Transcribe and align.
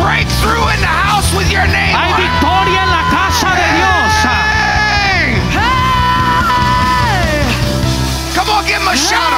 breakthrough 0.00 0.66
in 0.74 0.80
the 0.80 0.90
house 0.90 1.28
with 1.36 1.50
your 1.50 1.66
name. 1.66 1.94
Hay 1.94 2.10
on 2.10 2.20
it. 2.20 2.26
victoria 2.26 2.80
en 2.82 2.90
la 2.90 3.04
casa 3.10 3.50
de 3.54 3.66
Dios. 3.78 4.12
Hey! 4.24 5.38
Hey! 5.54 7.44
Come 8.34 8.50
on, 8.50 8.64
give 8.66 8.80
him 8.80 8.88
a 8.88 8.96
shout 8.96 9.32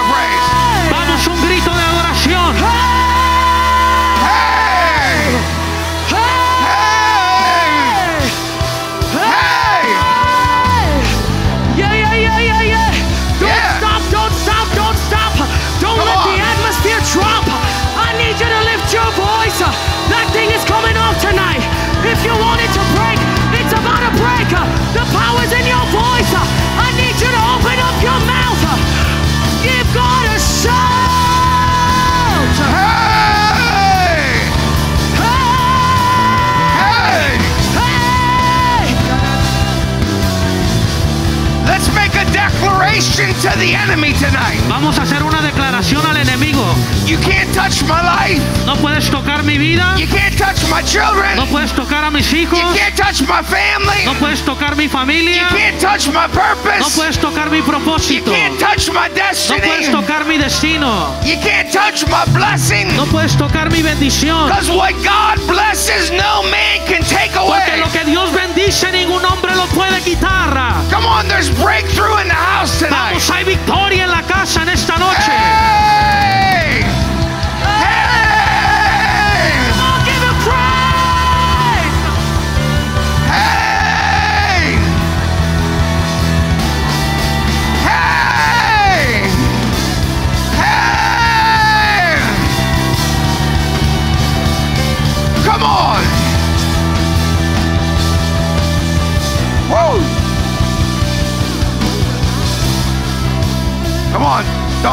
declaration 43.17 43.35
to 43.51 43.59
the 43.59 43.75
enemy 43.75 44.13
tonight. 44.15 44.61
Vamos 44.69 44.99
a 44.99 45.03
hacer 45.03 45.23
una 45.23 45.41
declaración 45.41 46.05
al 46.07 46.17
enemigo. 46.17 46.63
You 47.07 47.19
can't 47.19 47.53
touch 47.55 47.83
my 47.85 48.03
life. 48.03 48.43
No 48.67 48.77
puedes 48.77 49.09
tocar 49.11 49.43
mi 49.43 49.57
vida. 49.59 49.95
You 49.99 50.07
can't 50.07 50.37
touch 50.37 50.69
my 50.69 50.83
children. 50.83 51.37
No 51.37 51.47
puedes 51.47 51.73
tocar 51.73 52.05
a 52.05 52.11
mis 52.11 52.31
hijos. 52.33 52.59
You 52.59 52.75
can't 52.79 52.97
touch 52.97 53.23
my 53.23 53.43
family. 53.43 54.05
No 54.05 54.15
puedes 54.15 54.43
tocar 54.45 54.77
mi 54.77 54.85
You 54.85 54.91
familia. 54.91 55.49
can't 55.51 55.81
touch 55.81 56.09
my 56.09 56.27
No 56.27 56.33
purpose. 56.33 56.95
puedes 56.97 57.19
tocar 57.19 57.51
mi 57.51 57.59
You 57.59 57.65
propósito. 57.65 58.33
can't 58.33 58.59
touch 58.59 58.91
my 58.93 59.09
No 59.09 59.15
destiny. 59.15 59.61
puedes 59.61 59.91
tocar 59.91 60.25
mi 60.27 60.37
destino. 60.39 61.15
You 61.25 61.39
can't 61.41 61.73
touch 61.73 62.07
my 62.09 62.25
blessing. 62.33 62.95
No 62.97 63.07
puedes 63.07 63.37
tocar 63.37 63.71
mi 63.71 63.83
bendición. 63.83 64.49
Because 64.49 64.71
what 64.71 64.93
God 65.05 65.41
blesses, 65.47 66.11
no 66.11 66.43
man 66.51 66.85
can 66.87 67.03
take 67.05 67.33
Porque 67.35 67.73
away. 67.73 67.81
lo 67.81 67.91
que 67.93 68.05
Dios 68.05 68.31
bendice, 68.33 68.91
ningún 68.93 69.25
hombre 69.25 69.55
lo 69.55 69.67
puede 69.69 70.01
quitar. 70.03 70.47
Come 70.91 71.07
on, 71.07 71.29
there's 71.29 71.49
breakthrough 71.63 72.19
in 72.21 72.29
the 72.29 72.35
house 72.35 72.79
tonight. 72.79 73.06
Vamos, 73.09 73.31
hay 73.31 73.45
victoria 73.45 74.05
en 74.05 74.11
la 74.11 74.23
casa 74.23 74.63
en 74.63 74.71
esta 74.71 74.99
noche. 74.99 75.86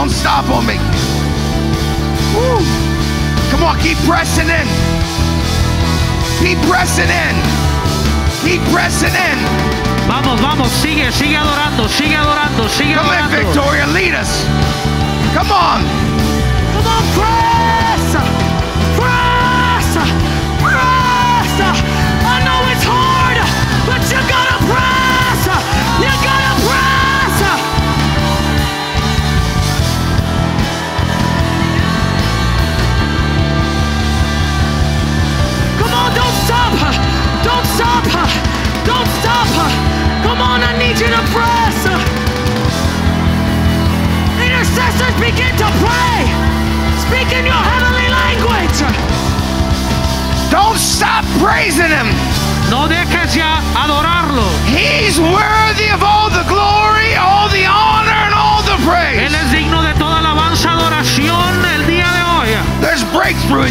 Don't 0.04 0.12
stop 0.12 0.50
on 0.50 0.66
me. 0.66 0.76
Woo! 2.36 2.60
Come 3.52 3.64
on, 3.64 3.80
keep 3.80 3.98
pressing 4.00 4.50
in. 4.50 4.68
Keep 6.44 6.60
pressing 6.68 7.08
in. 7.08 7.36
Keep 8.44 8.62
pressing 8.74 9.16
in. 9.16 9.38
Vamos, 10.06 10.42
vamos, 10.42 10.70
sigue, 10.72 11.10
sigue 11.10 11.38
adorando, 11.38 11.88
sigue 11.88 12.18
adorando, 12.18 12.68
sigue 12.68 12.96
Come 12.96 13.08
on, 13.08 13.16
adorando. 13.16 13.54
Victoria, 13.54 13.88
lead 13.88 14.14
us. 14.14 14.44
Come 15.34 15.54
on. 15.54 16.13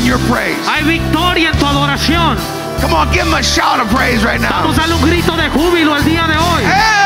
In 0.02 0.08
your 0.08 0.18
praise. 0.28 0.58
Hay 0.68 0.82
victoria 0.82 1.50
en 1.50 1.58
tu 1.58 1.66
adoración. 1.66 2.36
Come 2.80 2.94
on, 2.94 3.10
give 3.12 3.26
him 3.26 3.34
a 3.34 3.42
shout 3.42 3.80
of 3.80 3.88
praise 3.90 4.24
right 4.24 4.40
now. 4.40 4.62
Vamos 4.62 4.78
a 4.78 4.82
darle 4.82 4.94
un 4.94 5.02
grito 5.02 5.36
de 5.36 5.48
júbilo 5.50 5.96
el 5.96 6.04
día 6.04 6.26
de 6.26 6.36
hoy. 6.36 6.64
Hey! 6.64 7.01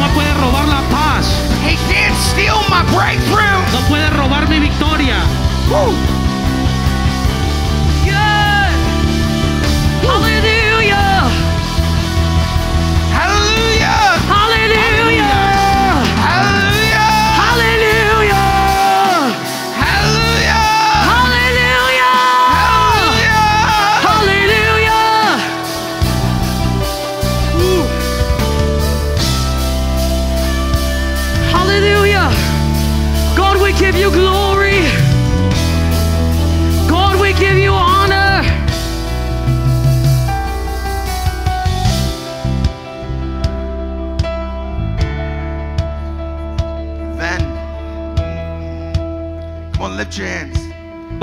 Me 0.00 0.08
puede 0.14 0.32
robar 0.34 0.66
la 0.66 0.82
paz. 0.88 1.26
He 1.62 1.76
can't 1.92 2.16
steal 2.16 2.56
my 2.70 2.82
breakthrough. 2.94 3.60
No 3.72 3.80
puede 3.88 4.08
robar 4.10 4.48
mi 4.48 4.58
victoria. 4.58 5.16
Woo! 5.68 6.09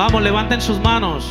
Vamos, 0.07 0.23
levanten 0.23 0.61
sus 0.61 0.79
manos. 0.79 1.25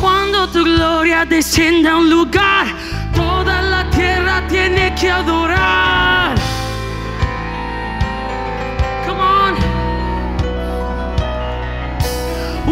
Cuando 0.00 0.46
tu 0.46 0.62
gloria 0.62 1.24
descienda 1.24 1.90
a 1.90 1.96
un 1.96 2.08
lugar, 2.08 2.68
toda 3.16 3.62
la 3.62 3.90
tierra 3.90 4.46
tiene 4.46 4.94
que 4.94 5.10
adorar. 5.10 6.36
Come 9.04 9.20
on. 9.20 9.54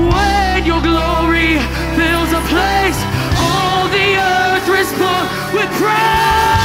When 0.09 0.65
your 0.65 0.81
glory 0.81 1.59
fills 1.97 2.33
a 2.33 2.43
place, 2.49 2.99
all 3.41 3.89
the 3.89 4.19
earth 4.19 4.69
responds 4.69 5.53
with 5.53 5.69
praise. 5.81 6.56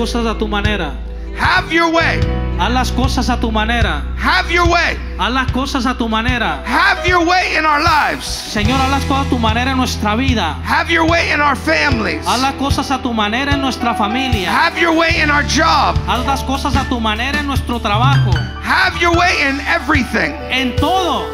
Cosas 0.00 0.24
a 0.24 0.38
tu 0.38 0.48
manera. 0.48 0.94
Have 1.38 1.70
your 1.70 1.92
way. 1.92 2.20
Haz 2.58 2.72
las 2.72 2.90
cosas 2.90 3.28
a 3.28 3.38
tu 3.38 3.52
manera. 3.52 4.02
Have 4.16 4.50
your 4.50 4.66
way. 4.66 4.96
Haz 5.18 5.30
las 5.30 5.52
cosas 5.52 5.84
a 5.84 5.94
tu 5.94 6.08
manera. 6.08 6.62
Have 6.64 7.06
your 7.06 7.22
way 7.22 7.54
in 7.54 7.66
our 7.66 7.82
lives. 7.82 8.24
Señor, 8.24 8.80
haz 8.80 8.90
las 8.90 9.04
cosas 9.04 9.26
a 9.26 9.28
tu 9.28 9.38
manera 9.38 9.72
en 9.72 9.76
nuestra 9.76 10.16
vida. 10.16 10.56
Have 10.64 10.90
your 10.90 11.04
way 11.04 11.30
in 11.30 11.42
our 11.42 11.54
families. 11.54 12.26
Haz 12.26 12.40
las 12.40 12.54
cosas 12.54 12.90
a 12.90 13.02
tu 13.02 13.12
manera 13.12 13.52
en 13.52 13.60
nuestra 13.60 13.94
familia. 13.94 14.50
Have 14.50 14.80
your 14.80 14.96
way 14.96 15.20
in 15.20 15.30
our 15.30 15.42
job. 15.42 15.98
Haz 16.08 16.24
las 16.24 16.42
cosas 16.44 16.74
a 16.76 16.88
tu 16.88 16.98
manera 16.98 17.38
en 17.38 17.46
nuestro 17.46 17.78
trabajo. 17.78 18.30
Have 18.62 18.98
your 19.02 19.14
way 19.14 19.36
in 19.42 19.60
everything. 19.68 20.32
En 20.50 20.74
todo. 20.76 21.26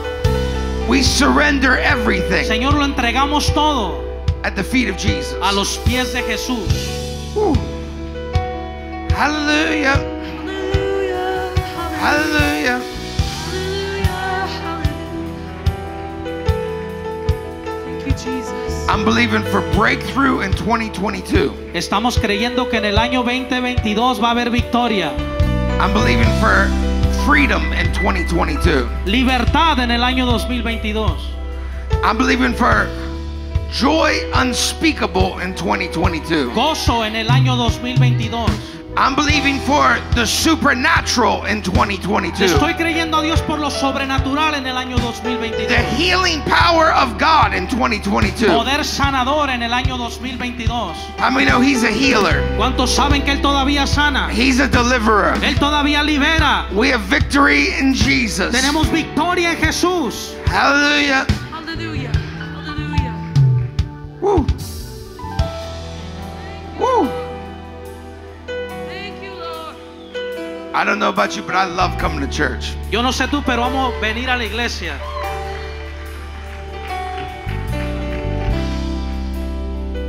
We 0.88 1.04
surrender 1.04 1.78
everything 1.78 2.44
Señor, 2.44 2.74
lo 2.74 2.84
entregamos 2.84 3.52
todo 3.54 4.02
at 4.42 4.56
the 4.56 4.64
feet 4.64 4.88
of 4.88 4.96
Jesus. 4.96 5.36
a 5.40 5.52
los 5.52 5.78
pies 5.78 6.12
de 6.12 6.22
Jesús. 6.22 7.32
Woo. 7.36 7.56
Hallelujah. 9.16 9.96
Hallelujah. 10.44 11.48
Hallelujah. 11.96 12.80
Thank 17.86 18.06
you, 18.06 18.12
Jesus. 18.12 18.86
I'm 18.90 19.06
believing 19.06 19.42
for 19.44 19.62
breakthrough 19.72 20.40
in 20.40 20.52
2022. 20.52 21.70
Estamos 21.72 22.18
creyendo 22.18 22.68
que 22.68 22.76
en 22.76 22.84
el 22.84 22.98
año 22.98 23.22
2022 23.22 24.22
va 24.22 24.28
a 24.28 24.30
haber 24.32 24.50
victoria. 24.50 25.12
I'm 25.80 25.94
believing 25.94 26.28
for 26.38 26.68
freedom 27.24 27.72
in 27.72 27.90
2022. 27.94 28.86
Libertad 29.06 29.78
en 29.78 29.92
el 29.92 30.04
año 30.04 30.26
2022. 30.26 31.10
I'm 32.04 32.18
believing 32.18 32.52
for 32.52 32.86
joy 33.72 34.12
unspeakable 34.34 35.40
in 35.42 35.54
2022. 35.54 36.52
Gozo 36.52 37.02
en 37.02 37.16
el 37.16 37.30
año 37.30 37.56
2022. 37.56 38.75
I'm 38.98 39.14
believing 39.14 39.58
for 39.60 39.98
the 40.14 40.24
supernatural 40.24 41.44
in 41.44 41.60
2022. 41.60 42.46
Estoy 42.46 42.74
creyendo 42.76 43.18
a 43.18 43.22
Dios 43.22 43.42
por 43.42 43.58
lo 43.58 43.68
sobrenatural 43.68 44.54
en 44.54 44.66
el 44.66 44.78
año 44.78 44.96
2022. 44.96 45.68
The 45.68 45.82
healing 45.96 46.40
power 46.42 46.92
of 46.94 47.18
God 47.18 47.52
in 47.52 47.68
2022. 47.68 48.46
Poder 48.46 48.82
sanador 48.84 49.50
en 49.50 49.62
el 49.62 49.74
año 49.74 49.98
2022. 49.98 50.96
How 51.18 51.30
many 51.30 51.44
know 51.44 51.60
He's 51.60 51.84
a 51.84 51.90
healer? 51.90 52.42
¿Cuántos 52.56 52.88
saben 52.88 53.22
que 53.22 53.32
Él 53.32 53.42
todavía 53.42 53.86
sana? 53.86 54.30
He's 54.32 54.60
a 54.60 54.68
deliverer. 54.68 55.34
Él 55.44 55.58
todavía 55.58 56.02
libera. 56.02 56.66
We 56.72 56.88
have 56.88 57.02
victory 57.02 57.74
in 57.78 57.92
Jesus. 57.92 58.50
Tenemos 58.50 58.90
victoria 58.90 59.52
en 59.52 59.58
Jesús. 59.58 60.34
Hallelujah. 60.46 61.26
Hallelujah. 61.26 61.45
I 70.76 70.84
don't 70.84 70.98
know 70.98 71.08
about 71.08 71.34
you, 71.36 71.42
but 71.42 71.54
I 71.54 71.64
love 71.64 71.96
coming 71.98 72.20
to 72.20 72.28
church. 72.28 72.74
Yo 72.90 73.00
no 73.00 73.08
sé 73.10 73.26
tú, 73.28 73.42
pero 73.44 73.62
vamos 73.62 73.94
a 73.94 74.00
venir 74.00 74.28
a 74.28 74.36
la 74.36 74.44
iglesia. 74.44 74.98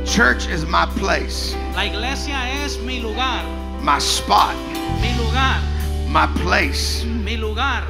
Church 0.04 0.46
is 0.48 0.66
my 0.66 0.86
place, 0.96 1.54
La 1.74 1.82
iglesia 1.84 2.36
es 2.64 2.78
mi 2.78 3.00
lugar, 3.00 3.44
my 3.82 3.98
spot, 3.98 4.56
mi 5.00 5.12
lugar, 5.16 5.60
my 6.08 6.26
place, 6.42 7.04
mi 7.04 7.36
lugar. 7.36 7.84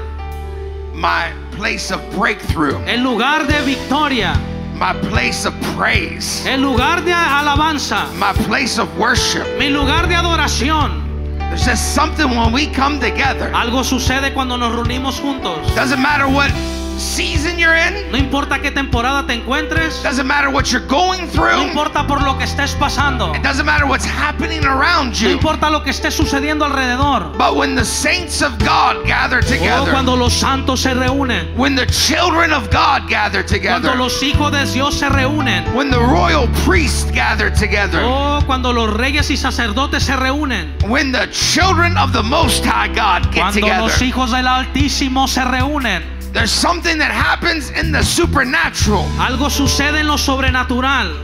my 0.94 1.32
place 1.52 1.90
of 1.90 2.00
breakthrough, 2.10 2.76
El 2.86 3.02
lugar 3.02 3.46
de 3.46 3.62
victoria, 3.64 4.34
my 4.74 4.92
place 5.08 5.46
of 5.46 5.54
praise, 5.76 6.44
el 6.46 6.60
lugar 6.60 7.02
de 7.02 7.12
alabanza, 7.12 8.12
my 8.18 8.32
place 8.44 8.78
of 8.78 8.88
worship. 8.98 9.46
mi 9.58 9.70
lugar 9.70 10.06
de 10.06 10.14
adoración. 10.14 11.07
There's 11.48 11.64
just 11.64 11.94
something 11.94 12.28
when 12.28 12.52
we 12.52 12.66
come 12.66 13.00
together. 13.00 13.50
Algo 13.54 13.82
sucede 13.82 14.34
cuando 14.34 14.56
nos 14.58 14.74
reunimos 14.74 15.18
juntos. 15.20 15.74
Doesn't 15.74 16.00
matter 16.00 16.28
what 16.28 16.50
season 16.98 17.58
you're 17.58 17.74
in, 17.74 18.10
No 18.10 18.18
importa 18.18 18.60
qué 18.60 18.70
temporada 18.70 19.26
te 19.26 19.34
encuentres, 19.34 20.02
doesn't 20.02 20.26
matter 20.26 20.50
what 20.50 20.72
you're 20.72 20.86
going 20.86 21.26
through. 21.28 21.56
no 21.56 21.62
importa 21.62 22.06
por 22.06 22.22
lo 22.22 22.36
que 22.38 22.44
estés 22.44 22.74
pasando, 22.74 23.34
it 23.34 23.42
doesn't 23.42 23.66
matter 23.66 23.86
what's 23.86 24.04
happening 24.04 24.64
around 24.64 25.14
you. 25.14 25.28
no 25.28 25.34
importa 25.34 25.70
lo 25.70 25.82
que 25.82 25.90
esté 25.90 26.10
sucediendo 26.10 26.64
alrededor. 26.64 27.36
But 27.38 27.56
when 27.56 27.74
the 27.74 27.84
saints 27.84 28.42
of 28.42 28.58
God 28.58 29.04
gather 29.06 29.38
O 29.38 29.42
together, 29.42 29.90
cuando 29.92 30.16
los 30.16 30.32
santos 30.32 30.80
se 30.80 30.94
reúnen, 30.94 31.54
when 31.56 31.74
the 31.74 31.86
children 31.86 32.52
of 32.52 32.70
God 32.70 33.08
gather 33.08 33.42
together. 33.42 33.90
cuando 33.90 33.94
los 33.94 34.22
hijos 34.22 34.50
de 34.52 34.64
Dios 34.66 34.94
se 34.98 35.08
reúnen, 35.08 35.64
when 35.74 35.90
the 35.90 35.98
royal 36.00 36.48
priests 36.64 37.10
gather 37.12 37.50
together, 37.50 38.00
o 38.04 38.40
cuando 38.46 38.72
los 38.72 38.92
reyes 38.94 39.30
y 39.30 39.36
sacerdotes 39.36 40.04
se 40.04 40.16
reúnen, 40.16 40.72
when 40.88 41.12
the 41.12 41.26
children 41.30 41.96
of 41.96 42.12
the 42.12 42.22
Most 42.22 42.64
High 42.64 42.88
God 42.88 43.30
get 43.32 43.40
cuando 43.42 43.68
los 43.86 44.00
hijos 44.02 44.30
del 44.30 44.46
Altísimo 44.46 45.28
se 45.28 45.44
reúnen, 45.44 46.02
there's 46.32 46.50
something 46.52 46.98
that 46.98 47.10
happens 47.10 47.70
in 47.70 47.90
the 47.92 48.02
supernatural. 48.02 49.04
algo 49.18 49.48
sucede 49.50 50.00
en 50.00 50.06
lo 50.06 50.16
sobrenatural. 50.16 51.14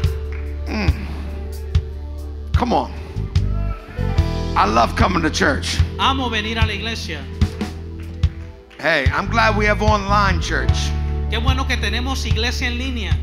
Mm. 0.66 1.06
Come 2.56 2.72
on. 2.72 2.92
I 4.56 4.66
love 4.66 4.94
coming 4.96 5.22
to 5.22 5.30
church. 5.30 5.78
Amo 5.98 6.28
venir 6.28 6.58
a 6.58 6.66
la 6.66 6.72
iglesia. 6.72 7.24
Hey, 8.78 9.06
I'm 9.12 9.28
glad 9.28 9.56
we 9.56 9.64
have 9.66 9.82
online 9.82 10.40
church, 10.40 10.90
Qué 11.30 11.38
bueno 11.42 11.64
que 11.66 11.76
tenemos 11.76 12.24
iglesia 12.26 12.68
en 12.68 12.78
línea, 12.78 13.16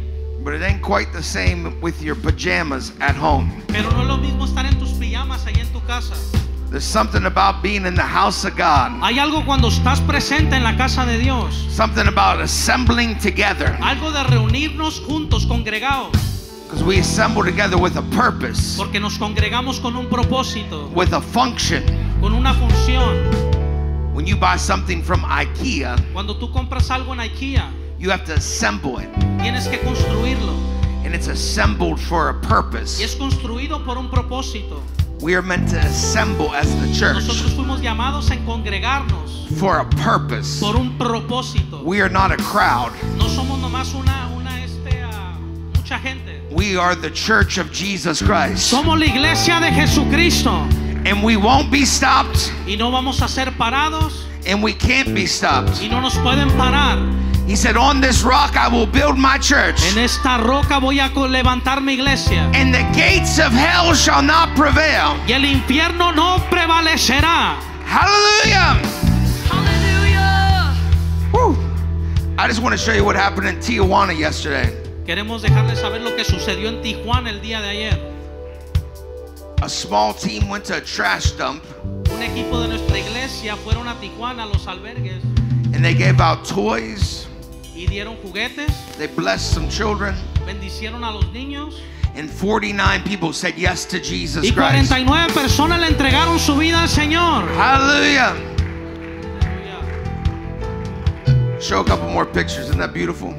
but 0.43 0.53
it 0.55 0.61
ain't 0.63 0.81
quite 0.81 1.13
the 1.13 1.21
same 1.21 1.79
with 1.81 2.01
your 2.01 2.15
pajamas 2.15 2.91
at 2.99 3.15
home. 3.15 3.51
pero 3.67 3.89
no 3.91 4.01
es 4.01 4.07
lo 4.07 4.17
mismo 4.17 4.45
estar 4.45 4.65
en 4.65 4.77
tus 4.79 4.89
pijamas 4.93 5.45
ahí 5.45 5.59
en 5.59 5.67
tu 5.71 5.79
casa. 5.85 6.15
There's 6.71 6.85
something 6.85 7.25
about 7.25 7.61
being 7.61 7.85
in 7.85 7.95
the 7.95 8.01
house 8.01 8.45
of 8.45 8.55
God, 8.55 8.93
Hay 9.03 9.19
algo 9.19 9.43
cuando 9.45 9.67
estás 9.67 9.99
presente 9.99 10.55
en 10.55 10.63
la 10.63 10.77
casa 10.77 11.05
de 11.05 11.17
Dios. 11.17 11.53
something 11.69 12.07
about 12.07 12.39
assembling 12.39 13.17
together. 13.19 13.77
Algo 13.81 14.11
de 14.13 14.23
reunirnos 14.23 15.01
juntos, 15.05 15.45
congregados. 15.45 16.11
Because 16.63 16.81
we 16.85 16.99
assemble 16.99 17.43
together 17.43 17.77
with 17.77 17.97
a 17.97 18.01
purpose, 18.15 18.77
Porque 18.77 19.01
nos 19.01 19.17
congregamos 19.17 19.81
con 19.81 19.97
un 19.97 20.07
propósito, 20.07 20.89
with 20.95 21.11
a 21.11 21.19
function. 21.19 21.83
con 22.21 22.31
una 22.33 22.53
función. 22.53 24.13
When 24.13 24.25
you 24.25 24.37
buy 24.37 24.55
something 24.55 25.01
from 25.03 25.25
IKEA, 25.25 25.97
Cuando 26.13 26.37
tú 26.37 26.49
compras 26.53 26.89
algo 26.89 27.11
en 27.11 27.19
IKEA, 27.19 27.65
you 27.99 28.09
have 28.11 28.23
to 28.25 28.33
assemble 28.33 28.97
it, 28.99 29.09
tienes 29.41 29.67
que 29.67 29.77
construirlo. 29.79 30.53
and 31.03 31.13
it's 31.13 31.27
assembled 31.27 31.99
for 31.99 32.29
a 32.29 32.33
Y 32.33 32.47
purpose. 32.47 33.01
es 33.03 33.13
construido 33.17 33.83
por 33.83 33.97
un 33.97 34.09
propósito. 34.09 34.81
We 35.21 35.35
are 35.35 35.41
meant 35.43 35.69
to 35.69 35.77
assemble 35.77 36.51
as 36.55 36.67
the 36.81 36.87
church 36.97 37.15
Nosotros 37.27 37.53
fuimos 37.53 37.79
llamados 37.81 38.31
en 38.31 38.43
congregarnos 38.45 39.47
for 39.59 39.77
a 39.79 39.85
purpose. 39.89 40.59
por 40.59 40.75
un 40.75 40.97
propósito. 40.97 41.83
We 41.83 42.01
are 42.01 42.09
not 42.09 42.31
a 42.31 42.37
crowd. 42.37 42.91
No 43.17 43.25
somos 43.27 43.59
nomás 43.59 43.93
una, 43.93 44.29
una 44.35 44.63
este, 44.63 45.01
ah, 45.03 45.37
mucha 45.75 45.99
gente. 45.99 46.41
We 46.51 46.75
are 46.75 46.95
the 46.95 47.11
church 47.11 47.57
of 47.59 47.71
Jesus 47.71 48.21
Christ. 48.21 48.71
Somos 48.71 48.97
la 48.99 49.05
iglesia 49.05 49.59
de 49.59 49.71
Jesucristo 49.71 50.67
And 51.05 51.23
we 51.23 51.35
won't 51.35 51.71
be 51.71 51.83
stopped, 51.83 52.51
y 52.67 52.75
no 52.75 52.91
vamos 52.91 53.21
a 53.23 53.27
ser 53.27 53.47
parados 53.57 54.25
and 54.47 54.61
we 54.63 54.71
can't 54.73 55.13
be 55.15 55.25
stopped. 55.25 55.81
y 55.81 55.87
no 55.87 55.99
nos 55.99 56.15
pueden 56.19 56.49
parar. 56.57 56.97
He 57.51 57.57
said, 57.57 57.75
On 57.75 57.99
this 57.99 58.23
rock 58.23 58.55
I 58.55 58.69
will 58.69 58.85
build 58.85 59.17
my 59.17 59.37
church, 59.37 59.83
En 59.91 59.97
esta 59.97 60.37
roca 60.41 60.79
voy 60.79 60.99
a 61.01 61.09
levantar 61.09 61.83
mi 61.83 61.95
iglesia 61.95 62.49
and 62.55 62.73
the 62.73 62.81
gates 62.95 63.39
of 63.39 63.51
hell 63.51 63.93
shall 63.93 64.23
not 64.23 64.55
prevail. 64.55 65.19
y 65.27 65.33
el 65.33 65.43
infierno 65.43 66.15
no 66.15 66.37
prevalecerá. 66.49 67.59
Hallelujah! 67.85 68.79
Hallelujah. 69.49 70.73
Woo. 71.33 71.57
I 72.37 72.47
just 72.47 72.61
want 72.61 72.71
to 72.71 72.77
show 72.77 72.93
you 72.93 73.03
what 73.03 73.17
happened 73.17 73.47
in 73.49 73.57
Tijuana 73.57 74.17
yesterday. 74.17 74.73
Queremos 75.05 75.41
dejarles 75.41 75.81
saber 75.81 75.99
lo 75.99 76.15
que 76.15 76.23
sucedió 76.23 76.69
en 76.69 76.81
Tijuana 76.81 77.31
el 77.31 77.41
día 77.41 77.59
de 77.59 77.67
ayer. 77.67 77.99
A 79.61 79.67
small 79.67 80.13
team 80.13 80.47
went 80.47 80.63
to 80.63 80.77
a 80.77 80.79
trash 80.81 81.31
dump 81.33 81.65
Un 82.13 82.21
equipo 82.23 82.61
de 82.61 82.69
nuestra 82.69 82.97
iglesia 82.97 83.57
fueron 83.57 83.89
a 83.89 83.99
Tijuana, 83.99 84.43
a 84.43 84.45
los 84.45 84.67
albergues, 84.67 85.21
and 85.73 85.83
they 85.83 85.93
gave 85.93 86.21
out 86.21 86.45
toys. 86.45 87.27
Y 87.81 87.87
dieron 87.87 88.15
juguetes, 88.17 88.71
They 88.97 89.07
blessed 89.07 89.53
some 89.53 89.67
children, 89.69 90.15
bendicieron 90.45 91.03
a 91.03 91.11
los 91.11 91.25
niños. 91.33 91.79
and 92.13 92.29
49 92.29 93.03
people 93.03 93.31
said 93.33 93.55
yes 93.57 93.85
to 93.85 93.99
Jesus 93.99 94.43
Y 94.43 94.51
Christ. 94.51 94.89
49 94.91 95.33
personas 95.33 95.79
le 95.79 95.87
entregaron 95.87 96.37
su 96.39 96.55
vida 96.57 96.81
al 96.81 96.89
Señor. 96.89 97.47
Hallelujah! 97.55 98.35
Show 101.59 101.79
a 101.81 101.85
couple 101.85 102.09
more 102.09 102.25
pictures. 102.25 102.67
Isn't 102.69 102.79
that 102.79 102.93
beautiful? 102.93 103.33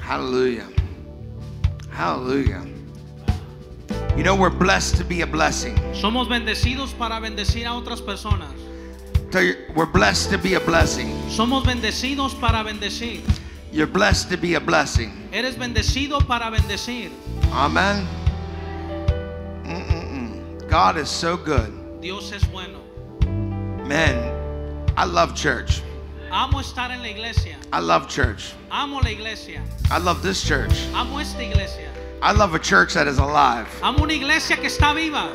Hallelujah. 0.00 0.66
Hallelujah. 1.90 2.64
You 4.16 4.22
know, 4.24 4.34
we're 4.36 4.50
blessed 4.50 4.96
to 4.96 5.04
be 5.04 5.22
a 5.22 5.26
blessing. 5.26 5.74
Somos 5.94 6.28
bendecidos 6.28 6.92
para 6.98 7.18
bendecir 7.20 7.66
a 7.66 7.74
otras 7.74 8.00
personas. 8.02 8.50
You, 9.32 9.56
we're 9.74 9.86
blessed 9.86 10.30
to 10.30 10.38
be 10.38 10.54
a 10.54 10.60
blessing. 10.60 11.08
Somos 11.28 11.64
bendecidos 11.64 12.38
para 12.40 12.64
bendecir. 12.64 13.20
You're 13.70 13.86
blessed 13.86 14.30
to 14.30 14.36
be 14.38 14.54
a 14.54 14.60
blessing. 14.60 15.28
Eres 15.32 15.56
bendecido 15.56 16.26
para 16.26 16.50
bendecir. 16.50 17.10
Amen. 17.52 18.06
Mm-mm-mm. 19.64 20.68
God 20.68 20.96
is 20.96 21.10
so 21.10 21.36
good. 21.36 22.00
Dios 22.00 22.32
es 22.32 22.42
bueno. 22.44 22.80
Man, 23.86 24.16
I 24.96 25.04
love 25.04 25.34
church. 25.34 25.82
Amo 26.30 26.58
estar 26.60 26.90
en 26.90 27.02
la 27.02 27.08
iglesia. 27.08 27.56
I 27.72 27.80
love 27.80 28.08
church. 28.08 28.54
Amo 28.70 28.98
la 28.98 29.10
iglesia. 29.10 29.62
I 29.90 29.98
love 29.98 30.22
this 30.22 30.42
church. 30.42 30.86
Amo 30.94 31.18
esta 31.18 31.42
iglesia. 31.42 31.90
I 32.22 32.32
love 32.32 32.54
a 32.54 32.58
church 32.58 32.94
that 32.94 33.06
is 33.06 33.18
alive. 33.18 33.68
Amo 33.82 34.04
una 34.04 34.14
iglesia 34.14 34.56
que 34.56 34.68
está 34.68 34.94
viva. 34.94 35.30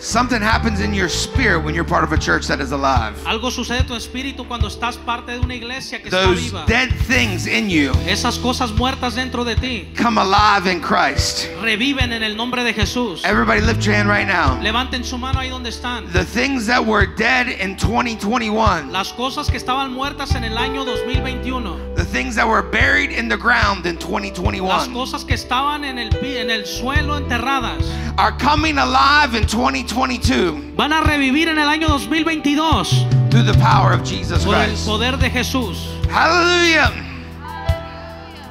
Something 0.00 0.40
happens 0.40 0.80
in 0.80 0.94
your 0.94 1.08
spirit 1.08 1.64
when 1.64 1.74
you're 1.74 1.84
part 1.84 2.04
of 2.04 2.12
a 2.12 2.16
church 2.16 2.46
that 2.46 2.60
is 2.60 2.70
alive. 2.70 3.16
Algo 3.26 3.50
sucede 3.50 3.80
en 3.80 3.86
tu 3.86 3.94
espíritu 3.94 4.46
cuando 4.46 4.68
estás 4.68 4.96
parte 4.96 5.32
de 5.32 5.40
una 5.40 5.54
iglesia 5.56 5.98
que 6.00 6.08
está 6.08 6.22
Those 6.22 6.40
viva. 6.52 6.64
dead 6.68 6.90
things 7.08 7.48
in 7.48 7.68
you 7.68 7.90
Esas 8.06 8.38
cosas 8.38 8.70
muertas 8.70 9.16
dentro 9.16 9.42
de 9.42 9.56
ti 9.56 9.88
come 9.96 10.18
alive 10.20 10.68
in 10.70 10.80
Christ. 10.80 11.48
reviven 11.60 12.12
en 12.12 12.22
el 12.22 12.36
nombre 12.36 12.62
de 12.62 12.72
Jesús. 12.72 13.24
Everybody 13.24 13.60
lift 13.60 13.84
your 13.84 13.94
hand 13.96 14.08
right 14.08 14.26
now. 14.28 14.56
Levanten 14.62 15.04
su 15.04 15.18
mano 15.18 15.40
ahí 15.40 15.50
donde 15.50 15.70
están. 15.70 16.12
The 16.12 16.24
things 16.24 16.64
that 16.66 16.84
were 16.84 17.06
dead 17.16 17.48
in 17.48 17.76
2021, 17.76 18.92
Las 18.92 19.12
cosas 19.12 19.50
que 19.50 19.56
estaban 19.56 19.92
muertas 19.92 20.36
en 20.36 20.44
el 20.44 20.56
año 20.56 20.84
2021. 20.84 21.94
the 21.96 22.04
things 22.04 22.36
that 22.36 22.46
were 22.46 22.62
buried 22.62 23.10
in 23.10 23.28
the 23.28 23.36
ground 23.36 23.84
in 23.84 23.98
2021. 23.98 24.62
Las 24.68 24.86
2021 24.86 24.94
cosas 24.94 25.24
que 25.24 25.34
estaban 25.34 25.82
en 25.84 25.98
el, 25.98 26.14
en 26.24 26.50
el 26.50 26.66
suelo 26.66 27.16
enterradas 27.16 27.82
are 28.16 28.32
coming 28.38 28.78
alive 28.78 29.34
in 29.34 29.44
2022 29.88 30.76
van 30.76 30.92
a 30.92 31.00
revivir 31.00 31.48
en 31.48 31.58
el 31.58 31.68
año 31.68 31.88
2022 31.88 33.06
through 33.30 33.44
the 33.44 33.54
power 33.58 33.92
of 33.92 34.04
Jesus 34.04 34.44
por 34.44 34.54
el 34.54 34.66
Christ. 34.68 34.86
poder 34.86 35.16
de 35.18 35.30
Jesús. 35.30 35.78
Hallelujah. 36.10 36.90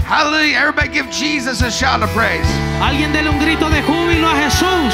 Hallelujah. 0.04 0.58
Everybody 0.58 0.90
give 0.90 1.10
Jesus 1.12 1.62
a 1.62 1.70
shout 1.70 2.02
of 2.02 2.10
praise. 2.14 2.48
Alguien 2.82 3.12
dele 3.14 3.30
un 3.30 3.40
grito 3.40 3.70
de 3.70 3.82
júbilo 3.82 4.28
a 4.28 4.36
Jesús. 4.36 4.94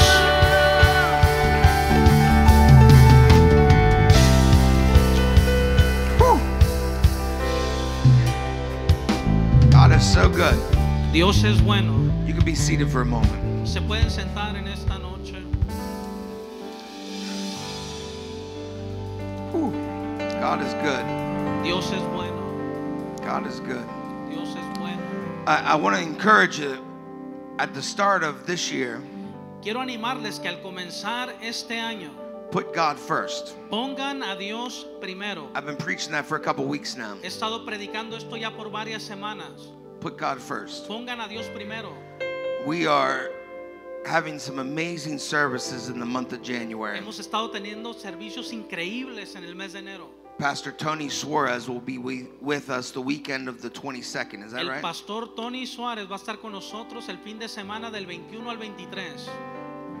God 9.70 9.92
is 9.92 10.04
so 10.04 10.28
good. 10.28 10.58
Dios 11.12 11.42
es 11.44 11.60
bueno. 11.60 11.92
You 12.26 12.34
can 12.34 12.44
be 12.44 12.54
seated 12.54 12.88
for 12.90 13.00
a 13.02 13.04
moment. 13.04 13.66
Se 13.66 13.80
pueden 13.80 14.10
sentar 14.10 14.56
en 14.56 14.63
God 20.44 20.60
is 20.60 20.74
good. 20.74 21.64
Dios 21.64 21.90
es 21.90 22.02
bueno. 22.12 23.16
God 23.24 23.46
is 23.46 23.60
good. 23.60 23.86
Dios 24.28 24.48
es 24.54 24.78
bueno. 24.78 25.00
I, 25.46 25.72
I 25.72 25.74
want 25.74 25.96
to 25.96 26.02
encourage 26.02 26.58
you 26.58 26.84
at 27.58 27.72
the 27.72 27.80
start 27.80 28.22
of 28.22 28.44
this 28.46 28.70
year, 28.70 29.00
Quiero 29.62 29.80
animarles 29.80 30.38
que 30.42 30.50
al 30.50 30.56
comenzar 30.56 31.32
este 31.42 31.70
año 31.70 32.10
put 32.50 32.74
God 32.74 32.98
first. 32.98 33.56
pongan 33.70 34.22
a 34.22 34.38
Dios 34.38 34.84
primero. 35.00 35.48
I've 35.54 35.64
been 35.64 35.78
preaching 35.78 36.12
that 36.12 36.26
for 36.26 36.36
a 36.36 36.40
couple 36.40 36.66
weeks 36.66 36.94
now. 36.94 37.16
He 37.22 37.28
estado 37.28 37.64
predicando 37.64 38.12
esto 38.12 38.36
ya 38.36 38.50
por 38.50 38.68
varias 38.68 39.02
semanas. 39.02 39.68
Put 40.00 40.18
God 40.18 40.38
first. 40.38 40.86
Pongan 40.86 41.24
a 41.24 41.26
Dios 41.26 41.48
primero. 41.54 41.94
We 42.66 42.86
are 42.86 43.30
having 44.04 44.38
some 44.38 44.58
amazing 44.58 45.18
services 45.18 45.88
in 45.88 45.98
the 45.98 46.04
month 46.04 46.34
of 46.34 46.42
January. 46.42 46.98
Hemos 46.98 47.18
estado 47.18 47.50
teniendo 47.50 47.94
servicios 47.94 48.52
increíbles 48.52 49.36
en 49.36 49.44
el 49.44 49.54
mes 49.54 49.72
de 49.72 49.78
enero. 49.78 50.10
Pastor 50.38 50.72
Tony 50.72 51.08
Suarez 51.08 51.68
will 51.68 51.80
be 51.80 51.98
with 51.98 52.68
us 52.68 52.90
the 52.90 53.00
weekend 53.00 53.48
of 53.48 53.62
the 53.62 53.70
22nd. 53.70 54.44
Is 54.44 54.52
that 54.52 54.62
El 54.62 54.68
right? 54.68 54.82
pastor 54.82 55.28
Tony 55.36 55.64
Suárez 55.64 56.08
va 56.08 56.16
a 56.16 56.18
estar 56.18 56.40
con 56.40 56.52
nosotros 56.52 57.08
el 57.08 57.18
fin 57.18 57.38
de 57.38 57.46
semana 57.46 57.90
del 57.90 58.04
21 58.04 58.50
al 58.50 58.56
23. 58.56 59.28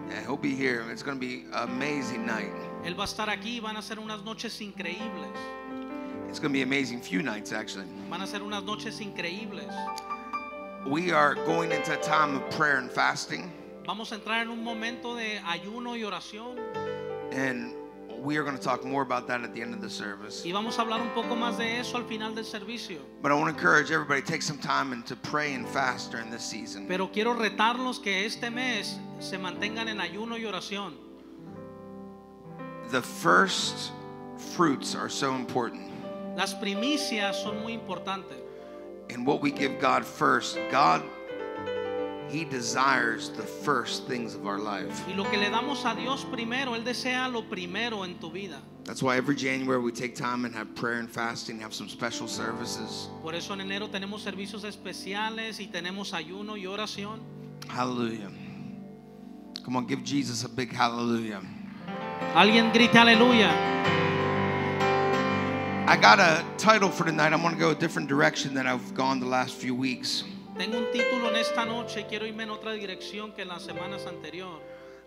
Yeah, 0.08 0.20
he'll 0.22 0.36
be 0.36 0.54
here. 0.54 0.84
It's 0.90 1.02
going 1.02 1.18
to 1.18 1.20
be 1.20 1.44
an 1.52 1.68
amazing 1.68 2.26
night. 2.26 2.52
Él 2.84 2.94
va 2.96 3.04
a 3.04 3.06
estar 3.06 3.28
aquí 3.28 3.60
van 3.60 3.76
a 3.76 3.82
ser 3.82 3.96
unas 4.00 4.24
noches 4.24 4.60
increíbles. 4.60 5.36
It's 6.28 6.40
going 6.40 6.52
to 6.52 6.58
be 6.58 6.62
amazing 6.62 7.00
few 7.00 7.22
nights, 7.22 7.52
actually. 7.52 7.86
Van 8.10 8.20
a 8.20 8.26
ser 8.26 8.40
unas 8.40 8.64
noches 8.64 8.98
increíbles. 9.00 9.72
We 10.84 11.12
are 11.12 11.36
going 11.46 11.70
into 11.70 11.98
a 11.98 12.02
time 12.02 12.34
of 12.36 12.50
prayer 12.50 12.78
and 12.78 12.90
fasting, 12.90 13.50
Vamos 13.86 14.12
a 14.12 14.16
entrar 14.16 14.42
en 14.42 14.48
un 14.48 14.64
momento 14.64 15.14
de 15.14 15.38
ayuno 15.46 15.96
y 15.96 16.02
oración 16.02 16.58
and 17.32 17.72
we 18.24 18.38
are 18.38 18.42
going 18.42 18.56
to 18.56 18.62
talk 18.62 18.84
more 18.84 19.02
about 19.02 19.28
that 19.28 19.42
at 19.42 19.54
the 19.54 19.60
end 19.60 19.74
of 19.74 19.82
the 19.82 19.90
service. 19.90 20.44
y 20.44 20.52
vamos 20.52 20.78
a 20.78 20.82
hablar 20.82 21.00
un 21.00 21.10
poco 21.10 21.36
más 21.36 21.58
de 21.58 21.78
eso 21.78 21.98
al 21.98 22.04
final 22.04 22.34
del 22.34 22.44
servicio. 22.44 22.98
But 23.20 23.30
I 23.30 23.34
want 23.34 23.50
to 23.50 23.54
encourage 23.54 23.90
everybody 23.90 24.22
to 24.22 24.26
take 24.26 24.42
some 24.42 24.58
time 24.58 24.92
and 24.92 25.04
to 25.06 25.14
pray 25.14 25.52
and 25.52 25.68
fast 25.68 26.10
during 26.10 26.30
this 26.30 26.42
season. 26.42 26.86
Pero 26.88 27.08
quiero 27.08 27.34
retarlos 27.34 28.02
que 28.02 28.24
este 28.24 28.50
mes 28.50 28.98
se 29.20 29.36
mantengan 29.36 29.88
en 29.88 29.98
ayuno 30.00 30.38
y 30.38 30.44
oración. 30.44 30.94
The 32.90 33.02
first 33.02 33.92
fruits 34.56 34.94
are 34.94 35.10
so 35.10 35.34
important. 35.34 35.90
Las 36.36 36.54
primicias 36.54 37.42
son 37.42 37.60
muy 37.62 37.72
importantes. 37.72 38.38
And 39.10 39.26
what 39.26 39.42
we 39.42 39.50
give 39.50 39.78
God 39.80 40.04
first, 40.04 40.58
God, 40.70 41.02
He 42.30 42.44
desires 42.44 43.30
the 43.30 43.42
first 43.42 44.06
things 44.06 44.34
of 44.34 44.46
our 44.46 44.58
life. 44.58 45.04
Y 45.06 45.14
lo 45.14 45.24
que 45.24 45.38
le 45.38 45.50
damos 45.50 45.84
a 45.84 45.94
Dios 45.94 46.24
primero, 46.24 46.74
Él 46.74 46.84
desea 46.84 47.30
lo 47.32 47.42
primero 47.42 48.04
en 48.04 48.18
tu 48.18 48.30
vida. 48.30 48.60
That's 48.84 49.02
why 49.02 49.16
every 49.16 49.34
January 49.34 49.78
we 49.78 49.92
take 49.92 50.14
time 50.14 50.44
and 50.44 50.54
have 50.54 50.74
prayer 50.74 50.98
and 50.98 51.10
fasting, 51.10 51.58
have 51.60 51.72
some 51.72 51.88
special 51.88 52.28
services. 52.28 53.08
Por 53.22 53.34
eso 53.34 53.54
en 53.54 53.60
enero 53.60 53.88
tenemos 53.88 54.22
servicios 54.22 54.64
especiales 54.64 55.58
y 55.60 55.68
tenemos 55.70 56.12
ayuno 56.12 56.56
y 56.56 56.66
oración. 56.66 57.20
Hallelujah. 57.68 58.30
Come 59.64 59.76
on, 59.76 59.86
give 59.86 60.04
Jesus 60.04 60.44
a 60.44 60.48
big 60.48 60.72
hallelujah. 60.72 61.40
Alguien 62.34 62.72
grite 62.72 62.98
aleluya. 62.98 63.74
I 65.86 65.96
got 65.96 66.18
a 66.18 66.44
title 66.58 66.90
for 66.90 67.04
tonight. 67.04 67.32
I'm 67.32 67.42
going 67.42 67.54
to 67.54 67.60
go 67.60 67.70
a 67.70 67.74
different 67.74 68.08
direction 68.08 68.54
than 68.54 68.66
I've 68.66 68.94
gone 68.94 69.20
the 69.20 69.26
last 69.26 69.54
few 69.54 69.74
weeks. 69.74 70.24
Tengo 70.56 70.78
un 70.78 70.92
título 70.92 71.30
en 71.30 71.36
esta 71.36 71.64
noche 71.64 72.00
y 72.00 72.04
quiero 72.04 72.26
irme 72.26 72.44
en 72.44 72.50
otra 72.50 72.72
dirección 72.72 73.32
que 73.32 73.42
en 73.42 73.48
las 73.48 73.62
semanas 73.62 74.06
anteriores. 74.06 74.62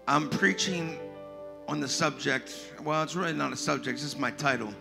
I'm 0.08 0.30
preaching 0.30 0.98
on 1.68 1.80
the 1.80 1.88
subject. 1.88 2.52
Well, 2.84 3.02
it's 3.04 3.16
really 3.16 3.34
not 3.34 3.54
a 3.54 3.56
subject, 3.56 3.96
it's 3.96 4.04
just 4.04 4.20
my 4.20 4.32
title 4.32 4.74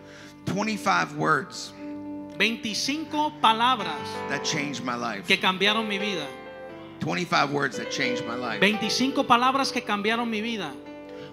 25 0.45 1.17
words 1.17 1.73
25 2.37 3.41
palabras 3.41 4.07
that 4.29 4.43
changed 4.43 4.83
my 4.83 4.95
life. 4.95 5.25
que 5.25 5.37
cambiaron 5.37 5.87
mi 5.87 5.97
vida. 5.97 6.27
25 6.99 7.51
words 7.51 7.77
that 7.77 7.89
changed 7.89 8.25
my 8.25 8.35
life. 8.35 8.59
25 8.59 9.23
palabras 9.25 9.71
que 9.71 9.81
cambiaron 9.81 10.29
mi 10.29 10.41
vida. 10.41 10.71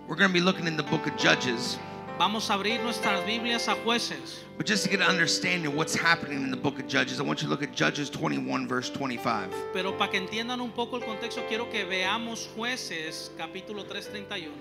We're 0.07 0.17
going 0.17 0.31
to 0.31 0.35
be 0.35 0.41
looking 0.41 0.67
in 0.67 0.77
the 0.77 0.83
book 0.83 1.07
of 1.07 1.17
Judges, 1.17 1.79
Vamos 2.17 2.49
a 2.49 2.55
abrir 2.55 2.81
nuestras 2.81 3.25
Biblias 3.27 3.67
a 3.67 3.75
jueces. 3.75 4.45
but 4.57 4.67
just 4.67 4.85
to 4.85 4.89
get 4.89 5.01
an 5.01 5.07
understanding 5.09 5.67
of 5.67 5.75
what's 5.75 5.97
happening 5.97 6.45
in 6.45 6.51
the 6.51 6.57
book 6.57 6.79
of 6.79 6.87
Judges, 6.87 7.19
I 7.19 7.25
want 7.25 7.43
you 7.43 7.49
to 7.49 7.51
look 7.51 7.65
at 7.65 7.75
Judges 7.75 8.09
21, 8.09 8.69
verse 8.69 8.89
25. 8.89 9.53
Pero 9.73 9.93
para 9.99 10.13
que 10.13 10.21
entiendan 10.21 10.61
un 10.61 10.71
poco 10.71 10.97
el 10.97 11.03
contexto, 11.03 11.43
quiero 11.49 11.65
que 11.71 11.85
veamos 11.85 12.47
jueces 12.57 13.31
capítulo 13.37 13.85
331. 13.85 14.53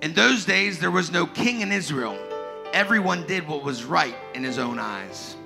In 0.00 0.14
those 0.14 0.46
days, 0.46 0.78
there 0.78 0.90
was 0.90 1.10
no 1.12 1.26
king 1.26 1.60
in 1.60 1.70
Israel. 1.70 2.18
Everyone 2.72 3.26
did 3.26 3.46
what 3.46 3.62
was 3.62 3.84
right 3.84 4.16
in 4.34 4.42
his 4.42 4.58
own 4.58 4.78
eyes. 4.78 5.36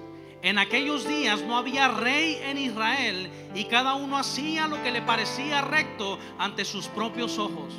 En 0.43 0.57
aquellos 0.57 1.05
días 1.05 1.43
no 1.43 1.61
había 1.61 2.01
rey 2.01 2.41
en 2.45 2.59
Israel 2.59 3.29
y 3.55 3.65
cada 3.65 3.97
uno 3.97 4.17
hacía 4.17 4.69
lo 4.69 4.81
que 4.83 4.93
le 4.93 5.03
parecía 5.03 5.61
recto 5.63 6.17
ante 6.39 6.65
sus 6.65 6.87
propios 6.87 7.39
ojos. 7.39 7.75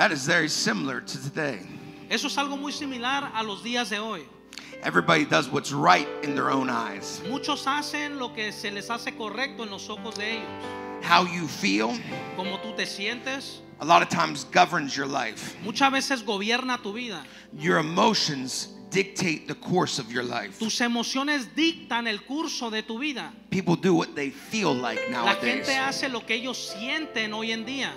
That 0.00 0.12
is 0.12 0.24
very 0.24 0.48
similar 0.48 1.02
to 1.02 1.22
today. 1.22 1.58
Eso 2.08 2.28
es 2.28 2.36
algo 2.38 2.58
muy 2.58 2.72
similar 2.72 3.30
a 3.34 3.44
los 3.44 3.62
días 3.62 3.90
de 3.90 3.98
hoy. 3.98 4.22
Everybody 4.82 5.26
does 5.26 5.46
what's 5.50 5.72
right 5.72 6.08
in 6.22 6.34
their 6.34 6.48
own 6.50 6.70
eyes. 6.70 7.20
Muchos 7.28 7.66
hacen 7.66 8.18
lo 8.18 8.30
que 8.30 8.50
se 8.50 8.70
les 8.70 8.88
hace 8.88 9.14
correcto 9.14 9.62
en 9.62 9.70
los 9.70 9.90
ojos 9.90 10.14
de 10.14 10.38
ellos. 10.38 11.04
How 11.04 11.24
you 11.26 11.46
feel, 11.46 11.92
Como 12.34 12.56
tú 12.60 12.74
te 12.74 12.84
sientes, 12.86 13.58
a 13.78 13.84
lot 13.84 14.00
of 14.00 14.08
times 14.08 14.44
governs 14.44 14.96
your 14.96 15.04
life. 15.06 15.54
muchas 15.62 15.92
veces 15.92 16.24
gobierna 16.24 16.82
tu 16.82 16.94
vida. 16.94 17.22
Your 17.52 17.76
emotions 17.76 18.68
dictate 18.88 19.48
the 19.48 19.54
course 19.54 19.98
of 19.98 20.10
your 20.10 20.22
life. 20.24 20.58
Tus 20.58 20.80
emociones 20.80 21.54
dictan 21.54 22.08
el 22.08 22.20
curso 22.20 22.70
de 22.70 22.80
tu 22.80 22.98
vida. 22.98 23.34
People 23.50 23.76
do 23.76 23.92
what 23.92 24.14
they 24.14 24.30
feel 24.30 24.72
like 24.72 24.98
La 25.10 25.24
nowadays. 25.26 25.66
gente 25.66 25.76
hace 25.76 26.08
lo 26.08 26.20
que 26.20 26.36
ellos 26.36 26.56
sienten 26.74 27.34
hoy 27.34 27.52
en 27.52 27.66
día. 27.66 27.90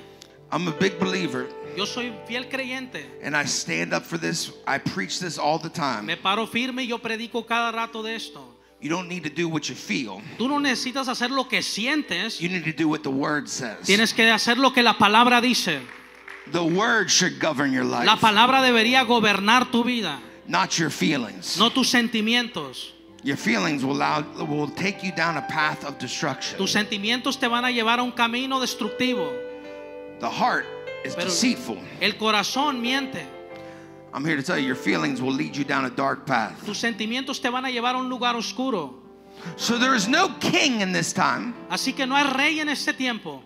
I'm 0.52 0.68
a 0.68 0.72
big 0.72 1.00
believer 1.00 1.48
Yo 1.76 1.86
soy 1.86 2.14
fiel 2.28 2.46
creyente. 2.50 3.06
and 3.24 3.36
I 3.36 3.46
stand 3.46 3.94
up 3.94 4.04
for 4.04 4.18
this. 4.18 4.52
I 4.68 4.78
preach 4.78 5.20
this 5.20 5.38
all 5.38 5.58
the 5.60 5.70
time. 5.70 6.06
Me 6.06 6.16
paro 6.18 6.48
firme 6.48 6.84
y 6.84 6.88
yo 6.88 7.00
predico 7.00 7.46
cada 7.48 7.72
rato 7.72 8.04
de 8.04 8.16
esto. 8.16 8.42
You 8.80 8.90
don't 8.90 9.08
need 9.08 9.24
to 9.24 9.30
do 9.30 9.48
what 9.48 9.70
you 9.70 9.76
feel. 9.76 10.22
Tú 10.38 10.48
no 10.50 10.60
necesitas 10.60 11.08
hacer 11.08 11.32
lo 11.32 11.46
que 11.48 11.62
sientes, 11.62 12.40
You 12.42 12.50
need 12.50 12.66
to 12.66 12.74
do 12.74 12.88
what 12.90 13.02
the 13.04 13.10
word 13.10 13.48
says. 13.48 13.86
tienes 13.86 14.14
que 14.14 14.24
hacer 14.30 14.58
lo 14.58 14.72
que 14.74 14.84
la 14.84 14.94
palabra 14.98 15.42
dice. 15.42 15.80
The 16.52 16.64
word 16.64 17.10
should 17.10 17.40
govern 17.40 17.72
your 17.72 17.86
life, 17.86 18.06
La 18.06 18.18
palabra 18.18 18.62
debería 18.62 19.06
gobernar 19.06 19.72
tu 19.72 19.84
vida, 19.86 20.20
not 20.46 20.78
your 20.78 20.90
feelings. 20.90 21.58
no 21.58 21.70
tus 21.70 21.90
sentimientos. 21.90 22.92
Your 23.24 23.38
feelings 23.38 23.86
will, 23.86 23.96
allow, 23.96 24.20
will 24.46 24.68
take 24.68 25.02
you 25.02 25.14
down 25.14 25.38
a 25.38 25.42
path 25.44 25.86
of 25.86 25.98
destruction. 25.98 26.58
Tus 26.58 26.74
sentimientos 26.74 27.40
te 27.40 27.48
van 27.48 27.64
a 27.64 27.70
llevar 27.72 28.00
a 28.00 28.04
un 28.04 28.12
camino 28.12 28.60
destructivo. 28.60 29.32
The 30.20 30.30
heart 30.30 30.66
is 31.04 31.16
Pero- 31.16 31.26
deceitful. 31.28 31.78
El 32.02 32.14
corazón 32.14 32.82
miente. 32.82 33.26
I'm 34.14 34.24
here 34.24 34.36
to 34.36 34.44
tell 34.44 34.60
you, 34.60 34.68
your 34.68 34.76
feelings 34.76 35.22
will 35.22 35.34
lead 35.34 35.56
you 35.56 35.64
down 35.64 35.86
a 35.86 35.90
dark 35.90 36.26
path. 36.26 36.64
Tus 36.66 36.78
sentimientos 36.80 37.42
te 37.42 37.50
van 37.50 37.66
a 37.66 37.70
llevar 37.70 37.96
a 37.96 37.98
un 37.98 38.10
lugar 38.10 38.36
oscuro. 38.36 38.96
So 39.58 39.78
there 39.80 39.96
is 39.96 40.08
no 40.08 40.30
king 40.40 40.82
in 40.82 40.92
this 40.92 41.12
time, 41.12 41.54
Así 41.70 41.96
que 41.96 42.06
no 42.06 42.16
hay 42.16 42.32
rey 42.34 42.60
en 42.60 42.70
este 42.70 42.94
tiempo. 42.96 43.42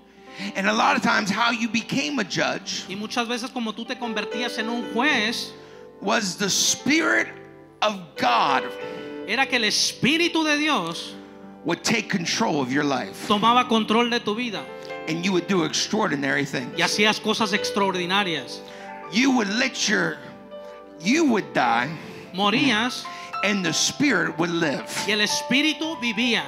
And 0.55 0.67
a 0.67 0.73
lot 0.73 0.95
of 0.95 1.01
times, 1.01 1.31
how 1.31 1.51
you 1.51 1.67
became 1.67 2.19
a 2.19 2.23
judge 2.23 2.83
Y 2.87 2.95
muchas 2.95 3.27
veces 3.27 3.51
como 3.51 3.71
tú 3.73 3.87
te 3.87 3.95
convertías 3.95 4.59
en 4.59 4.69
un 4.69 4.93
juez, 4.93 5.53
was 6.01 6.35
the 6.35 6.49
Spirit 6.49 7.27
of 7.81 7.99
God 8.17 8.63
era 9.27 9.45
que 9.47 9.55
el 9.57 9.63
Espíritu 9.63 10.43
de 10.43 10.57
Dios 10.57 11.15
would 11.65 11.83
take 11.83 12.07
control 12.09 12.61
of 12.61 12.71
your 12.71 12.83
life 12.83 13.27
tomaba 13.27 13.67
control 13.67 14.09
de 14.09 14.19
tu 14.19 14.35
vida 14.35 14.63
and 15.07 15.23
you 15.25 15.31
would 15.31 15.47
do 15.47 15.63
extraordinary 15.63 16.45
things. 16.45 16.73
y 16.77 16.83
hacías 16.83 17.21
cosas 17.21 17.53
extraordinarias. 17.53 18.59
You 19.11 19.31
would 19.31 19.49
let 19.49 19.87
your, 19.87 20.17
you 20.99 21.25
would 21.31 21.53
die 21.53 21.89
Morías 22.33 23.05
and 23.43 23.65
the 23.65 23.73
Spirit 23.73 24.37
would 24.37 24.49
live. 24.49 24.85
y 25.07 25.13
el 25.13 25.19
Espíritu 25.19 25.97
vivía. 26.01 26.43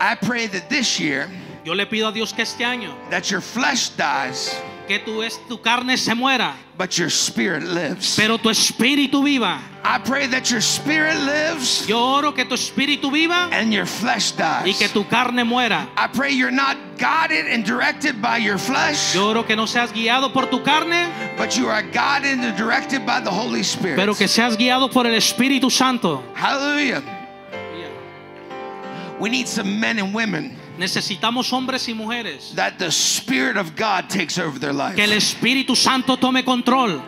I 0.00 0.14
pray 0.14 0.46
that 0.48 0.68
this 0.68 1.00
year, 1.00 1.28
Yo 1.64 1.72
le 1.74 1.86
pido 1.86 2.08
a 2.08 2.12
Dios 2.12 2.32
que 2.32 2.42
este 2.44 2.60
año, 2.64 2.94
that 3.10 3.28
your 3.30 3.40
flesh 3.40 3.88
dies, 3.90 4.54
que 4.86 4.98
tu, 5.00 5.22
es- 5.22 5.38
tu 5.48 5.58
carne 5.58 5.96
se 5.96 6.12
muera, 6.14 6.52
but 6.78 6.96
your 6.98 7.10
spirit 7.10 7.62
lives. 7.64 8.16
pero 8.16 8.38
tu 8.38 8.48
espíritu 8.50 9.22
viva. 9.24 9.58
I 9.84 9.98
pray 9.98 10.26
that 10.28 10.50
your 10.50 10.60
spirit 10.60 11.16
lives 11.16 11.86
Yo 11.88 11.96
oro 12.16 12.32
que 12.32 12.44
tu 12.44 12.54
espíritu 12.54 13.10
viva 13.12 13.48
and 13.52 13.72
your 13.72 13.86
flesh 13.86 14.32
dies. 14.32 14.64
y 14.66 14.72
que 14.72 14.88
tu 14.88 15.04
carne 15.04 15.44
muera. 15.44 15.88
I 15.96 16.08
pray 16.08 16.30
you're 16.32 16.50
not 16.50 16.76
guided 16.98 17.46
and 17.46 17.64
directed 17.64 18.20
by 18.20 18.38
your 18.38 18.58
flesh, 18.58 19.14
Yo 19.14 19.30
oro 19.30 19.42
que 19.44 19.54
no 19.56 19.66
seas 19.66 19.92
guiado 19.92 20.32
por 20.32 20.46
tu 20.46 20.60
carne, 20.60 21.08
but 21.36 21.56
you 21.56 21.68
are 21.68 21.82
guided 21.82 22.38
and 22.40 22.56
directed 22.56 23.06
by 23.06 23.20
the 23.20 23.30
Holy 23.30 23.62
Spirit. 23.62 23.96
pero 23.96 24.14
que 24.14 24.26
seas 24.28 24.56
guiado 24.56 24.90
por 24.92 25.06
el 25.06 25.14
Espíritu 25.14 25.70
Santo. 25.70 26.22
Hallelujah. 26.34 27.02
We 29.18 29.30
need 29.30 29.48
some 29.48 29.80
men 29.80 29.98
and 29.98 30.12
women 30.14 30.56
Necesitamos 30.78 31.52
hombres 31.52 31.88
y 31.88 31.94
mujeres 31.94 32.52
that 32.54 32.74
the 32.78 32.90
Spirit 32.90 33.56
of 33.56 33.74
God 33.76 34.08
takes 34.08 34.38
over 34.38 34.58
their 34.58 34.74
life. 34.74 34.94
que 34.94 35.04
el 35.04 35.12
Espíritu 35.12 35.74
Santo 35.74 36.16
tome 36.16 36.44
control, 36.44 37.00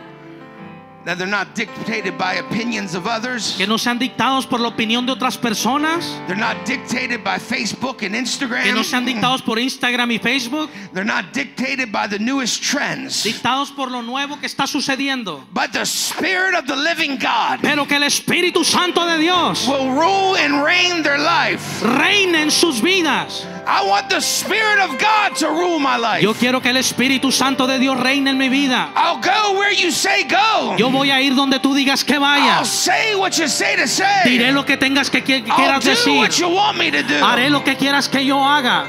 That 1.05 1.17
they're 1.17 1.27
not 1.27 1.55
dictated 1.55 2.17
by 2.17 2.35
opinions 2.35 2.93
of 2.93 3.07
others. 3.07 3.55
que 3.57 3.65
no 3.65 3.77
sean 3.77 3.97
dictados 3.97 4.45
por 4.45 4.59
la 4.59 4.67
opinión 4.67 5.05
de 5.05 5.13
otras 5.13 5.37
personas, 5.37 6.05
They're 6.27 6.35
not 6.35 6.65
dictated 6.65 7.23
by 7.23 7.39
Facebook 7.39 8.03
and 8.03 8.13
Instagram. 8.15 8.63
que 8.63 8.73
no 8.73 8.83
sean 8.83 9.05
dictados 9.05 9.41
por 9.41 9.57
Instagram 9.59 10.11
y 10.11 10.17
Facebook, 10.19 10.69
They're 10.93 11.05
not 11.05 11.31
dictated 11.33 11.91
by 11.91 12.07
the 12.07 12.19
newest 12.19 12.61
trends. 12.61 13.23
dictados 13.23 13.71
por 13.71 13.89
lo 13.89 14.01
nuevo 14.01 14.39
que 14.41 14.45
está 14.47 14.67
sucediendo, 14.67 15.41
But 15.53 15.71
the 15.71 15.85
Spirit 15.85 16.53
of 16.55 16.65
the 16.67 16.75
living 16.75 17.17
God 17.17 17.59
pero 17.61 17.87
que 17.87 17.95
el 17.95 18.03
Espíritu 18.03 18.65
Santo 18.65 19.05
de 19.05 19.17
Dios 19.19 19.65
will 19.67 19.91
rule 19.93 20.35
and 20.35 20.63
reign 20.65 21.01
their 21.01 21.17
life. 21.17 21.81
reine 21.81 22.35
en 22.35 22.51
sus 22.51 22.81
vidas. 22.81 23.45
I 23.65 23.85
want 23.87 24.09
the 24.09 24.19
Spirit 24.19 24.79
of 24.79 24.97
God 24.99 25.35
to 25.37 25.47
rule 25.47 25.79
my 25.79 25.95
life. 25.95 26.23
Yo 26.23 26.33
quiero 26.33 26.59
que 26.59 26.71
el 26.71 26.77
Espíritu 26.77 27.31
Santo 27.31 27.67
de 27.67 27.77
Dios 27.77 27.97
reine 27.99 28.31
en 28.31 28.37
mi 28.37 28.49
vida. 28.49 28.91
I'll 28.95 29.21
go 29.21 29.57
where 29.59 29.71
you 29.71 29.91
say 29.91 30.23
go. 30.23 30.75
Yo 30.77 30.88
voy 30.91 31.11
a 31.11 31.21
ir 31.21 31.35
donde 31.35 31.59
tú 31.59 31.73
digas 31.73 32.03
que 32.05 32.17
vaya. 32.19 32.63
say 32.65 33.15
what 33.15 33.37
you 33.37 33.47
say 33.47 33.75
to 33.75 33.87
say. 33.87 34.23
Diré 34.23 34.53
lo 34.53 34.63
que 34.63 34.77
tengas 34.77 35.09
que 35.09 35.19
I'll 35.19 35.41
quieras 35.43 35.83
decir. 35.83 36.17
what 36.17 36.37
you 36.39 36.49
want 36.49 36.77
me 36.77 36.91
to 36.91 37.03
do. 37.03 37.15
Haré 37.15 37.49
lo 37.49 37.61
que 37.61 37.75
quieras 37.75 38.09
que 38.09 38.23
yo 38.23 38.37
haga. 38.37 38.87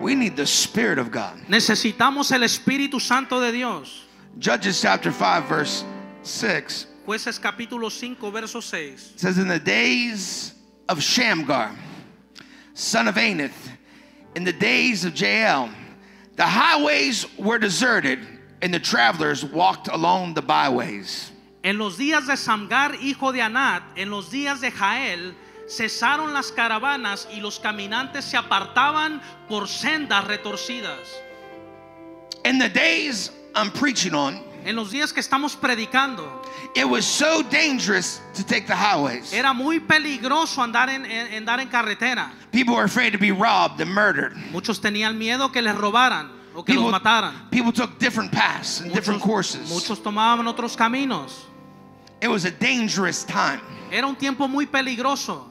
We 0.00 0.16
need 0.16 0.34
the 0.36 0.46
Spirit 0.46 0.98
of 0.98 1.12
God. 1.12 1.38
Necesitamos 1.48 2.32
el 2.32 2.42
Espíritu 2.42 3.00
Santo 3.00 3.38
de 3.40 3.52
Dios. 3.52 4.04
Judges 4.38 4.80
chapter 4.80 5.12
5, 5.12 5.48
verse 5.48 5.84
6 6.22 6.86
Jueces 7.06 7.38
capítulo 7.38 7.90
5, 7.90 8.30
verso 8.32 8.60
6. 8.60 9.12
says, 9.16 9.38
In 9.38 9.48
the 9.48 9.58
days 9.58 10.54
of 10.88 11.02
Shamgar, 11.02 11.70
son 12.74 13.08
of 13.08 13.16
Anath, 13.16 13.70
in 14.34 14.44
the 14.44 14.52
days 14.52 15.04
of 15.04 15.14
Jael, 15.14 15.70
the 16.36 16.46
highways 16.46 17.26
were 17.36 17.58
deserted, 17.58 18.20
and 18.62 18.72
the 18.72 18.80
travelers 18.80 19.44
walked 19.44 19.88
along 19.88 20.34
the 20.34 20.42
byways. 20.42 21.30
En 21.64 21.78
los 21.78 21.96
días 21.96 22.26
de 22.26 22.36
Samgar, 22.36 22.94
hijo 23.00 23.32
de 23.32 23.40
Anat, 23.40 23.82
en 23.96 24.10
los 24.10 24.30
días 24.30 24.60
de 24.60 24.70
Jael, 24.70 25.34
cesaron 25.68 26.32
las 26.32 26.50
caravanas 26.50 27.28
y 27.32 27.40
los 27.40 27.58
caminantes 27.60 28.24
se 28.24 28.36
apartaban 28.36 29.20
por 29.48 29.68
sendas 29.68 30.24
retorcidas. 30.26 30.98
In 32.44 32.58
the 32.58 32.68
days 32.68 33.30
I'm 33.54 33.70
preaching 33.70 34.14
on, 34.14 34.40
En 34.64 34.76
los 34.76 34.90
días 34.92 35.12
que 35.12 35.20
estamos 35.20 35.56
predicando, 35.56 36.28
it 36.76 36.84
was 36.88 37.04
so 37.04 37.42
dangerous 37.42 38.20
to 38.34 38.44
take 38.44 38.66
the 38.66 38.74
highways. 38.76 39.32
era 39.32 39.52
muy 39.52 39.80
peligroso 39.80 40.62
andar 40.62 40.88
en, 40.88 41.04
en- 41.04 41.32
andar 41.44 41.60
en 41.60 41.68
carretera. 41.68 42.30
People 42.52 42.74
were 42.76 42.84
afraid 42.84 43.10
to 43.12 43.18
be 43.18 43.32
robbed 43.32 43.80
and 43.80 43.90
murdered. 43.92 44.34
Muchos 44.52 44.80
tenían 44.80 45.16
miedo 45.18 45.50
que 45.52 45.62
les 45.62 45.74
robaran 45.76 46.28
o 46.54 46.62
que 46.62 46.72
People, 46.74 46.90
los 46.90 47.00
mataran. 47.00 47.50
people 47.50 47.72
took 47.72 47.98
different 47.98 48.30
paths 48.32 48.80
and 48.80 48.92
different 48.92 49.20
courses. 49.22 49.68
muchos 49.70 49.98
tomaban 50.00 50.46
otros 50.46 50.76
caminos. 50.76 51.44
It 52.20 52.28
was 52.28 52.44
a 52.44 52.50
dangerous 52.50 53.24
time. 53.24 53.60
Era 53.90 54.06
un 54.06 54.16
tiempo 54.16 54.46
muy 54.48 54.66
peligroso. 54.66 55.48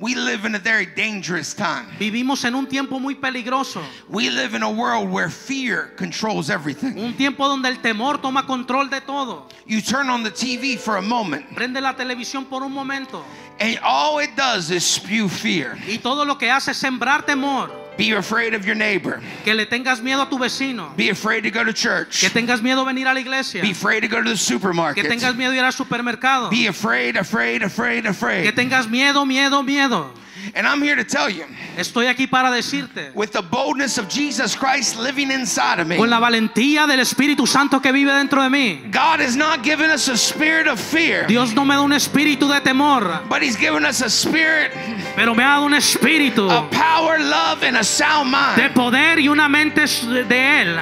We 0.00 0.14
live 0.14 0.46
in 0.46 0.54
a 0.54 0.58
very 0.58 0.86
dangerous 0.86 1.52
time. 1.52 1.86
Vivimos 1.98 2.44
en 2.46 2.54
un 2.54 2.66
tiempo 2.66 2.98
muy 2.98 3.16
peligroso. 3.16 3.82
We 4.08 4.30
live 4.30 4.54
in 4.54 4.62
a 4.62 4.70
world 4.70 5.10
where 5.10 5.28
fear 5.28 5.92
controls 5.96 6.48
everything. 6.48 6.96
Un 6.98 7.12
tiempo 7.14 7.46
donde 7.46 7.66
el 7.68 7.76
temor 7.82 8.18
toma 8.22 8.44
control 8.46 8.88
de 8.88 9.00
todo. 9.02 9.46
You 9.66 9.82
turn 9.82 10.08
on 10.08 10.22
the 10.22 10.30
TV 10.30 10.78
for 10.78 10.96
a 10.96 11.02
moment, 11.02 11.46
Prende 11.54 11.82
la 11.82 11.92
televisión 11.94 12.48
por 12.48 12.62
un 12.62 12.72
momento 12.72 13.22
and 13.60 13.78
all 13.84 14.18
it 14.20 14.34
does 14.36 14.70
is 14.70 14.84
spew 14.86 15.28
fear. 15.28 15.76
y 15.86 15.98
todo 15.98 16.24
lo 16.24 16.36
que 16.36 16.48
hace 16.50 16.70
es 16.70 16.78
sembrar 16.78 17.24
temor. 17.26 17.70
Be 17.96 18.10
afraid 18.12 18.54
of 18.54 18.66
your 18.66 18.74
neighbor. 18.74 19.20
Que 19.44 19.54
le 19.54 19.66
tengas 19.66 20.00
miedo 20.00 20.22
a 20.22 20.28
tu 20.28 20.36
vecino. 20.38 20.94
Be 20.96 21.10
afraid 21.10 21.42
to 21.42 21.50
go 21.50 21.62
to 21.64 21.72
church. 21.72 22.20
Que 22.20 22.28
tengas 22.28 22.60
miedo 22.60 22.82
a 22.82 22.84
venir 22.84 23.06
a 23.06 23.14
la 23.14 23.20
iglesia. 23.20 23.62
Be 23.62 23.70
afraid 23.70 24.00
to 24.00 24.08
go 24.08 24.16
to 24.18 24.24
the 24.24 24.30
Que 24.30 24.36
supermarket. 24.36 25.06
tengas 25.08 25.36
miedo 25.36 25.52
a 25.52 25.56
ir 25.56 25.64
al 25.64 25.72
supermercado. 25.72 26.50
Be 26.50 26.66
afraid, 26.66 27.16
afraid, 27.16 27.62
afraid, 27.62 28.02
Que 28.02 28.10
afraid. 28.10 28.54
tengas 28.54 28.88
miedo, 28.88 29.24
miedo, 29.24 29.62
miedo. 29.62 30.10
And 30.54 30.66
I'm 30.66 30.82
here 30.82 30.96
to 30.96 31.04
tell 31.04 31.30
you, 31.30 31.44
Estoy 31.76 32.06
aquí 32.06 32.28
para 32.30 32.50
decirte. 32.50 33.14
with 33.14 33.32
the 33.32 33.42
boldness 33.42 33.98
of 33.98 34.08
Jesus 34.08 34.54
Christ 34.54 34.98
living 34.98 35.30
inside 35.30 35.80
of 35.80 35.86
me, 35.86 35.96
Con 35.96 36.10
la 36.10 36.18
valentía 36.20 36.86
del 36.86 37.00
Espíritu 37.00 37.46
Santo 37.46 37.80
que 37.80 37.92
vive 37.92 38.12
dentro 38.12 38.42
de 38.42 38.48
mí. 38.50 38.90
God 38.92 39.20
has 39.20 39.36
not 39.36 39.62
given 39.62 39.90
us 39.90 40.08
a 40.08 40.16
spirit 40.16 40.66
of 40.66 40.78
fear, 40.78 41.26
Dios 41.26 41.54
no 41.54 41.64
me 41.64 41.74
da 41.74 41.82
un 41.82 41.92
espíritu 41.92 42.48
de 42.52 42.60
temor, 42.60 43.22
but 43.28 43.42
He's 43.42 43.56
given 43.56 43.84
us 43.84 44.00
a 44.02 44.10
spirit 44.10 44.72
pero 45.16 45.34
me 45.34 45.42
ha 45.42 45.54
dado 45.56 45.66
un 45.66 45.72
espíritu 45.74 46.50
of 46.50 46.70
power, 46.70 47.18
love, 47.18 47.62
and 47.62 47.76
a 47.76 47.84
sound 47.84 48.30
mind. 48.30 48.56
de 48.60 48.68
poder 48.70 49.18
y 49.18 49.28
una 49.28 49.48
mente 49.48 49.82
de 50.28 50.62
Él. 50.62 50.80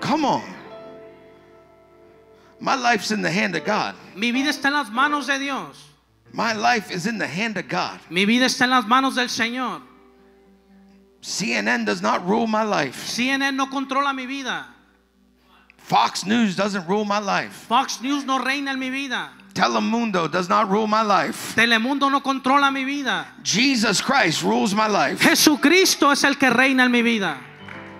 Come 0.00 0.24
on. 0.24 0.42
My 2.60 2.74
life's 2.74 3.10
in 3.10 3.22
the 3.22 3.30
hand 3.30 3.54
of 3.54 3.64
God. 3.64 3.94
Mi 4.14 4.32
vida 4.32 4.50
está 4.50 4.66
en 4.68 4.74
las 4.74 4.90
manos 4.90 5.26
de 5.26 5.38
Dios. 5.38 5.85
My 6.36 6.52
life 6.52 6.90
is 6.90 7.06
in 7.06 7.16
the 7.16 7.26
hand 7.26 7.56
of 7.56 7.66
God. 7.66 7.98
Mi 8.10 8.26
vida 8.26 8.44
está 8.44 8.64
en 8.64 8.70
las 8.70 8.84
manos 8.84 9.14
del 9.14 9.28
Señor. 9.28 9.80
CNN 11.22 11.86
does 11.86 12.02
not 12.02 12.26
rule 12.28 12.46
my 12.46 12.62
life. 12.62 12.94
CNN 13.06 13.56
no 13.56 13.66
controla 13.68 14.14
mi 14.14 14.26
vida. 14.26 14.66
Fox 15.78 16.26
News 16.26 16.54
doesn't 16.54 16.86
rule 16.86 17.06
my 17.06 17.18
life. 17.18 17.52
Fox 17.52 18.02
News 18.02 18.24
no 18.24 18.38
reina 18.38 18.72
en 18.72 18.78
mi 18.78 18.90
vida. 18.90 19.30
Telemundo 19.54 20.30
does 20.30 20.50
not 20.50 20.68
rule 20.68 20.86
my 20.86 21.00
life. 21.00 21.54
Telemundo 21.56 22.10
no 22.10 22.20
controla 22.20 22.70
mi 22.70 22.84
vida. 22.84 23.26
Jesus 23.42 24.02
Christ 24.02 24.42
rules 24.42 24.74
my 24.74 24.88
life. 24.88 25.18
Jesucristo 25.20 26.12
es 26.12 26.22
el 26.22 26.34
que 26.34 26.50
reina 26.50 26.84
en 26.84 26.92
mi 26.92 27.00
vida. 27.00 27.38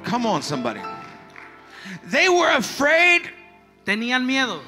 Come 0.04 0.26
on, 0.26 0.42
somebody. 0.42 0.82
They 2.04 2.28
were 2.28 2.50
afraid 2.50 3.22
Tenían 3.86 4.26
miedo 4.26 4.60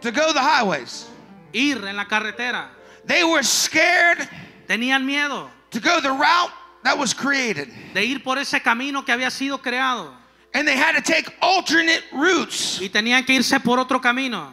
to 0.00 0.10
go 0.10 0.32
the 0.32 0.40
highways. 0.40 1.06
ir 1.52 1.86
en 1.86 1.96
la 1.96 2.06
carretera. 2.06 2.70
They 3.06 3.24
were 3.24 3.42
scared 3.42 4.28
Tenían 4.66 5.04
miedo 5.04 5.48
to 5.70 5.80
go 5.80 6.00
the 6.00 6.10
route 6.10 6.50
that 6.82 6.98
was 6.98 7.14
created. 7.14 7.68
de 7.94 8.04
ir 8.04 8.22
por 8.22 8.38
ese 8.38 8.60
camino 8.62 9.02
que 9.04 9.14
había 9.14 9.30
sido 9.30 9.62
creado. 9.62 10.12
And 10.54 10.66
they 10.66 10.76
had 10.76 10.92
to 10.92 11.02
take 11.02 11.32
alternate 11.40 12.02
routes. 12.12 12.80
Y 12.80 12.88
tenían 12.88 13.24
que 13.24 13.34
irse 13.38 13.62
por 13.62 13.78
otro 13.78 14.00
camino. 14.00 14.52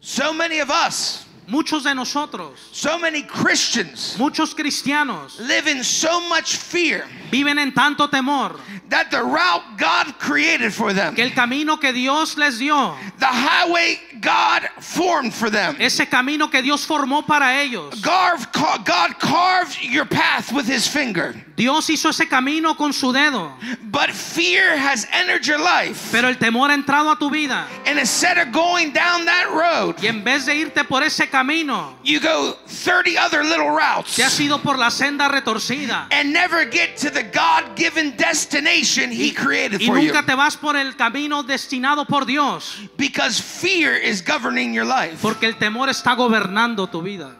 So 0.00 0.32
many 0.32 0.60
of 0.60 0.70
us, 0.70 1.24
Muchos 1.48 1.84
de 1.84 1.94
nosotros, 1.94 2.58
so 2.72 2.98
many 2.98 3.22
Christians, 3.22 4.18
muchos 4.18 4.52
cristianos, 4.52 5.40
live 5.40 5.66
in 5.66 5.82
so 5.82 6.20
much 6.28 6.56
fear 6.56 7.06
viven 7.30 7.58
en 7.58 7.72
tanto 7.72 8.06
temor 8.06 8.60
that 8.90 9.10
the 9.10 9.22
route 9.22 9.78
God 9.78 10.18
created 10.18 10.74
for 10.74 10.92
them, 10.92 11.14
que 11.14 11.24
el 11.24 11.30
camino 11.30 11.78
que 11.78 11.90
Dios 11.94 12.36
les 12.36 12.58
dio, 12.58 12.94
the 13.18 13.24
highway 13.24 13.98
God 14.20 14.68
formed 14.80 15.32
for 15.34 15.50
them. 15.50 15.76
ese 15.80 16.06
camino 16.08 16.48
que 16.48 16.62
Dios 16.62 16.86
formó 16.86 17.26
para 17.26 17.60
ellos. 17.62 18.00
God, 18.02 18.38
God 18.84 19.18
carved 19.18 19.78
your 19.82 20.04
path 20.06 20.52
with 20.52 20.66
his 20.66 20.86
finger. 20.88 21.34
Dios 21.56 21.88
hizo 21.88 22.10
ese 22.10 22.28
camino 22.28 22.74
con 22.76 22.92
su 22.92 23.12
dedo, 23.12 23.52
But 23.90 24.10
fear 24.10 24.76
has 24.76 25.06
entered 25.12 25.44
your 25.44 25.58
life. 25.58 26.10
pero 26.12 26.28
el 26.28 26.36
temor 26.36 26.70
ha 26.70 26.74
entrado 26.74 27.10
a 27.10 27.18
tu 27.18 27.30
vida. 27.30 27.66
And 27.84 27.98
instead 27.98 28.38
of 28.38 28.52
going 28.52 28.92
down 28.92 29.24
that 29.24 29.50
road, 29.50 29.96
Y 30.00 30.06
en 30.06 30.22
vez 30.22 30.46
de 30.46 30.54
irte 30.54 30.84
por 30.88 31.02
ese 31.02 31.28
camino, 31.30 31.96
you 32.04 32.20
go 32.20 32.56
30 32.68 33.18
other 33.18 33.42
little 33.42 33.70
routes 33.70 34.14
te 34.14 34.22
has 34.22 34.38
ido 34.38 34.58
por 34.62 34.76
la 34.78 34.90
senda 34.90 35.28
retorcida. 35.28 36.06
and 36.12 36.32
never 36.32 36.64
get 36.64 36.96
to 36.96 37.10
the 37.10 37.24
God 37.24 37.74
given 37.74 38.16
destination 38.16 39.10
he 39.10 39.32
created 39.32 39.80
Y 39.80 39.86
for 39.86 39.98
you. 39.98 40.08
Y 40.08 40.12
nunca 40.12 40.24
te 40.24 40.34
vas 40.36 40.56
por 40.56 40.76
el 40.76 40.92
camino 40.94 41.42
destinado 41.42 42.06
por 42.06 42.24
Dios, 42.24 42.76
Because 42.96 43.40
fear 43.40 43.94
is 44.08 44.22
governing 44.22 44.72
your 44.74 44.84
life. 44.86 45.20
porque 45.22 45.44
el 45.46 45.54
temor 45.54 45.88
está 45.88 46.16
gobernando 46.16 46.90
tu 46.90 47.02
vida. 47.02 47.30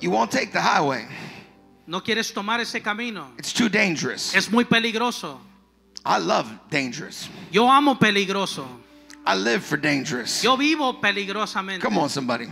You 0.00 0.10
won't 0.10 0.30
take 0.30 0.52
the 0.52 0.60
highway, 0.60 1.06
No 1.86 2.00
quieres 2.02 2.32
tomar 2.32 2.60
ese 2.60 2.82
camino. 2.82 3.32
it's 3.38 3.52
too 3.52 3.68
dangerous. 3.68 4.34
Es 4.34 4.50
muy 4.50 4.64
peligroso. 4.64 5.38
I 6.04 6.18
love 6.18 6.46
dangerous. 6.70 7.28
Yo 7.50 7.68
amo 7.68 7.94
peligroso. 7.96 8.66
I 9.26 9.34
live 9.34 9.64
for 9.64 9.76
dangerous. 9.76 10.42
Yo 10.44 10.56
vivo 10.56 11.00
peligrosamente. 11.00 11.80
Come 11.80 11.98
on, 11.98 12.08
somebody. 12.08 12.46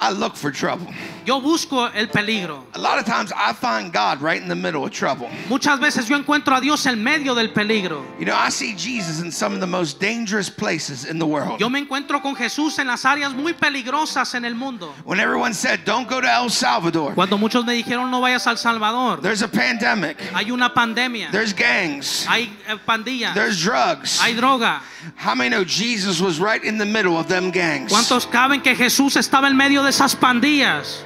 I 0.00 0.10
look 0.10 0.36
for 0.36 0.52
trouble. 0.52 0.86
Yo 1.26 1.40
busco 1.40 1.90
el 1.94 2.06
peligro. 2.06 2.64
A 2.74 2.78
lot 2.78 2.98
of 2.98 3.04
times 3.04 3.32
I 3.34 3.52
find 3.52 3.92
God 3.92 4.22
right 4.22 4.40
in 4.40 4.48
the 4.48 4.54
middle 4.54 4.84
of 4.84 4.92
trouble. 4.92 5.28
Muchas 5.48 5.78
veces 5.80 6.08
yo 6.08 6.16
encuentro 6.16 6.56
a 6.56 6.60
Dios 6.60 6.86
en 6.86 7.02
medio 7.02 7.34
del 7.34 7.48
peligro. 7.48 8.04
You 8.18 8.26
know, 8.26 8.36
I 8.36 8.48
see 8.48 8.74
Jesus 8.74 9.20
in 9.20 9.32
some 9.32 9.54
of 9.54 9.60
the 9.60 9.66
most 9.66 9.98
dangerous 10.00 10.48
places 10.48 11.04
in 11.04 11.18
the 11.18 11.26
world. 11.26 11.58
Yo 11.58 11.68
me 11.68 11.80
encuentro 11.84 12.22
con 12.22 12.36
Jesús 12.36 12.78
en 12.78 12.86
las 12.86 13.04
áreas 13.04 13.34
muy 13.34 13.54
peligrosas 13.54 14.34
en 14.34 14.44
el 14.44 14.54
mundo. 14.54 14.94
When 15.04 15.18
everyone 15.18 15.52
said, 15.52 15.84
don't 15.84 16.08
go 16.08 16.20
to 16.20 16.28
El 16.28 16.48
Salvador, 16.48 17.14
Cuando 17.14 17.36
muchos 17.36 17.64
me 17.64 17.74
dijeron 17.74 18.10
no 18.10 18.20
vayas 18.20 18.46
a 18.46 18.50
El 18.50 18.56
Salvador, 18.56 19.20
there's 19.20 19.42
a 19.42 19.48
pandemic, 19.48 20.18
hay 20.32 20.50
una 20.50 20.72
pandemia, 20.72 21.30
there's 21.32 21.52
gangs, 21.52 22.24
hay 22.26 22.48
eh, 22.68 22.76
pandillas, 22.86 23.34
there's 23.34 23.60
drugs. 23.60 24.20
hay 24.20 24.34
droga. 24.34 24.80
How 25.16 25.34
many 25.34 25.50
know 25.50 25.64
Jesus 25.64 26.20
was 26.20 26.40
right 26.40 26.62
in 26.62 26.78
the 26.78 26.84
middle 26.84 27.16
of 27.16 27.28
them 27.28 27.50
gangs? 27.50 27.92
¿Cuántos 27.92 28.26
caben 28.26 28.62
que 28.62 28.74
Jesús 28.74 29.16
estaba 29.16 29.48
en 29.48 29.56
medio 29.56 29.82
de 29.82 29.87
esas 29.88 30.14
pandillas? 30.14 31.02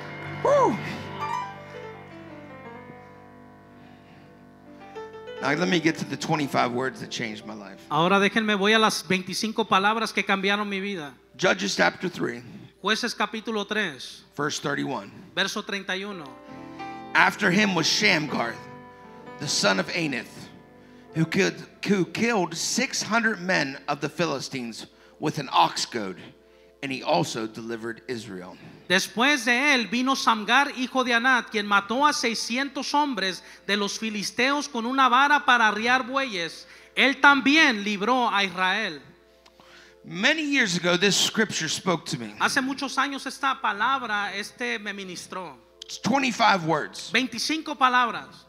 Now 5.40 5.54
let 5.54 5.68
me 5.68 5.80
get 5.80 5.96
to 5.98 6.04
the 6.04 6.16
25 6.16 6.72
words 6.72 7.00
that 7.00 7.10
changed 7.10 7.44
my 7.46 7.54
life. 7.54 7.80
Ahora 7.90 8.20
déjenme 8.20 8.56
voy 8.56 8.74
a 8.74 8.78
las 8.78 9.02
25 9.02 9.64
palabras 9.68 10.12
que 10.12 10.22
cambiaron 10.22 10.68
mi 10.68 10.80
vida. 10.80 11.14
Judges 11.36 11.74
chapter 11.76 12.08
3, 12.08 12.42
Jueces 12.82 13.14
capítulo 13.14 13.66
3, 13.66 14.24
verse 14.36 14.60
31. 14.60 15.10
verso 15.34 15.62
31. 15.62 16.24
After 17.14 17.50
him 17.50 17.74
was 17.74 17.86
Shamgar, 17.86 18.54
the 19.40 19.48
son 19.48 19.80
of 19.80 19.86
Anath, 19.88 20.48
who 21.14 21.24
killed, 21.24 21.54
who 21.86 22.04
killed 22.04 22.54
600 22.54 23.40
men 23.40 23.78
of 23.88 24.00
the 24.00 24.08
Philistines 24.08 24.86
with 25.18 25.38
an 25.38 25.48
ox 25.52 25.84
goad, 25.86 26.16
and 26.82 26.90
he 26.90 27.02
also 27.02 27.46
delivered 27.46 28.02
Israel. 28.08 28.56
Después 28.88 29.44
de 29.44 29.74
él 29.74 29.88
vino 29.88 30.14
Samgar, 30.16 30.72
hijo 30.76 31.04
de 31.04 31.14
Anat, 31.14 31.50
quien 31.50 31.66
mató 31.66 32.06
a 32.06 32.12
600 32.12 32.92
hombres 32.92 33.42
de 33.66 33.76
los 33.76 33.98
filisteos 33.98 34.68
con 34.68 34.84
una 34.84 35.08
vara 35.08 35.44
para 35.46 35.68
arriar 35.68 36.06
bueyes. 36.06 36.66
Él 36.94 37.20
también 37.20 37.84
libró 37.84 38.28
a 38.28 38.44
Israel. 38.44 39.00
Many 40.04 40.42
years 40.42 40.76
ago, 40.76 40.98
this 40.98 41.16
scripture 41.16 41.68
spoke 41.68 42.04
to 42.06 42.18
me. 42.18 42.34
Hace 42.40 42.60
muchos 42.60 42.98
años 42.98 43.24
esta 43.24 43.60
palabra 43.62 44.34
este 44.34 44.80
me 44.80 44.92
ministró. 44.92 45.56
It's 45.84 45.98
25 45.98 46.66
words. 46.66 47.10
25 47.12 47.76
palabras. 47.76 48.46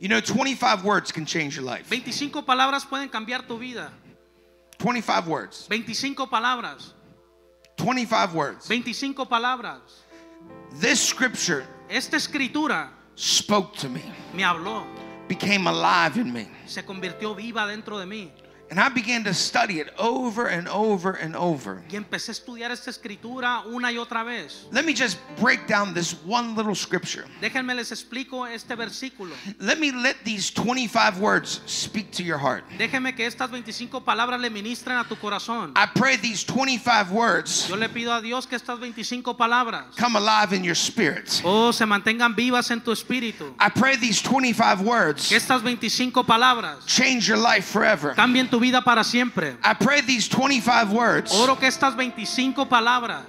You 0.00 0.08
know, 0.08 0.20
25 0.20 0.84
words 0.84 1.12
can 1.12 1.26
change 1.26 1.54
your 1.56 1.64
life. 1.64 1.86
25 1.90 2.46
palabras 2.46 2.86
pueden 2.86 3.10
cambiar 3.10 3.46
tu 3.46 3.58
vida. 3.58 3.92
25 4.78 5.26
words. 5.26 5.66
25 5.68 6.30
palabras. 6.30 6.94
25 7.78 8.34
words. 8.34 8.66
25 8.66 9.26
palabras. 9.28 9.80
This 10.80 11.00
scripture 11.00 11.64
Esta 11.88 12.16
escritura 12.16 12.90
spoke 13.16 13.74
to 13.78 13.88
me, 13.88 14.02
me 14.34 14.42
habló, 14.42 14.84
became 15.26 15.66
alive 15.66 16.18
in 16.18 16.30
me. 16.32 16.48
se 16.66 16.82
convirtió 16.82 17.34
viva 17.34 17.66
dentro 17.66 17.98
de 17.98 18.04
mí. 18.04 18.30
And 18.70 18.78
I 18.78 18.90
began 18.90 19.24
to 19.24 19.32
study 19.32 19.80
it 19.80 19.88
over 19.98 20.46
and 20.48 20.68
over 20.68 21.12
and 21.12 21.34
over. 21.34 21.82
Y 21.90 21.96
empecé 21.96 22.28
a 22.28 22.32
estudiar 22.32 22.70
esta 22.70 22.90
escritura 22.90 23.62
una 23.66 23.90
y 23.90 23.96
otra 23.96 24.22
vez. 24.24 24.66
Let 24.70 24.84
me 24.84 24.92
just 24.94 25.16
break 25.40 25.66
down 25.66 25.94
this 25.94 26.14
one 26.26 26.54
little 26.54 26.74
scripture. 26.74 27.24
Déjenme 27.40 27.74
les 27.74 27.90
explico 27.92 28.46
este 28.46 28.76
versículo. 28.76 29.32
Let 29.58 29.78
me 29.80 29.90
let 29.90 30.16
these 30.22 30.50
25 30.50 31.18
words 31.18 31.62
speak 31.64 32.10
to 32.12 32.22
your 32.22 32.36
heart. 32.36 32.62
Déjenme 32.76 33.16
que 33.16 33.24
estas 33.26 33.50
25 33.50 34.04
palabras 34.04 34.38
le 34.38 34.50
ministren 34.50 34.98
a 34.98 35.04
tu 35.04 35.16
corazón. 35.16 35.72
I 35.74 35.86
pray 35.86 36.16
these 36.16 36.44
25 36.44 37.10
words 37.10 37.68
Yo 37.70 37.76
le 37.76 37.88
pido 37.88 38.12
a 38.12 38.20
Dios 38.20 38.46
que 38.46 38.56
estas 38.56 38.78
25 38.78 39.34
palabras 39.34 39.94
come 39.96 40.16
alive 40.16 40.52
in 40.52 40.62
your 40.62 40.74
spirit. 40.74 41.40
oh, 41.42 41.72
se 41.72 41.86
mantengan 41.86 42.34
vivas 42.36 42.70
en 42.70 42.82
tu 42.82 42.90
espíritu. 42.92 43.54
I 43.58 43.70
pray 43.70 43.96
these 43.96 44.20
25 44.20 44.82
words 44.82 45.28
Que 45.30 45.36
estas 45.38 45.62
25 45.62 46.22
palabras 46.24 46.84
change 46.86 47.26
your 47.26 47.38
life 47.38 47.64
forever. 47.64 48.12
cambien 48.14 48.46
tu 48.50 48.57
vida 48.58 48.82
para 48.82 49.02
siempre. 49.04 49.56
I 49.62 49.74
pray 49.74 50.00
these 50.00 50.28
25 50.28 50.92
words 50.92 51.32
Oro 51.32 51.56
que 51.56 51.66
estas 51.68 51.94
25 51.96 52.66
palabras 52.66 53.24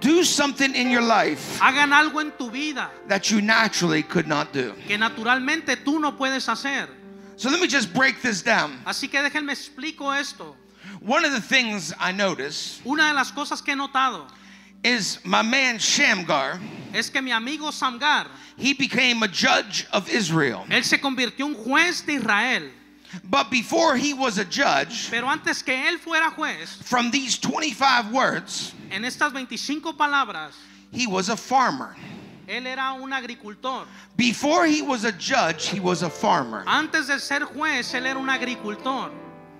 do 0.00 0.22
something 0.24 0.74
in 0.74 0.90
your 0.90 1.02
life 1.02 1.58
hagan 1.60 1.90
algo 1.90 2.20
en 2.20 2.30
tu 2.38 2.50
vida 2.50 2.90
that 3.08 3.30
you 3.30 3.40
naturally 3.40 4.02
could 4.02 4.26
not 4.26 4.52
do. 4.52 4.74
que 4.86 4.96
naturalmente 4.98 5.76
tú 5.84 5.98
no 6.00 6.12
puedes 6.12 6.46
hacer. 6.48 6.88
So 7.36 7.50
let 7.50 7.60
me 7.60 7.66
just 7.66 7.92
break 7.92 8.22
this 8.22 8.42
down. 8.42 8.78
Así 8.86 9.10
que 9.10 9.18
déjenme 9.20 9.52
explico 9.52 10.10
esto. 10.18 10.54
One 11.00 11.24
of 11.24 11.32
the 11.32 11.40
things 11.40 11.92
I 11.98 12.12
notice 12.12 12.80
Una 12.84 13.08
de 13.08 13.14
las 13.14 13.30
cosas 13.32 13.62
que 13.62 13.72
he 13.72 13.76
notado 13.76 14.26
is 14.82 15.18
my 15.24 15.42
man 15.42 15.78
Shamgar, 15.78 16.58
es 16.94 17.10
que 17.10 17.20
mi 17.20 17.30
amigo 17.32 17.70
Samgar, 17.70 18.26
he 18.56 18.72
became 18.72 19.22
a 19.22 19.28
judge 19.28 19.86
of 19.92 20.08
Israel. 20.08 20.64
él 20.70 20.84
se 20.84 20.98
convirtió 20.98 21.46
en 21.46 21.54
juez 21.54 22.04
de 22.06 22.14
Israel. 22.14 22.70
But 23.24 23.50
before 23.50 23.96
he 23.96 24.14
was 24.14 24.38
a 24.38 24.44
judge, 24.44 25.10
Pero 25.10 25.26
antes 25.28 25.62
que 25.62 25.74
él 25.74 25.98
fuera 25.98 26.30
juez, 26.34 26.82
from 26.82 27.10
these 27.10 27.38
25 27.38 28.12
words, 28.12 28.74
en 28.90 29.02
estas 29.04 29.32
25 29.32 29.92
palabras, 29.96 30.52
he 30.92 31.06
was 31.06 31.28
a 31.28 31.36
farmer. 31.36 31.96
él 32.48 32.66
era 32.66 32.92
un 32.92 33.12
agricultor. 33.12 33.84
Before 34.16 34.66
he 34.66 34.82
was 34.82 35.04
a 35.04 35.12
judge, 35.12 35.68
he 35.68 35.80
was 35.80 36.02
a 36.02 36.10
farmer. 36.10 36.64
Antes 36.66 37.08
de 37.08 37.18
ser 37.18 37.40
juez, 37.40 37.92
él 37.94 38.06
era 38.06 38.18
un 38.18 38.30
agricultor. 38.30 39.10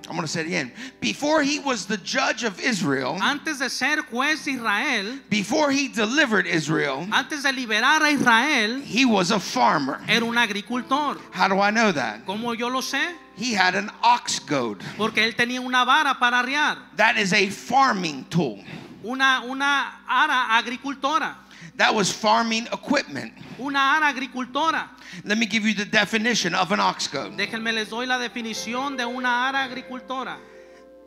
I'm 0.08 0.12
going 0.14 0.22
to 0.22 0.28
say 0.28 0.42
it 0.42 0.46
again. 0.46 0.70
Before 1.00 1.42
he 1.42 1.58
was 1.58 1.86
the 1.86 1.96
judge 1.96 2.44
of 2.44 2.60
Israel, 2.60 3.18
Antes 3.20 3.58
de 3.58 3.68
ser 3.68 4.02
juez 4.02 4.44
de 4.44 4.52
Israel, 4.52 5.18
before 5.28 5.70
he 5.72 5.88
delivered 5.88 6.46
Israel, 6.46 7.06
antes 7.12 7.42
de 7.42 7.50
liberar 7.52 8.02
a 8.02 8.08
Israel, 8.10 8.80
he 8.80 9.04
was 9.04 9.30
a 9.32 9.40
farmer. 9.40 10.00
era 10.08 10.24
un 10.24 10.38
agricultor. 10.38 11.18
How 11.32 11.48
do 11.48 11.58
I 11.60 11.70
know 11.70 11.90
that? 11.92 12.24
¿Cómo 12.24 12.56
yo 12.56 12.68
lo 12.68 12.80
sé? 12.80 13.14
He 13.36 13.52
had 13.52 13.74
an 13.74 13.90
ox 14.02 14.38
goad. 14.38 14.78
Porque 14.96 15.18
él 15.18 15.34
tenía 15.34 15.60
una 15.60 15.84
vara 15.84 16.14
para 16.18 16.38
arriar, 16.42 16.78
That 16.96 17.18
is 17.18 17.32
a 17.32 17.50
farming 17.50 18.26
tool. 18.30 18.62
una, 19.04 19.42
una 19.44 20.00
ara 20.08 20.56
agricultora, 20.56 21.34
That 21.76 21.94
was 21.94 22.10
farming 22.10 22.68
equipment. 22.72 23.32
una 23.60 23.78
ara 23.78 24.12
agricultora. 24.12 24.88
Let 25.24 25.38
me 25.38 25.46
give 25.46 25.64
you 25.64 25.74
the 25.74 25.84
definition 25.84 26.54
of 26.54 26.72
an 26.72 26.80
ox 26.80 27.06
goad. 27.06 27.36
Déjenme 27.36 27.74
les 27.74 27.88
doy 27.88 28.06
la 28.06 28.18
definición 28.18 28.96
de 28.96 29.04
una 29.06 29.28
ara 29.28 29.68
agricultora. 29.68 30.36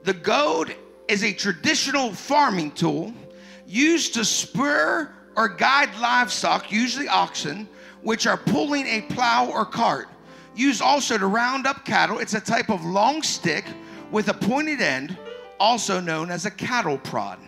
The 0.04 0.14
goad 0.14 0.76
is 1.08 1.24
a 1.24 1.34
traditional 1.34 2.14
farming 2.14 2.72
tool 2.72 3.14
used 3.66 4.14
to 4.14 4.24
spur 4.24 5.12
or 5.36 5.50
guide 5.50 5.90
livestock, 6.00 6.72
usually 6.72 7.08
oxen, 7.08 7.68
which 8.02 8.28
are 8.28 8.38
pulling 8.38 8.86
a 8.86 9.02
plow 9.02 9.50
or 9.50 9.66
cart. 9.66 10.08
Used 10.56 10.82
also 10.82 11.18
to 11.18 11.28
round 11.28 11.66
up 11.66 11.86
cattle. 11.86 12.20
It's 12.20 12.34
a 12.34 12.42
type 12.42 12.70
of 12.70 12.84
long 12.84 13.24
stick 13.24 13.66
with 14.12 14.28
a 14.30 14.34
pointed 14.34 14.82
end, 14.82 15.18
also 15.60 16.00
known 16.00 16.30
as 16.30 16.46
a 16.46 16.52
cattle 16.52 16.98
prod. 16.98 17.40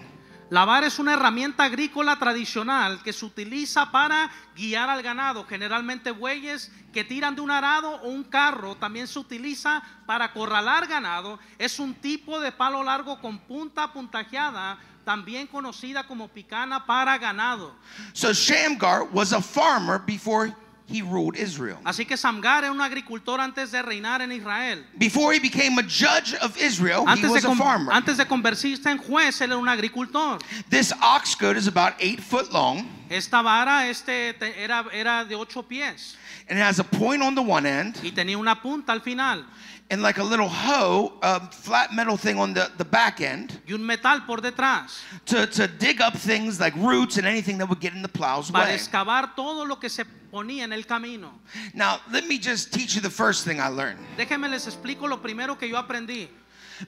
La 0.51 0.65
vara 0.65 0.87
es 0.87 0.99
una 0.99 1.13
herramienta 1.13 1.63
agrícola 1.63 2.19
tradicional 2.19 3.01
que 3.03 3.13
se 3.13 3.23
utiliza 3.23 3.89
para 3.89 4.29
guiar 4.53 4.89
al 4.89 5.01
ganado, 5.01 5.45
generalmente 5.45 6.11
bueyes 6.11 6.69
que 6.91 7.05
tiran 7.05 7.35
de 7.35 7.39
un 7.39 7.49
arado 7.49 8.01
o 8.01 8.09
un 8.09 8.25
carro. 8.25 8.75
También 8.75 9.07
se 9.07 9.17
utiliza 9.17 9.81
para 10.05 10.25
acorralar 10.25 10.87
ganado. 10.87 11.39
Es 11.57 11.79
un 11.79 11.93
tipo 11.93 12.41
de 12.41 12.51
palo 12.51 12.83
largo 12.83 13.21
con 13.21 13.39
punta 13.39 13.93
puntajeada, 13.93 14.77
también 15.05 15.47
conocida 15.47 16.05
como 16.05 16.27
picana 16.27 16.85
para 16.85 17.17
ganado. 17.17 17.73
So 18.11 18.33
Shamgar 18.33 19.03
was 19.13 19.31
a 19.31 19.41
farmer 19.41 20.01
before 20.05 20.53
he 20.91 21.01
ruled 21.01 21.35
Israel. 21.37 21.77
Así 21.83 22.05
que 22.05 22.17
Samgar 22.17 22.63
era 22.63 22.71
un 22.71 22.81
agricultor 22.81 23.39
antes 23.39 23.71
de 23.71 23.81
reinar 23.81 24.21
en 24.21 24.31
Israel. 24.31 24.83
Before 24.97 25.33
he 25.33 25.39
became 25.39 25.77
a 25.79 25.83
judge 25.83 26.33
of 26.41 26.57
Israel, 26.57 27.05
he 27.07 27.11
Antes 27.11 27.23
de, 27.23 27.29
was 27.29 27.45
a 27.45 27.55
farmer. 27.55 27.91
antes 27.93 28.17
de 28.17 28.25
convertirse 28.25 28.85
en 28.89 28.97
juez, 28.97 29.39
él 29.41 29.51
era 29.51 29.57
un 29.57 29.69
agricultor. 29.69 30.39
This 30.69 30.93
ox 31.01 31.35
goad 31.35 31.55
is 31.57 31.67
about 31.67 31.93
eight 31.99 32.19
foot 32.21 32.51
long, 32.51 32.85
Esta 33.09 33.41
vara 33.41 33.87
este, 33.89 34.33
te- 34.33 34.53
era, 34.63 34.85
era 34.93 35.25
de 35.25 35.35
ocho 35.35 35.63
pies 35.63 36.15
and 36.49 36.59
it 36.59 36.61
has 36.61 36.79
a 36.79 36.83
point 36.83 37.21
on 37.21 37.33
the 37.35 37.41
one 37.41 37.65
end, 37.65 37.95
y 38.03 38.11
tenía 38.11 38.37
una 38.37 38.61
punta 38.61 38.91
al 38.91 39.01
final 39.01 39.45
and 39.91 40.01
like 40.01 40.17
a 40.19 40.23
little 40.23 40.47
hoe, 40.47 41.11
a 41.21 41.41
flat 41.51 41.93
metal 41.93 42.15
thing 42.15 42.39
on 42.39 42.53
the, 42.53 42.71
the 42.77 42.85
back 42.85 43.19
end, 43.19 43.59
y 43.67 43.73
un 43.73 43.85
metal 43.85 44.21
por 44.25 44.37
detrás 44.37 45.01
to, 45.25 45.45
to 45.45 45.67
dig 45.67 46.01
up 46.01 46.15
things 46.15 46.59
like 46.61 46.73
roots 46.77 47.17
and 47.17 47.27
anything 47.27 47.57
that 47.57 47.67
would 47.67 47.81
get 47.81 47.93
in 47.93 48.01
the 48.01 48.07
plow's 48.07 48.49
para 48.49 48.67
way. 48.67 48.73
excavar 48.73 49.35
todo 49.35 49.65
lo 49.65 49.75
que 49.75 49.89
se 49.89 50.05
ponía 50.31 50.63
en 50.63 50.71
el 50.71 50.83
camino. 50.83 51.33
Now, 51.73 51.99
let 52.09 52.25
me 52.25 52.39
just 52.39 52.71
teach 52.73 52.95
you 52.95 53.01
the 53.01 53.09
first 53.09 53.43
thing 53.45 53.59
I 53.59 53.67
learned. 53.67 53.99
Déjenme 54.17 54.49
les 54.49 54.65
explico 54.65 55.09
lo 55.09 55.17
primero 55.17 55.59
que 55.59 55.67
yo 55.67 55.75
aprendí. 55.75 56.29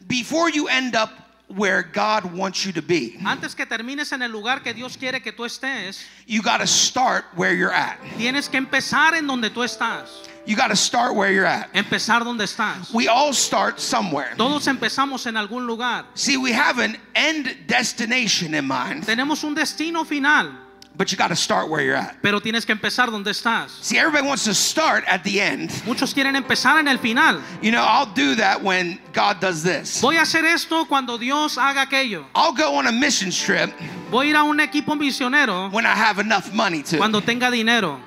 Before 0.08 0.50
you 0.50 0.70
end 0.70 0.96
up 0.96 1.10
where 1.50 1.84
God 1.84 2.24
wants 2.34 2.66
you 2.66 2.72
to 2.72 2.82
be, 2.82 3.20
Antes 3.26 3.54
que 3.54 3.66
termines 3.66 4.14
en 4.14 4.22
el 4.22 4.32
lugar 4.32 4.64
que 4.64 4.74
Dios 4.74 4.96
quiere 4.96 5.22
que 5.22 5.34
tú 5.34 5.44
estés, 5.44 6.02
you 6.26 6.42
got 6.42 6.62
to 6.62 6.66
start 6.68 7.26
where 7.36 7.54
you're 7.54 7.74
at. 7.74 7.98
tienes 8.18 8.48
que 8.50 8.58
empezar 8.58 9.14
en 9.14 9.28
donde 9.28 9.50
tú 9.50 9.62
estás. 9.62 10.30
You 10.46 10.56
got 10.58 10.68
to 10.70 10.76
start 10.76 11.16
where 11.16 11.32
you're 11.32 11.46
at. 11.46 11.72
Empezar 11.74 12.24
donde 12.24 12.44
estás. 12.44 12.94
We 12.94 13.08
all 13.08 13.34
start 13.34 13.80
somewhere. 13.80 14.34
Todos 14.38 14.68
empezamos 14.68 15.26
en 15.26 15.36
algún 15.38 15.66
lugar. 15.66 16.06
See, 16.16 16.36
we 16.38 16.52
have 16.52 16.80
an 16.80 16.98
end 17.16 17.56
destination 17.68 18.54
in 18.54 18.66
mind, 18.68 19.06
Tenemos 19.06 19.44
un 19.46 19.56
destino 19.56 20.04
final, 20.04 20.52
but 20.98 21.12
you 21.14 21.18
got 21.18 21.30
to 21.30 21.36
start 21.36 21.70
where 21.70 21.82
you're 21.82 21.96
at. 21.96 22.18
pero 22.22 22.42
tienes 22.42 22.66
que 22.66 22.74
empezar 22.76 23.10
donde 23.10 23.32
estás. 23.32 23.70
See, 23.82 23.98
everybody 23.98 24.28
wants 24.28 24.44
to 24.44 24.54
start 24.54 25.06
at 25.08 25.24
the 25.24 25.40
end. 25.40 25.72
Muchos 25.86 26.14
quieren 26.14 26.36
empezar 26.36 26.78
en 26.78 26.90
el 26.90 26.98
final. 26.98 27.42
You 27.62 27.72
know, 27.72 27.82
I'll 27.88 28.14
do 28.14 28.36
that 28.36 28.62
when 28.62 29.00
God 29.14 29.40
does 29.40 29.64
this. 29.64 30.02
Voy 30.02 30.18
a 30.18 30.24
hacer 30.24 30.44
esto 30.44 30.84
cuando 30.86 31.18
Dios 31.18 31.58
haga 31.58 31.84
aquello. 31.88 32.26
I'll 32.36 32.52
go 32.54 32.76
on 32.76 32.88
a 32.88 32.92
mission 32.92 33.32
trip 33.32 33.72
Voy 34.12 34.28
a 34.28 34.30
ir 34.32 34.36
a 34.36 34.44
un 34.44 34.60
equipo 34.60 34.94
misionero 35.00 35.72
when 35.72 35.86
I 35.86 35.96
have 35.96 36.20
enough 36.20 36.52
money 36.54 36.84
to. 36.84 36.98
cuando 36.98 37.22
tenga 37.22 37.50
dinero. 37.50 38.00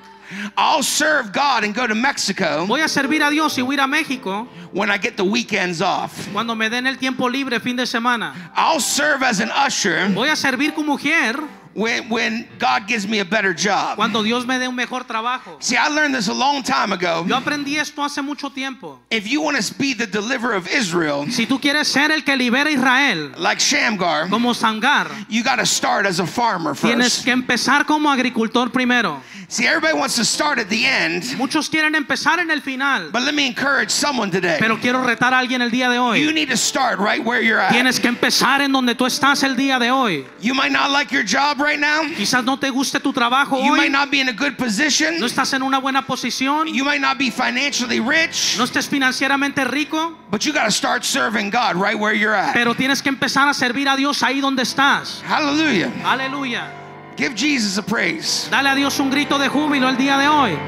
I'll 0.56 0.82
serve 0.82 1.32
God 1.32 1.64
and 1.64 1.74
go 1.74 1.86
to 1.86 1.94
Mexico 1.94 2.66
Voy 2.66 2.82
a 2.82 2.88
servir 2.88 3.22
a 3.22 3.30
Dios 3.30 3.56
y 3.58 3.62
voy 3.62 3.76
a 3.76 3.78
ir 3.78 3.80
a 3.80 3.86
México 3.86 4.48
when 4.72 4.90
I 4.90 4.98
get 4.98 5.16
the 5.16 5.24
weekends 5.24 5.80
off. 5.80 6.12
cuando 6.32 6.54
me 6.54 6.68
den 6.68 6.86
el 6.86 6.96
tiempo 6.96 7.28
libre 7.28 7.60
fin 7.60 7.76
de 7.76 7.86
semana. 7.86 8.34
I'll 8.56 8.80
serve 8.80 9.22
as 9.22 9.40
an 9.40 9.50
usher 9.50 10.12
Voy 10.12 10.28
a 10.28 10.36
servir 10.36 10.74
como 10.74 10.96
mujer 10.96 11.36
when, 11.76 12.08
when 12.08 12.48
God 12.58 12.86
gives 12.88 13.06
me 13.06 13.18
a 13.20 13.24
better 13.24 13.52
job. 13.52 13.96
cuando 13.96 14.22
Dios 14.22 14.46
me 14.46 14.58
dé 14.58 14.66
un 14.66 14.74
mejor 14.74 15.04
trabajo. 15.04 15.62
See, 15.62 15.76
I 15.76 15.88
learned 15.88 16.14
this 16.14 16.28
a 16.28 16.32
long 16.32 16.62
time 16.62 16.92
ago. 16.92 17.24
Yo 17.28 17.36
aprendí 17.36 17.76
esto 17.76 18.02
hace 18.02 18.22
mucho 18.22 18.48
tiempo. 18.48 18.98
If 19.10 19.28
you 19.28 19.42
want 19.42 19.62
to 19.62 19.74
be 19.78 19.92
the 19.92 20.06
deliverer 20.06 20.54
of 20.54 20.66
Israel, 20.68 21.26
Si 21.30 21.46
tú 21.46 21.60
quieres 21.60 21.86
ser 21.86 22.10
el 22.10 22.22
que 22.22 22.34
libera 22.36 22.70
Israel, 22.70 23.32
like 23.36 23.60
Shamgar, 23.60 24.28
como 24.30 24.52
Samgar, 24.54 25.10
you 25.28 25.44
got 25.44 25.56
to 25.56 25.66
start 25.66 26.06
as 26.06 26.18
a 26.18 26.26
farmer 26.26 26.74
first. 26.74 26.84
tienes 26.94 27.22
que 27.22 27.32
empezar 27.32 27.84
como 27.86 28.10
agricultor 28.10 28.70
primero. 28.70 29.20
See, 29.48 29.66
everybody 29.66 29.96
wants 29.96 30.16
to 30.16 30.24
start 30.24 30.58
at 30.58 30.68
the 30.68 30.84
end, 30.86 31.22
Muchos 31.36 31.68
quieren 31.68 31.94
empezar 31.94 32.38
en 32.40 32.50
el 32.50 32.60
final, 32.62 33.10
but 33.12 33.22
let 33.22 33.34
me 33.34 33.46
encourage 33.46 33.90
someone 33.90 34.30
today. 34.30 34.56
pero 34.58 34.76
quiero 34.78 35.04
retar 35.04 35.32
a 35.34 35.38
alguien 35.38 35.60
el 35.60 35.70
día 35.70 35.90
de 35.90 35.98
hoy. 35.98 36.20
You 36.20 36.32
need 36.32 36.48
to 36.48 36.56
start 36.56 36.98
right 36.98 37.22
where 37.22 37.42
you're 37.42 37.60
at. 37.60 37.70
Tienes 37.72 38.00
que 38.00 38.08
empezar 38.08 38.60
en 38.62 38.72
donde 38.72 38.94
tú 38.94 39.04
estás 39.06 39.42
el 39.44 39.54
día 39.56 39.78
de 39.78 39.90
hoy. 39.90 40.24
You 40.40 40.54
might 40.54 40.72
not 40.72 40.90
like 40.90 41.12
your 41.12 41.22
job 41.22 41.60
right 41.60 41.65
now. 41.74 42.02
Quizás 42.16 42.44
no 42.44 42.56
te 42.56 42.70
guste 42.70 43.00
tu 43.00 43.12
trabajo 43.12 43.60
You 43.64 43.74
might 43.74 43.90
not 43.90 44.10
be 44.10 44.20
in 44.20 44.28
a 44.28 44.32
good 44.32 44.56
position. 44.56 45.18
no 45.18 45.26
estás 45.26 45.52
en 45.54 45.62
una 45.62 45.78
buena 45.80 46.06
posición, 46.06 46.68
You 46.72 46.84
might 46.84 47.00
not 47.00 47.18
be 47.18 47.30
financially 47.32 47.98
rich, 47.98 48.54
no 48.56 48.64
estés 48.64 48.88
financieramente 48.88 49.64
rico, 49.64 50.16
but 50.30 50.44
you 50.46 50.52
got 50.52 50.66
to 50.66 50.70
start 50.70 51.02
serving 51.04 51.50
God 51.50 51.74
right 51.74 51.98
where 51.98 52.14
you're 52.14 52.34
at. 52.34 52.54
pero 52.54 52.74
tienes 52.74 53.02
que 53.02 53.08
empezar 53.10 53.48
a 53.48 53.54
servir 53.54 53.88
a 53.88 53.96
Dios 53.96 54.22
ahí 54.22 54.40
donde 54.40 54.62
estás. 54.62 55.22
Hallelujah. 55.26 55.90
Aleluya. 56.04 56.70
Give 57.16 57.34
Jesus 57.34 57.78
a 57.78 57.82
praise. 57.82 58.46
Dale 58.50 58.68
a 58.68 58.74
Dios 58.74 58.98
un 59.00 59.10
grito 59.10 59.38
de 59.38 59.48
júbilo 59.48 59.88
el 59.88 59.96
día 59.96 60.18
de 60.18 60.28
hoy. 60.28 60.58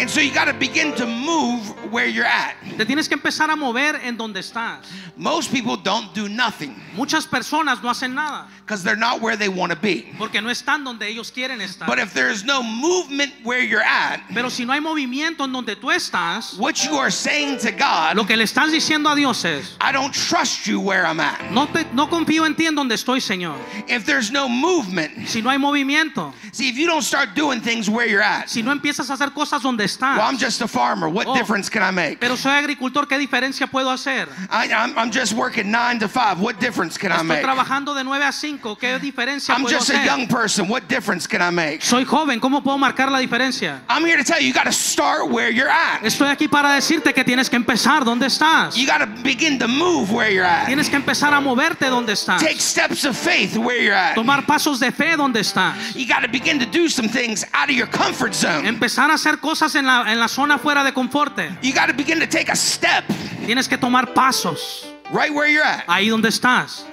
And 0.00 0.10
so 0.10 0.20
you 0.20 0.32
got 0.34 0.46
to 0.46 0.54
begin 0.54 0.92
to 0.96 1.06
move 1.06 1.62
where 1.92 2.06
you're 2.06 2.24
at. 2.26 2.56
Te 2.76 2.84
tienes 2.84 3.08
que 3.08 3.16
empezar 3.16 3.48
a 3.50 3.56
mover 3.56 3.94
en 4.02 4.16
donde 4.16 4.40
estás. 4.40 4.84
Most 5.16 5.52
people 5.52 5.76
don't 5.76 6.12
do 6.12 6.28
nothing 6.28 6.74
Muchas 6.96 7.24
personas 7.24 7.80
no 7.80 7.88
hacen 7.90 8.14
nada 8.14 8.48
because 8.66 8.82
they're 8.82 8.96
not 8.96 9.20
where 9.20 9.36
they 9.36 9.48
want 9.48 9.70
to 9.70 9.78
be. 9.78 10.06
porque 10.18 10.40
no 10.42 10.48
están 10.50 10.82
donde 10.84 11.02
ellos 11.06 11.30
quieren 11.30 11.60
estar. 11.60 11.86
But 11.86 12.00
if 12.00 12.12
there's 12.12 12.42
no 12.44 12.62
movement 12.64 13.32
where 13.44 13.60
you're 13.60 13.80
at, 13.84 14.20
Pero 14.34 14.48
si 14.48 14.64
no 14.64 14.72
hay 14.72 14.80
movimiento 14.80 15.44
en 15.44 15.52
donde 15.52 15.76
tú 15.76 15.92
estás, 15.92 16.58
what 16.58 16.84
you 16.84 16.96
are 16.96 17.12
saying 17.12 17.58
to 17.58 17.70
God, 17.70 18.16
lo 18.16 18.24
que 18.24 18.36
le 18.36 18.42
estás 18.44 18.72
diciendo 18.72 19.08
a 19.12 19.14
Dios 19.14 19.44
es, 19.44 19.76
I 19.80 19.92
don't 19.92 20.12
trust 20.12 20.66
you 20.66 20.80
where 20.80 21.06
I'm 21.06 21.20
at. 21.20 21.52
no, 21.52 21.66
te, 21.66 21.84
no 21.92 22.08
confío 22.08 22.44
en 22.44 22.56
ti 22.56 22.66
en 22.66 22.74
donde 22.74 22.96
estoy, 22.96 23.20
Señor. 23.20 23.56
If 23.88 24.04
there's 24.06 24.32
no 24.32 24.48
movement, 24.48 25.28
Si 25.28 25.40
no 25.40 25.50
hay 25.50 25.58
movimiento, 25.58 26.32
see, 26.52 26.68
if 26.68 26.76
you 26.76 26.86
don't 26.88 27.02
start 27.02 27.36
doing 27.36 27.60
things 27.60 27.88
where 27.88 28.06
you're 28.08 28.22
at, 28.22 28.48
si 28.50 28.62
no 28.62 28.72
empiezas 28.72 29.08
a 29.10 29.14
hacer 29.14 29.32
cosas 29.32 29.62
donde 29.62 29.83
well, 30.00 30.20
I'm 30.20 30.34
estás, 30.36 30.38
just 30.40 30.62
a 30.62 30.68
farmer. 30.68 31.08
What 31.08 31.26
Oh. 31.26 31.34
difference 31.34 31.68
can 31.70 31.82
I 31.82 31.90
make? 31.90 32.18
pero 32.20 32.36
soy 32.36 32.52
agricultor, 32.52 33.06
¿qué 33.06 33.18
diferencia 33.18 33.66
puedo 33.66 33.90
hacer? 33.90 34.28
I, 34.50 34.68
I'm, 34.72 34.96
I'm 34.98 35.10
just 35.10 35.32
working 35.32 35.70
nine 35.70 35.98
to 36.00 36.08
five. 36.08 36.40
What 36.40 36.58
difference 36.60 36.98
can 36.98 37.12
I 37.12 37.16
Estoy 37.16 37.26
make? 37.28 37.42
trabajando 37.42 37.94
de 37.94 38.04
9 38.04 38.24
a 38.24 38.32
5, 38.32 38.76
¿qué 38.76 38.98
diferencia 38.98 39.54
I'm 39.54 39.62
puedo 39.62 39.76
just 39.78 39.90
a 39.90 39.94
hacer? 39.94 40.04
young 40.06 40.26
person. 40.28 40.68
What 40.68 40.88
difference 40.88 41.26
can 41.26 41.40
I 41.42 41.50
make? 41.50 41.82
Soy 41.82 42.04
joven, 42.04 42.40
¿cómo 42.40 42.62
puedo 42.62 42.78
marcar 42.78 43.10
la 43.10 43.18
diferencia? 43.18 43.80
I'm 43.88 44.04
here 44.04 44.16
to 44.16 44.24
tell 44.24 44.40
you, 44.40 44.48
you 44.48 44.52
got 44.54 44.64
to 44.64 44.72
start 44.72 45.30
where 45.30 45.50
you're 45.50 45.68
at. 45.70 46.02
Estoy 46.02 46.28
aquí 46.28 46.48
para 46.48 46.68
decirte 46.74 47.12
que 47.14 47.24
tienes 47.24 47.48
que 47.48 47.56
empezar 47.56 48.04
donde 48.04 48.26
estás. 48.26 48.76
You 48.76 48.86
got 48.86 48.98
to 48.98 49.06
begin 49.22 49.58
to 49.58 49.68
move 49.68 50.10
where 50.12 50.30
you're 50.30 50.44
at. 50.44 50.66
Tienes 50.66 50.88
que 50.88 50.96
empezar 50.98 51.32
a 51.32 51.40
moverte 51.40 51.88
donde 51.88 52.12
estás. 52.12 52.40
Take 52.40 52.60
steps 52.60 53.04
of 53.04 53.16
faith 53.16 53.56
where 53.56 53.80
you're 53.80 53.94
at. 53.94 54.14
Tomar 54.14 54.44
pasos 54.46 54.78
de 54.80 54.90
fe 54.92 55.16
donde 55.16 55.40
estás. 55.40 55.94
You 55.94 56.06
got 56.06 56.20
to 56.22 56.28
begin 56.28 56.58
to 56.58 56.66
do 56.66 56.88
some 56.88 57.08
things 57.08 57.44
out 57.52 57.68
of 57.70 57.76
your 57.76 57.86
comfort 57.86 58.34
zone. 58.34 58.66
Empezar 58.66 59.10
a 59.10 59.14
hacer 59.14 59.38
cosas 59.40 59.73
en 59.74 59.86
la, 59.86 60.10
en 60.12 60.18
la 60.20 60.28
zona 60.28 60.58
fuera 60.58 60.82
de 60.84 60.92
confort. 60.92 61.38
You 61.62 61.72
got 61.72 61.86
to 61.86 61.94
begin 61.94 62.18
to 62.20 62.26
take 62.26 62.50
a 62.50 62.56
step 62.56 63.04
Tienes 63.46 63.68
que 63.68 63.76
tomar 63.76 64.14
pasos 64.14 64.86
right 65.12 65.30
where 65.32 65.46
you're 65.50 65.62
at. 65.64 65.84
ahí 65.86 66.08
donde 66.08 66.28
estás. 66.28 66.84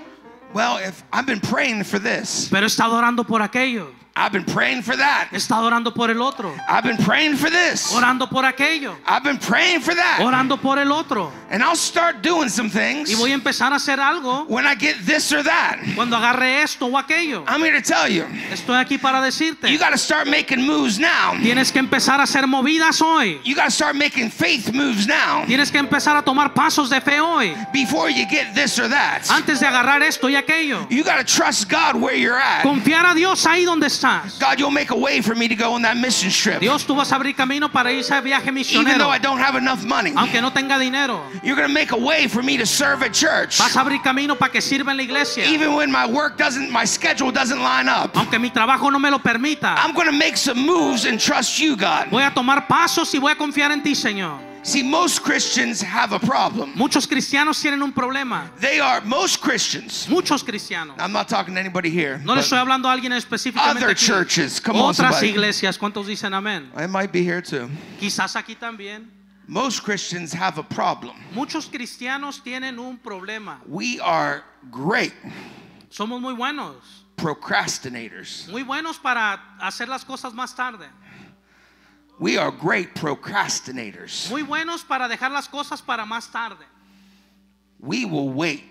Well, 0.54 0.78
if 0.86 1.02
I've 1.14 1.26
been 1.26 1.40
praying 1.40 1.86
for 1.86 1.98
this, 2.00 2.48
Pero 2.52 2.64
he 2.66 2.68
estado 2.68 2.96
orando 2.98 3.24
por 3.24 3.42
aquello. 3.42 3.94
I've 4.14 4.34
been 4.34 4.44
praying 4.44 4.82
for 4.82 4.96
that. 4.98 5.30
He 5.32 5.38
estado 5.38 5.66
orando 5.68 5.94
por 5.94 6.12
el 6.12 6.22
otro. 6.22 6.54
I've 6.68 6.84
been 6.84 6.98
praying 6.98 7.38
for 7.38 7.50
this. 7.50 7.94
Orando 7.96 8.28
por 8.30 8.44
aquello. 8.44 8.94
I've 9.08 9.24
been 9.24 9.38
praying 9.38 9.80
for 9.80 9.96
that. 9.96 10.20
Orando 10.22 10.58
por 10.62 10.78
el 10.80 10.92
otro. 10.92 11.32
And 11.50 11.64
I'll 11.64 11.78
start 11.78 12.22
doing 12.22 12.50
some 12.50 12.70
things 12.70 13.10
Y 13.10 13.16
voy 13.16 13.32
a 13.32 13.36
empezar 13.36 13.72
a 13.72 13.76
hacer 13.76 14.00
algo 14.00 14.46
when 14.50 14.66
I 14.66 14.76
get 14.76 14.98
this 15.06 15.32
or 15.32 15.44
that. 15.44 15.80
cuando 15.96 16.18
agarre 16.18 16.62
esto 16.62 16.88
o 16.88 16.98
aquello. 16.98 17.46
I'm 17.48 17.62
here 17.62 17.72
to 17.72 17.82
tell 17.82 18.10
you, 18.10 18.24
Estoy 18.52 18.78
aquí 18.80 18.98
para 19.02 19.22
decirte. 19.22 19.70
you 19.72 19.80
got 19.80 19.92
to 19.92 19.98
start 19.98 20.28
making 20.28 20.62
moves 20.62 21.00
now. 21.00 21.32
Tienes 21.42 21.72
que 21.72 21.80
empezar 21.80 22.20
a 22.20 22.24
hacer 22.24 22.46
movidas 22.48 23.02
hoy. 23.02 23.40
You 23.46 23.56
got 23.56 23.66
to 23.66 23.72
start 23.72 23.96
making 23.96 24.30
faith 24.30 24.74
moves 24.74 25.08
now 25.08 25.46
Tienes 25.46 25.72
que 25.72 25.80
empezar 25.80 26.18
a 26.18 26.22
tomar 26.22 26.54
pasos 26.54 26.90
de 26.90 27.00
fe 27.00 27.22
hoy. 27.22 27.56
before 27.72 28.10
you 28.10 28.26
get 28.30 28.54
this 28.56 28.78
or 28.78 28.90
that. 28.90 29.26
Antes 29.32 29.62
de 29.62 29.68
agarrar 29.68 30.02
esto 30.02 30.28
y 30.28 30.36
aquello. 30.36 30.86
You 30.90 31.06
got 31.06 31.18
to 31.18 31.24
trust 31.24 31.70
God 31.70 31.96
where 31.96 32.16
you're 32.16 32.38
at. 32.38 32.64
Confiar 32.64 33.06
a 33.06 33.16
Dios 33.16 33.46
ahí 33.46 33.64
donde 33.64 33.88
estás. 33.88 34.01
God, 34.40 34.60
you'll 34.60 34.72
make 34.72 34.92
a 34.92 34.96
way 34.98 35.22
for 35.22 35.36
me 35.36 35.48
to 35.48 35.56
go 35.56 35.74
on 35.74 35.82
that 35.84 35.98
mission 35.98 36.30
trip. 36.30 36.60
Dios, 36.60 36.86
tú 36.86 36.96
vas 36.96 37.12
a 37.12 37.16
abrir 37.16 37.36
camino 37.36 37.70
para 37.70 37.92
irse 37.92 38.12
a 38.12 38.22
viaje 38.22 38.50
Even 38.74 38.98
though. 38.98 39.10
I 39.10 39.18
don't 39.20 39.40
have 39.40 39.56
enough 39.56 39.84
money, 39.84 40.14
Aunque 40.16 40.42
no 40.42 40.50
tenga 40.50 40.80
dinero. 40.80 41.22
you're 41.44 41.56
going 41.56 41.68
to 41.68 41.74
make 41.74 41.92
a 41.92 41.98
way 41.98 42.28
for 42.28 42.42
me 42.42 42.58
to 42.58 42.66
serve 42.66 43.04
at 43.04 43.14
church. 43.14 43.58
Vas 43.58 43.76
a 43.76 43.82
abrir 43.82 44.02
camino 44.02 44.36
para 44.36 44.52
que 44.52 44.62
sirva 44.62 44.92
en 44.92 44.98
la 44.98 45.04
iglesia. 45.04 45.46
Even 45.46 45.76
when 45.76 45.92
my 45.92 46.06
work 46.06 46.38
doesn't, 46.38 46.72
my 46.72 46.86
schedule 46.86 47.32
doesn't 47.32 47.60
line 47.62 47.88
up. 47.88 48.16
Aunque 48.16 48.40
mi 48.40 48.50
trabajo 48.50 48.92
no 48.92 49.00
me 49.00 49.10
lo 49.10 49.20
permita. 49.20 49.76
I'm 49.78 49.94
going 49.94 50.08
to 50.08 50.18
make 50.18 50.38
some 50.38 50.60
moves 50.66 51.06
and 51.06 51.20
trust 51.20 51.60
you, 51.60 51.76
God. 51.76 52.10
Voy 52.10 52.24
a 52.24 52.32
tomar 52.32 52.68
pasos 52.68 53.14
y 53.14 53.20
voy 53.20 53.32
a 53.32 53.36
confiar 53.36 53.72
en 53.72 53.82
ti, 53.82 53.96
Señor. 53.96 54.51
See, 54.64 54.84
most 54.84 55.24
Christians 55.24 55.82
have 55.82 56.12
a 56.14 56.20
problem. 56.20 56.74
Muchos 56.76 57.08
cristianos 57.08 57.60
tienen 57.60 57.82
un 57.82 57.92
problema. 57.92 58.52
They 58.60 58.80
are, 58.80 59.02
most 59.02 59.42
Christians, 59.42 60.08
Muchos 60.08 60.44
cristianos. 60.44 60.96
I'm 61.00 61.12
not 61.12 61.28
talking 61.28 61.56
to 61.56 61.60
anybody 61.60 61.90
here. 61.90 62.20
No 62.24 62.36
le 62.36 62.42
estoy 62.42 62.60
hablando 62.60 62.88
a 62.88 62.92
alguien 62.96 63.12
específicamente. 63.14 63.78
Other 63.84 63.90
aquí. 63.96 64.06
churches, 64.06 64.60
come 64.60 64.78
on, 64.78 64.92
Otras 64.94 65.16
somebody. 65.20 65.30
iglesias, 65.30 65.78
¿cuántos 65.80 66.06
dicen 66.06 66.34
amén? 66.34 66.70
I 66.76 66.86
might 66.86 67.12
be 67.12 67.24
here 67.24 67.42
too. 67.42 67.70
Quizás 68.00 68.36
aquí 68.36 68.56
también. 68.56 69.08
Most 69.48 69.84
Christians 69.84 70.32
have 70.32 70.60
a 70.60 70.64
problem. 70.64 71.16
Muchos 71.34 71.68
cristianos 71.68 72.40
tienen 72.44 72.78
un 72.78 73.00
problema. 73.00 73.58
We 73.68 74.00
are 74.00 74.44
great 74.70 75.14
Somos 75.90 76.22
muy 76.22 76.34
buenos. 76.36 76.76
procrastinators. 77.18 78.48
Muy 78.50 78.64
buenos 78.64 78.98
para 79.00 79.40
hacer 79.60 79.88
las 79.90 80.06
cosas 80.06 80.34
más 80.34 80.56
tarde. 80.56 80.88
We 82.22 82.38
are 82.38 82.52
great 82.52 82.94
procrastinators. 82.94 84.30
Muy 84.30 84.44
buenos 84.44 84.84
para 84.84 85.10
dejar 85.10 85.32
las 85.32 85.48
cosas 85.48 85.82
para 85.82 86.06
más 86.06 86.32
tarde. 86.32 86.64
We 87.80 88.06
will 88.06 88.30
wait. 88.30 88.64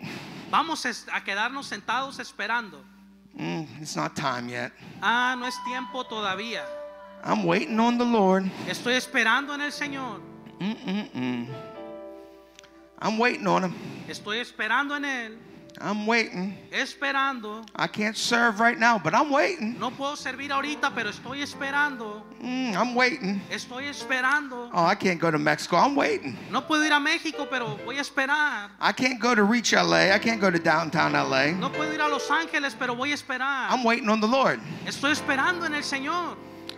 Vamos 0.53 0.87
a 0.87 1.21
quedarnos 1.25 1.67
sentados 1.67 2.21
esperando. 2.21 2.79
Mm, 3.37 3.67
it's 3.83 3.97
not 3.97 4.15
time 4.15 4.49
yet. 4.49 4.71
Ah, 5.03 5.35
no 5.37 5.47
es 5.47 5.57
tiempo 5.65 6.05
todavía. 6.05 6.63
I'm 7.25 7.43
waiting 7.45 7.81
on 7.81 7.99
the 7.99 8.05
Lord. 8.05 8.45
Estoy 8.69 8.95
esperando 8.95 9.53
en 9.53 9.63
el 9.63 9.73
Señor. 9.73 10.21
Mm-mm-mm. 10.61 11.49
I'm 13.01 13.19
waiting 13.19 13.49
on 13.49 13.65
him. 13.65 13.75
Estoy 14.09 14.39
esperando 14.39 14.95
en 14.95 15.05
Él. 15.05 15.39
I'm 15.79 16.07
waiting. 16.07 16.57
Esperando. 16.73 17.67
I 17.75 17.87
can't 17.87 18.17
serve 18.17 18.61
right 18.61 18.79
now, 18.79 18.99
but 18.99 19.15
I'm 19.15 19.31
waiting. 19.31 19.79
No 19.79 19.91
puedo 19.91 20.17
servir 20.17 20.51
ahorita, 20.51 20.95
pero 20.95 21.11
estoy 21.11 21.43
esperando. 21.43 22.23
Mm, 22.43 22.77
I'm 22.77 22.95
waiting. 22.95 23.41
Estoy 23.51 23.85
esperando. 23.85 24.71
Oh, 24.73 24.85
I 24.85 24.95
can't 24.95 25.21
go 25.21 25.31
to 25.31 25.39
Mexico. 25.39 25.77
I'm 25.77 25.95
waiting. 25.95 26.37
No 26.51 26.63
puedo 26.63 26.85
ir 26.85 26.93
a 26.93 27.01
México, 27.01 27.47
pero 27.49 27.79
voy 27.85 27.99
a 27.99 28.03
esperar. 28.03 28.71
I 28.81 28.93
can't 28.93 29.21
go 29.21 29.35
to 29.35 29.45
Reach 29.45 29.73
LA. 29.73 30.13
I 30.13 30.19
can't 30.19 30.41
go 30.41 30.51
to 30.51 30.59
downtown 30.59 31.13
LA. 31.13 31.53
No 31.53 31.71
puedo 31.71 31.93
ir 31.93 32.01
a 32.01 32.09
Los 32.09 32.31
Ángeles, 32.31 32.75
pero 32.79 32.95
voy 32.95 33.13
a 33.13 33.15
esperar. 33.15 33.71
I'm 33.71 33.85
waiting 33.85 34.09
on 34.09 34.21
the 34.21 34.29
Lord. 34.29 34.61
Estoy 34.87 35.13
esperando 35.13 35.67
en 35.67 35.75
el 35.75 35.83
Señor. 35.83 36.37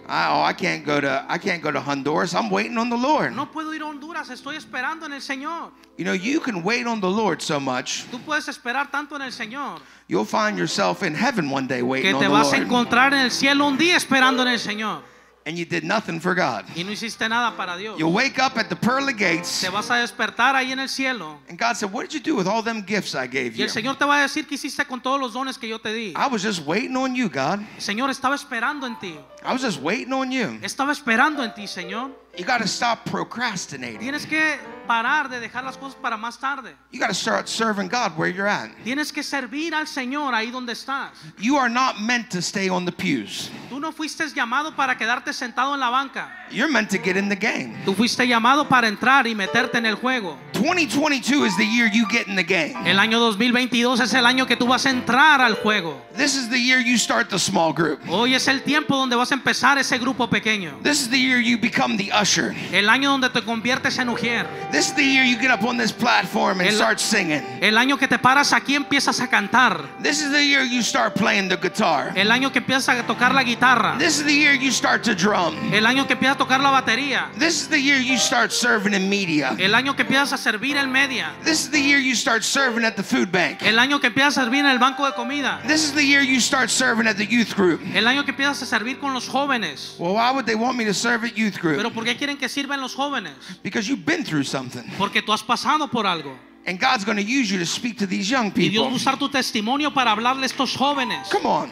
I, 0.08 0.28
oh, 0.30 0.42
I 0.42 0.52
can't 0.52 0.84
go 0.84 1.00
to 1.00 1.24
I 1.28 1.38
can't 1.38 1.62
go 1.62 1.70
to 1.70 1.80
Honduras. 1.80 2.34
I'm 2.34 2.50
waiting 2.50 2.78
on 2.78 2.90
the 2.90 2.96
Lord. 2.96 3.34
No 3.34 3.46
puedo 3.46 3.74
ir 3.74 3.82
a 3.82 3.86
Honduras, 3.86 4.30
estoy 4.30 4.56
esperando 4.56 5.06
en 5.06 5.12
el 5.12 5.20
Señor. 5.20 5.70
You 5.96 6.04
know, 6.04 6.12
you 6.12 6.40
can 6.40 6.62
wait 6.62 6.86
on 6.86 7.00
the 7.00 7.10
Lord 7.10 7.42
so 7.42 7.60
much, 7.60 8.04
Tú 8.10 8.18
puedes 8.24 8.48
esperar 8.48 8.90
tanto 8.90 9.14
en 9.14 9.22
el 9.22 9.32
Señor 9.32 9.80
you'll 10.12 10.24
find 10.26 10.58
yourself 10.58 11.02
in 11.02 11.14
heaven 11.14 11.48
one 11.48 11.66
day 11.66 11.80
waiting 11.80 12.10
que 12.10 12.14
on 12.14 12.20
te 12.20 12.26
the 12.26 12.32
vas 12.32 12.52
a 12.52 12.56
encontrar 12.56 13.14
en 13.14 13.20
el 13.20 13.30
cielo 13.30 13.66
un 13.66 13.78
día 13.78 13.96
esperando 13.96 14.42
en 14.42 14.48
el 14.48 14.58
Señor 14.58 15.02
And 15.44 15.58
you 15.58 15.64
did 15.64 15.82
nothing 15.82 16.20
for 16.20 16.34
God. 16.36 16.64
y 16.76 16.84
no 16.84 16.92
hiciste 16.92 17.28
nada 17.28 17.56
para 17.56 17.76
Dios. 17.76 17.98
You'll 17.98 18.12
wake 18.12 18.38
up 18.38 18.56
at 18.56 18.68
the 18.68 18.76
pearly 18.76 19.12
gates, 19.12 19.60
Te 19.60 19.68
vas 19.70 19.90
a 19.90 19.96
despertar 19.96 20.54
ahí 20.54 20.70
en 20.70 20.78
el 20.78 20.88
cielo 20.88 21.38
and 21.48 21.58
God 21.58 21.74
said, 21.76 21.92
What 21.92 22.02
did 22.08 22.14
you 22.14 22.20
do 22.20 22.36
with 22.36 22.46
all 22.46 22.62
them 22.62 22.84
gifts 22.86 23.14
I 23.16 23.26
gave 23.26 23.54
y 23.54 23.58
you? 23.58 23.64
el 23.64 23.70
Señor 23.70 23.96
te 23.98 24.04
va 24.04 24.18
a 24.18 24.22
decir 24.22 24.46
qué 24.46 24.54
hiciste 24.54 24.84
con 24.86 25.00
todos 25.00 25.18
los 25.18 25.32
dones 25.32 25.58
que 25.58 25.68
yo 25.68 25.80
te 25.80 25.92
di. 25.92 26.14
I 26.16 26.28
was 26.28 26.42
just 26.42 26.64
waiting 26.64 26.96
on 26.96 27.16
you, 27.16 27.28
God. 27.28 27.60
Señor 27.78 28.10
estaba 28.10 28.36
esperando 28.36 28.86
en 28.86 28.96
ti. 29.00 29.16
I 29.44 29.52
was 29.52 29.62
just 29.62 29.80
waiting 29.80 30.12
on 30.12 30.30
you. 30.30 30.58
Estaba 30.62 30.92
esperando 30.92 31.42
en 31.42 31.52
ti, 31.54 31.66
Señor. 31.66 32.12
You 32.36 32.46
got 32.46 32.62
to 32.62 32.66
stop 32.66 33.04
procrastinating. 33.04 33.98
Tienes 33.98 34.26
que 34.26 34.58
parar 34.86 35.28
de 35.28 35.38
dejar 35.38 35.64
las 35.64 35.76
cosas 35.76 35.94
para 36.00 36.16
más 36.16 36.38
tarde. 36.38 36.74
You 36.90 36.98
got 36.98 37.08
to 37.08 37.14
start 37.14 37.46
serving 37.46 37.88
God 37.88 38.16
where 38.16 38.28
you're 38.28 38.48
at. 38.48 38.70
Tienes 38.84 39.12
que 39.12 39.22
servir 39.22 39.74
al 39.74 39.86
Señor 39.86 40.34
ahí 40.34 40.50
donde 40.50 40.72
estás. 40.72 41.10
You 41.38 41.56
are 41.56 41.68
not 41.68 42.00
meant 42.00 42.30
to 42.30 42.40
stay 42.40 42.70
on 42.70 42.86
the 42.86 42.92
pews. 42.92 43.50
Tú 43.68 43.78
no 43.80 43.92
fuiste 43.92 44.24
llamado 44.34 44.74
para 44.74 44.96
quedarte 44.96 45.34
sentado 45.34 45.74
en 45.74 45.80
la 45.80 45.90
banca. 45.90 46.30
You're 46.50 46.70
meant 46.70 46.90
to 46.90 46.98
get 46.98 47.16
in 47.16 47.28
the 47.28 47.36
game. 47.36 47.74
Tú 47.84 47.94
fuiste 47.94 48.26
llamado 48.26 48.68
para 48.68 48.88
entrar 48.88 49.26
y 49.26 49.34
meterte 49.34 49.78
en 49.78 49.86
el 49.86 49.96
juego. 49.96 50.38
2022 50.52 51.46
is 51.46 51.56
the 51.56 51.64
year 51.66 51.88
you 51.88 52.06
get 52.06 52.28
in 52.28 52.36
the 52.36 52.44
game. 52.44 52.74
El 52.86 52.98
año 52.98 53.18
2022 53.18 54.00
es 54.00 54.14
el 54.14 54.26
año 54.26 54.46
que 54.46 54.56
tú 54.56 54.66
vas 54.66 54.86
a 54.86 54.90
entrar 54.90 55.40
al 55.40 55.56
juego. 55.56 56.00
This 56.16 56.36
is 56.36 56.48
the 56.48 56.58
year 56.58 56.78
you 56.80 56.98
start 56.98 57.30
the 57.30 57.38
small 57.38 57.72
group. 57.72 58.00
Hoy 58.08 58.34
es 58.34 58.48
el 58.48 58.62
tiempo 58.62 58.96
donde 58.96 59.16
vas 59.16 59.32
a 59.32 59.34
empezar 59.34 59.78
ese 59.78 59.98
grupo 59.98 60.28
pequeño. 60.28 60.78
This 60.82 61.00
is 61.00 61.08
the 61.08 61.18
year 61.18 61.40
you 61.40 61.58
become 61.58 61.96
the 61.96 62.12
usher. 62.22 62.54
El 62.72 62.88
año 62.88 63.10
donde 63.10 63.28
te 63.30 63.42
conviertes 63.42 63.98
en 63.98 64.08
ujier. 64.08 64.46
This 64.70 64.88
is 64.88 64.94
the 64.94 65.04
year 65.04 65.24
you 65.24 65.38
get 65.38 65.50
up 65.50 65.64
on 65.64 65.76
this 65.76 65.92
platform 65.92 66.60
and 66.60 66.68
El- 66.68 66.76
start 66.76 66.98
singing. 66.98 67.42
El 67.60 67.76
año 67.76 67.98
que 67.98 68.08
te 68.08 68.18
paras 68.18 68.52
aquí 68.52 68.74
empiezas 68.74 69.20
a 69.20 69.28
cantar. 69.28 69.84
This 70.02 70.22
is 70.22 70.30
the 70.30 70.44
year 70.44 70.64
you 70.64 70.82
start 70.82 71.14
playing 71.14 71.48
the 71.48 71.56
guitar. 71.56 72.12
El 72.16 72.30
año 72.30 72.50
que 72.52 72.58
empiezas 72.60 72.88
a 72.88 73.02
tocar 73.06 73.34
la 73.34 73.42
guitarra. 73.42 73.96
This 73.98 74.18
is 74.18 74.24
the 74.24 74.34
year 74.34 74.54
you 74.54 74.70
start 74.70 75.02
to 75.04 75.14
drum. 75.14 75.54
El 75.72 75.86
año 75.86 76.06
que 76.06 76.14
empiezas 76.14 76.36
a 76.36 76.38
tocar 76.38 76.60
la 76.60 76.70
batería. 76.70 77.28
This 77.38 77.62
is 77.62 77.68
the 77.68 77.80
year 77.80 78.00
you 78.00 78.16
start 78.16 78.52
serving 78.52 78.94
in 78.94 79.08
media. 79.08 79.54
El 79.58 79.74
año 79.74 79.94
que 79.94 80.02
empiezas 80.02 80.32
a 80.32 80.38
servir 80.38 80.76
en 80.76 80.90
media. 80.90 81.32
This 81.44 81.64
is 81.64 81.70
the 81.70 81.80
year 81.80 81.98
you 81.98 82.14
start 82.14 82.42
serving 82.42 82.84
at 82.84 82.94
the 82.96 83.02
food 83.02 83.30
bank. 83.30 83.62
El 83.62 83.78
año 83.78 84.00
que 84.00 84.08
empiezas 84.08 84.38
a 84.38 84.44
servir 84.44 84.60
en 84.60 84.66
el 84.70 84.78
banco 84.78 85.04
de 85.04 85.12
comida. 85.12 85.60
This 85.66 85.84
is 85.84 85.92
the 85.92 86.04
year 86.04 86.22
you 86.22 86.40
start 86.40 86.70
serving 86.70 87.06
at 87.06 87.16
the 87.16 87.26
youth 87.26 87.54
group. 87.54 87.80
El 87.94 88.06
año 88.06 88.24
que 88.24 88.30
empiezas 88.30 88.62
a 88.62 88.66
servir 88.66 88.98
con 88.98 89.12
los 89.12 89.28
jóvenes. 89.28 89.94
Well, 89.98 90.14
why 90.14 90.30
would 90.30 90.46
they 90.46 90.54
want 90.54 90.76
me 90.76 90.84
to 90.84 90.94
serve 90.94 91.24
at 91.24 91.36
youth 91.36 91.58
Pero 91.60 91.90
group? 91.90 91.94
¿Por 92.12 92.18
qué 92.18 92.18
quieren 92.18 92.36
que 92.38 92.48
sirvan 92.48 92.80
los 92.80 92.94
jóvenes? 92.94 93.34
Because 93.62 93.88
you've 93.88 94.04
been 94.04 94.24
through 94.24 94.44
something. 94.44 94.82
Porque 94.98 95.22
tú 95.22 95.32
has 95.32 95.42
pasado 95.42 95.90
por 95.90 96.06
algo. 96.06 96.36
And 96.66 96.78
God's 96.78 97.04
going 97.04 97.16
to 97.16 97.24
use 97.24 97.50
you 97.50 97.58
to 97.58 97.66
speak 97.66 97.98
to 97.98 98.06
these 98.06 98.30
young 98.30 98.52
Y 98.54 98.68
Dios 98.68 98.86
va 98.86 98.90
a 98.90 98.94
usar 98.94 99.18
tu 99.18 99.28
testimonio 99.28 99.92
para 99.92 100.12
hablarle 100.12 100.44
a 100.44 100.46
estos 100.46 100.76
jóvenes. 100.76 101.28
Come 101.30 101.46
on. 101.46 101.70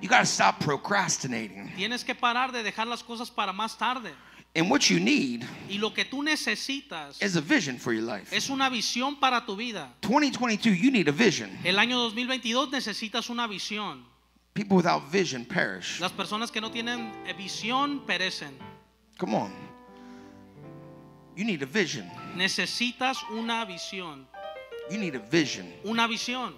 You 0.00 0.08
got 0.08 0.20
to 0.20 0.26
stop 0.26 0.58
procrastinating. 0.60 1.70
Tienes 1.76 2.04
que 2.04 2.14
parar 2.14 2.52
de 2.52 2.62
dejar 2.62 2.86
las 2.86 3.02
cosas 3.02 3.30
para 3.30 3.52
más 3.52 3.76
tarde. 3.78 4.12
And 4.56 4.68
what 4.68 4.90
you 4.90 4.98
need 4.98 5.44
Y 5.68 5.78
lo 5.78 5.94
que 5.94 6.04
tú 6.04 6.24
necesitas 6.24 7.22
is 7.22 7.36
a 7.36 7.40
vision 7.40 7.78
for 7.78 7.92
your 7.92 8.02
life. 8.02 8.34
es 8.34 8.50
una 8.50 8.68
visión 8.68 9.20
para 9.20 9.46
tu 9.46 9.54
vida. 9.54 9.94
2022, 10.00 10.76
you 10.76 10.90
need 10.90 11.08
a 11.08 11.12
vision. 11.12 11.56
El 11.62 11.78
año 11.78 11.98
2022 11.98 12.70
necesitas 12.70 13.30
una 13.30 13.46
visión. 13.46 14.04
People 14.54 14.76
without 14.76 15.08
vision 15.12 15.44
perish. 15.44 16.00
Las 16.00 16.10
personas 16.10 16.50
que 16.50 16.60
no 16.60 16.72
tienen 16.72 17.12
eh, 17.26 17.34
visión 17.34 18.04
perecen. 18.04 18.58
Come 19.20 19.34
on. 19.34 19.52
You 21.36 21.44
need 21.44 21.62
a 21.62 21.66
vision. 21.66 22.10
Necesitas 22.34 23.18
una 23.30 23.66
visión. 23.66 24.24
You 24.90 24.96
need 24.96 25.14
a 25.14 25.18
vision. 25.18 25.70
Una 25.84 26.08
visión. 26.08 26.54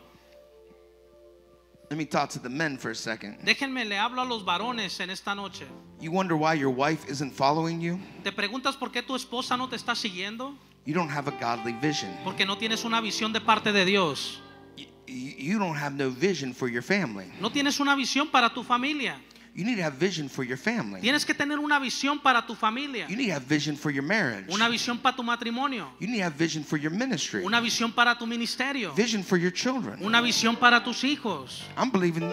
Let 1.91 1.99
me 1.99 2.05
talk 2.05 2.31
to 2.31 2.39
the 2.39 2.49
men 2.49 2.79
for 2.79 2.93
a 2.93 2.95
second. 2.95 3.39
Déjenme 3.45 3.85
le 3.85 3.99
hablo 3.99 4.23
a 4.23 4.25
los 4.25 4.45
varones 4.45 5.01
en 5.01 5.11
esta 5.11 5.35
noche. 5.35 5.67
You 6.01 6.13
wonder 6.13 6.37
why 6.37 6.55
your 6.55 6.71
wife 6.71 7.05
isn't 7.11 7.33
following 7.33 7.81
you? 7.81 7.99
¿Te 8.23 8.31
preguntas 8.31 8.77
por 8.77 8.91
qué 8.93 9.03
tu 9.03 9.17
esposa 9.17 9.57
no 9.57 9.69
te 9.69 9.75
está 9.75 9.97
siguiendo? 9.97 10.57
You 10.87 10.95
don't 10.95 11.11
have 11.11 11.27
a 11.29 11.33
godly 11.33 11.73
vision. 11.73 12.11
Porque 12.23 12.47
no 12.47 12.57
tienes 12.57 12.85
una 12.85 13.01
visión 13.01 13.33
de 13.33 13.41
parte 13.41 13.73
de 13.73 13.85
Dios. 13.85 14.41
You, 14.77 14.87
you 15.09 15.59
don't 15.59 15.77
have 15.77 15.95
no 15.97 16.11
vision 16.11 16.55
for 16.55 16.69
your 16.69 16.83
family. 16.83 17.27
No 17.41 17.51
tienes 17.51 17.81
una 17.81 17.97
visión 17.97 18.31
para 18.31 18.55
tu 18.55 18.63
familia. 18.63 19.21
You 19.55 19.65
need 19.65 19.77
to 19.77 19.83
have 19.83 19.95
vision 19.95 20.29
for 20.29 20.45
your 20.45 20.57
family. 20.57 21.01
Tienes 21.03 21.27
que 21.27 21.35
tener 21.35 21.59
una 21.59 21.79
visión 21.79 22.23
para 22.23 22.47
tu 22.47 22.55
familia. 22.55 23.07
You 23.09 23.17
need 23.17 23.29
to 23.29 23.35
have 23.35 23.45
vision 23.45 23.77
for 23.77 23.91
your 23.91 24.03
marriage. 24.03 24.49
Una 24.49 24.69
visión 24.69 24.99
para 24.99 25.15
tu 25.15 25.23
matrimonio. 25.23 25.89
You 26.01 26.07
need 26.09 26.19
to 26.19 26.25
have 26.25 26.35
vision 26.35 26.65
for 26.65 26.79
your 26.79 26.91
ministry. 26.91 27.45
Una 27.45 27.61
visión 27.61 27.95
para 27.95 28.17
tu 28.17 28.27
ministerio. 28.27 28.95
Vision 28.95 29.23
for 29.23 29.37
your 29.37 29.53
children. 29.53 30.03
Una 30.03 30.23
visión 30.23 30.57
para 30.57 30.83
tus 30.83 31.05
hijos. 31.05 31.65
I'm 31.77 31.91
believing 31.91 32.33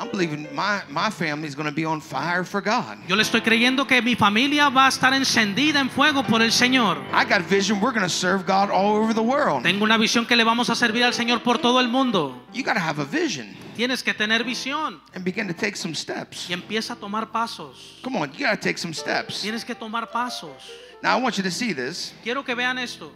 I'm 0.00 0.10
believing 0.10 0.48
my, 0.54 0.80
my 0.88 1.10
family 1.10 1.46
is 1.46 1.54
going 1.54 1.68
to 1.68 1.74
be 1.74 1.84
on 1.84 2.00
fire 2.00 2.42
for 2.42 2.62
God. 2.62 2.96
Yo 3.06 3.14
le 3.14 3.22
estoy 3.22 3.42
creyendo 3.42 3.86
que 3.86 4.00
mi 4.00 4.14
familia 4.14 4.70
va 4.70 4.86
a 4.86 4.88
estar 4.88 5.12
encendida 5.12 5.78
en 5.78 5.90
fuego 5.90 6.22
por 6.22 6.40
el 6.40 6.50
Señor. 6.52 6.96
I 7.12 7.26
got 7.26 7.42
vision 7.42 7.80
we're 7.82 7.92
going 7.92 8.00
to 8.00 8.08
serve 8.08 8.46
God 8.46 8.70
all 8.70 8.96
over 8.96 9.12
the 9.12 9.22
world. 9.22 9.62
Tengo 9.62 9.84
una 9.84 9.98
visión 9.98 10.26
que 10.26 10.36
le 10.36 10.42
vamos 10.42 10.70
a 10.70 10.74
servir 10.74 11.04
al 11.04 11.12
Señor 11.12 11.42
por 11.42 11.58
todo 11.58 11.80
el 11.80 11.88
mundo. 11.88 12.40
You 12.54 12.64
got 12.64 12.74
to 12.74 12.80
have 12.80 12.98
a 12.98 13.04
vision 13.04 13.54
Tienes 13.76 14.02
que 14.02 14.14
tener 14.14 14.42
visión 14.42 15.00
and 15.14 15.22
begin 15.22 15.46
to 15.48 15.54
take 15.54 15.76
some 15.76 15.94
steps. 15.94 16.48
y 16.48 16.54
empieza 16.54 16.94
a 16.94 16.96
tomar 16.96 17.30
pasos. 17.30 18.00
Come 18.02 18.16
on, 18.16 18.32
you 18.32 18.46
got 18.46 18.52
to 18.52 18.60
take 18.60 18.78
some 18.78 18.94
steps. 18.94 19.42
Tienes 19.42 19.66
que 19.66 19.74
tomar 19.74 20.10
pasos. 20.10 20.62
Now 21.02 21.18
I 21.18 21.20
want 21.20 21.36
you 21.36 21.42
to 21.42 21.50
see 21.50 21.74
this. 21.74 22.14
Quiero 22.22 22.42
que 22.42 22.54
vean 22.54 22.78
esto. 22.78 23.12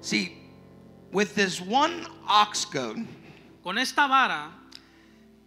See, 0.00 0.32
with 1.12 1.34
this 1.34 1.60
one 1.60 2.06
ox 2.26 2.64
goad, 2.64 3.06
Con 3.62 3.76
esta 3.76 4.06
vara, 4.06 4.50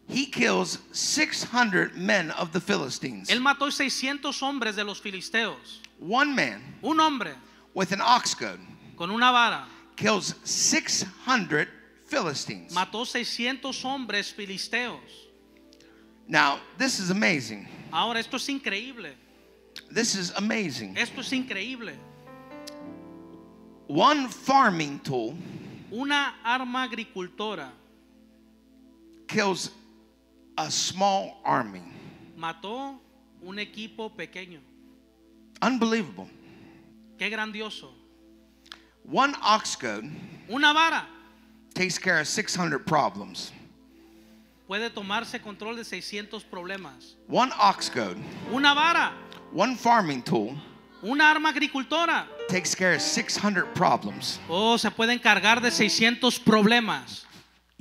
he 0.10 0.26
kills 0.26 0.80
600 0.92 1.96
men 1.96 2.32
of 2.32 2.52
the 2.52 2.60
Philistines. 2.60 3.30
él 3.30 3.40
mató 3.40 3.72
600 3.72 4.34
hombres 4.42 4.76
de 4.76 4.84
los 4.84 5.00
filisteos. 5.00 5.80
One 6.00 6.36
man 6.36 6.62
Un 6.82 7.00
hombre 7.00 7.34
with 7.74 7.92
an 7.92 8.02
ox 8.02 8.34
goad 8.34 8.60
con 8.98 9.12
una 9.12 9.32
vara 9.32 9.66
kills 9.96 10.34
600 10.44 11.68
Philistines. 12.06 12.74
mató 12.74 13.06
600 13.06 13.72
hombres 13.84 14.34
filisteos. 14.34 15.28
Now, 16.28 16.60
this 16.78 17.00
is 17.00 17.10
amazing. 17.12 17.68
Ahora, 17.92 18.20
esto 18.20 18.38
es 18.38 18.48
increíble. 18.50 19.14
This 19.92 20.16
is 20.16 20.32
amazing. 20.36 20.96
Esto 20.98 21.22
es 21.22 21.32
increíble. 21.32 21.94
One 23.88 24.28
farming 24.28 25.00
tool 25.00 25.36
Una 25.92 26.36
arma 26.46 26.88
agricultora 26.88 27.72
kills 29.28 29.72
a 30.60 30.70
small 30.70 31.38
army. 31.46 31.82
mató 32.38 33.00
un 33.42 33.60
equipo 33.60 34.10
pequeño. 34.10 34.60
Unbelievable. 35.62 36.30
Qué 37.18 37.30
grandioso. 37.30 37.94
One 39.10 39.34
ox 39.42 39.76
goad 39.76 40.04
Una 40.50 40.74
vara 40.74 41.06
takes 41.74 41.98
care 41.98 42.20
of 42.20 42.28
600 42.28 42.80
problems. 42.86 43.52
puede 44.68 44.90
tomarse 44.90 45.42
control 45.42 45.76
de 45.78 45.84
600 45.84 46.44
problemas. 46.44 47.16
One 47.28 47.52
ox 47.58 47.90
goad, 47.90 48.18
Una 48.52 48.74
vara, 48.74 49.14
one 49.54 49.76
farming 49.76 50.22
tool 50.22 50.56
una 51.02 51.32
arma 51.32 51.50
agricultora. 51.50 52.28
takes 52.50 52.76
care 52.76 52.96
of 52.96 53.02
600 53.02 53.74
problems. 53.74 54.40
Oh, 54.50 54.78
se 54.78 54.90
puede 54.92 55.14
encargar 55.14 55.62
de 55.62 55.72
600 55.72 56.38
problemas. 56.40 57.26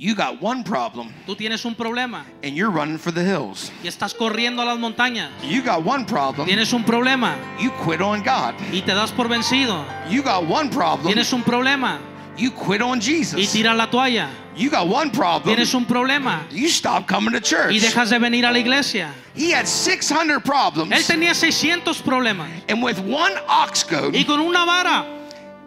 You 0.01 0.15
got 0.15 0.41
one 0.41 0.63
problem 0.63 1.13
Tú 1.27 1.35
tienes 1.35 1.65
un 1.65 1.75
problema 1.75 2.23
and 2.41 2.55
you're 2.55 2.69
running 2.69 2.97
for 2.97 3.11
the 3.11 3.21
hills. 3.21 3.69
y 3.83 3.87
estás 3.89 4.13
corriendo 4.13 4.61
a 4.61 4.65
las 4.65 4.79
montañas. 4.79 5.29
You 5.43 5.61
got 5.61 5.83
one 5.83 6.05
problem, 6.05 6.47
Tienes 6.47 6.71
un 6.71 6.85
problema 6.85 7.35
you 7.59 7.69
quit 7.83 7.99
on 7.99 8.23
God. 8.23 8.55
y 8.71 8.79
te 8.79 8.93
das 8.93 9.11
por 9.11 9.27
vencido. 9.27 9.83
You 10.09 10.23
got 10.23 10.47
one 10.47 10.69
problem, 10.69 11.13
Tienes 11.13 11.33
un 11.33 11.43
problema 11.43 11.99
You 12.37 12.51
quit 12.51 12.81
on 12.81 12.99
y 12.99 13.01
Jesus. 13.01 13.51
tiras 13.51 13.75
la 13.75 13.87
toalla. 13.87 14.29
You 14.55 14.69
got 14.69 14.87
one 14.87 15.11
problem. 15.11 15.53
Tienes 15.53 15.73
un 15.73 15.85
problema 15.85 16.43
You 16.49 16.69
stop 16.69 17.05
coming 17.05 17.33
to 17.33 17.41
church. 17.41 17.73
y 17.73 17.79
dejas 17.79 18.09
de 18.09 18.19
venir 18.19 18.45
a 18.45 18.51
la 18.53 18.59
iglesia. 18.59 19.13
He 19.35 19.51
had 19.51 19.67
600 19.67 20.37
Él 20.37 20.41
problems, 20.41 21.07
tenía 21.07 21.33
600 21.35 22.01
problemas 22.01 22.47
and 22.69 22.81
with 22.81 22.99
one 22.99 23.33
ox 23.49 23.83
goad, 23.83 24.15
y 24.15 24.23
con 24.23 24.39
una 24.39 24.63
vara 24.65 25.18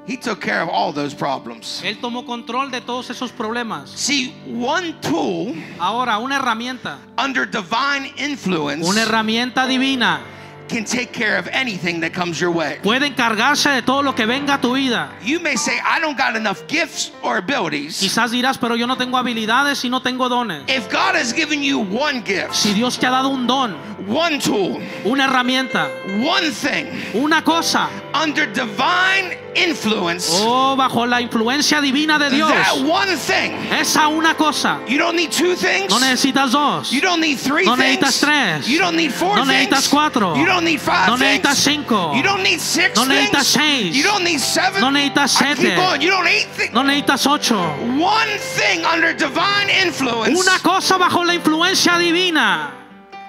he 0.07 0.17
took 0.17 0.41
care 0.41 0.63
of 0.63 0.69
all 0.69 0.93
those 0.93 1.15
problems. 1.15 1.81
él 1.85 1.99
tomó 2.01 2.25
control 2.27 2.71
de 2.71 2.81
todos 2.81 3.11
esos 3.11 3.31
problemas. 3.31 3.89
See, 3.89 4.35
one 4.47 4.95
tool 5.01 5.55
Ahora, 5.79 6.19
una 6.19 6.37
herramienta, 6.39 6.99
under 7.19 7.47
divine 7.47 8.13
influence 8.17 8.87
una 8.89 9.03
herramienta 9.03 9.67
divina 9.67 10.21
can 10.69 10.85
take 10.85 11.13
care 11.13 11.37
of 11.37 11.47
anything 11.53 12.01
that 12.01 12.15
comes 12.15 12.41
your 12.41 12.51
way. 12.51 12.79
puede 12.83 13.07
encargarse 13.07 13.69
de 13.71 13.83
todo 13.83 14.03
lo 14.03 14.15
que 14.15 14.25
venga 14.25 14.55
a 14.55 14.61
tu 14.61 14.75
vida. 14.75 15.11
You 15.23 15.39
may 15.39 15.55
say, 15.57 15.79
I 15.85 16.01
don't 16.01 16.17
got 16.17 16.35
enough 16.35 16.67
gifts 16.67 17.13
or 17.23 17.37
abilities. 17.37 18.01
Quizás 18.01 18.31
dirás, 18.31 18.59
pero 18.59 18.75
yo 18.75 18.87
no 18.87 18.97
tengo 18.97 19.19
habilidades 19.19 19.85
y 19.85 19.91
no 19.91 20.01
tengo 20.01 20.29
dones. 20.31 20.63
If 20.69 20.91
God 20.91 21.15
has 21.15 21.33
given 21.35 21.63
you 21.63 21.79
one 21.79 22.23
gift, 22.25 22.55
Si 22.55 22.73
Dios 22.73 22.97
te 22.99 23.07
ha 23.07 23.11
dado 23.11 23.29
un 23.29 23.47
don, 23.47 23.75
one 24.09 24.39
tool, 24.41 24.81
una 25.05 25.27
herramienta, 25.29 25.89
one 26.25 26.51
thing, 26.51 26.87
una 27.15 27.43
cosa, 27.43 27.91
under 28.15 28.47
divine 28.47 29.37
influence, 29.55 30.29
o 30.45 30.77
bajo 30.77 31.07
la 31.07 31.21
influencia 31.21 31.81
divina 31.81 32.19
de 32.19 32.31
Dios, 32.31 32.51
that 32.51 32.77
one 32.85 33.17
thing, 33.17 33.53
esa 33.73 34.09
una 34.09 34.35
cosa, 34.35 34.81
you 34.89 34.99
don't 34.99 35.17
need 35.17 35.31
two 35.31 35.55
things. 35.57 35.91
no 35.91 35.99
necesitas 35.99 36.51
dos, 36.53 36.91
You 36.93 37.01
don't 37.01 37.21
need 37.21 37.39
three 37.39 37.65
No 37.65 37.77
things. 37.77 37.99
necesitas 38.01 38.21
tres. 38.21 38.69
You 38.69 38.79
don't 38.79 38.97
need 38.97 39.13
four 39.13 39.37
No 39.37 39.45
things. 39.45 39.69
necesitas 39.71 39.89
cuatro. 39.89 40.37
You 40.37 40.47
don't 40.47 40.65
need 40.65 40.81
five 40.81 41.07
No 41.09 41.17
things. 41.17 41.41
necesitas 41.43 41.57
cinco. 41.59 42.15
You 42.15 42.23
don't 42.23 42.43
need 42.43 42.61
six 42.61 42.97
No 42.97 43.05
necesitas 43.05 43.45
seis. 43.47 43.95
You 43.97 44.03
don't 44.05 44.25
need 44.25 44.39
seven. 44.41 44.81
No 44.81 44.91
necesitas 44.91 45.31
siete. 45.31 45.75
You 46.01 46.11
don't 46.11 46.25
need 46.25 46.73
no 46.73 46.83
necesitas 46.83 47.27
ocho. 47.27 47.59
One 47.99 48.29
thing 48.57 48.85
under 48.85 49.13
divine 49.15 49.69
influence 49.85 50.39
Una 50.39 50.59
cosa 50.63 50.97
bajo 50.99 51.25
la 51.25 51.35
influencia 51.35 51.99
divina 51.99 52.82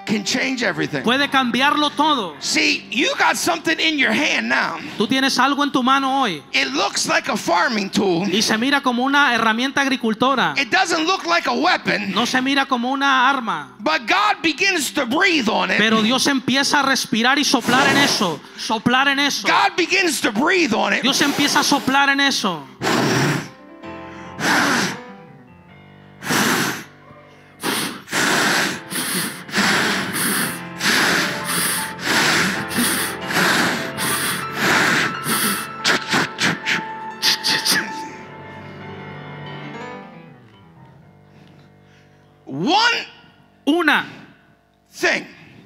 can 0.06 0.24
change 0.24 0.64
everything. 0.64 1.02
puede 1.04 1.30
cambiarlo 1.30 1.90
todo. 1.90 2.36
See, 2.40 2.86
you 2.92 3.10
got 3.18 3.36
something 3.38 3.80
in 3.80 3.98
your 3.98 4.12
hand 4.12 4.50
now. 4.50 4.78
Tú 4.98 5.08
tienes 5.08 5.38
algo 5.40 5.64
en 5.64 5.72
tu 5.72 5.82
mano 5.84 6.22
hoy 6.22 6.44
It 6.52 6.68
looks 6.74 7.08
like 7.08 7.30
a 7.32 7.38
farming 7.38 7.90
tool. 7.90 8.28
y 8.34 8.42
se 8.42 8.58
mira 8.58 8.82
como 8.82 9.04
una 9.04 9.34
herramienta 9.34 9.82
agricultora. 9.82 10.54
It 10.58 10.70
doesn't 10.70 11.06
look 11.06 11.26
like 11.26 11.48
a 11.50 11.54
weapon, 11.54 12.12
No 12.12 12.26
se 12.26 12.42
mira 12.42 12.66
como 12.66 12.92
una 12.92 13.30
arma. 13.30 13.74
but 13.80 14.08
God 14.08 14.42
begins 14.42 14.92
to 14.94 15.06
breathe 15.06 15.48
on 15.50 15.72
it. 15.72 15.78
Pero 15.78 16.02
Dios 16.02 16.28
empieza 16.28 16.80
a 16.80 16.84
respirar 16.84 17.38
y 17.40 17.44
soplar 17.44 17.88
en 17.90 17.98
eso. 17.98 18.40
Soplar 18.58 19.08
en 19.08 19.20
eso. 19.20 19.48
God 19.48 19.76
begins 19.78 20.22
to 20.22 20.32
breathe 20.32 20.74
on 20.74 20.94
it. 20.94 21.02
Dios 21.02 21.22
empieza 21.22 21.62
a 21.62 21.64
soplar 21.64 22.10
en 22.10 22.20
eso. 22.20 22.66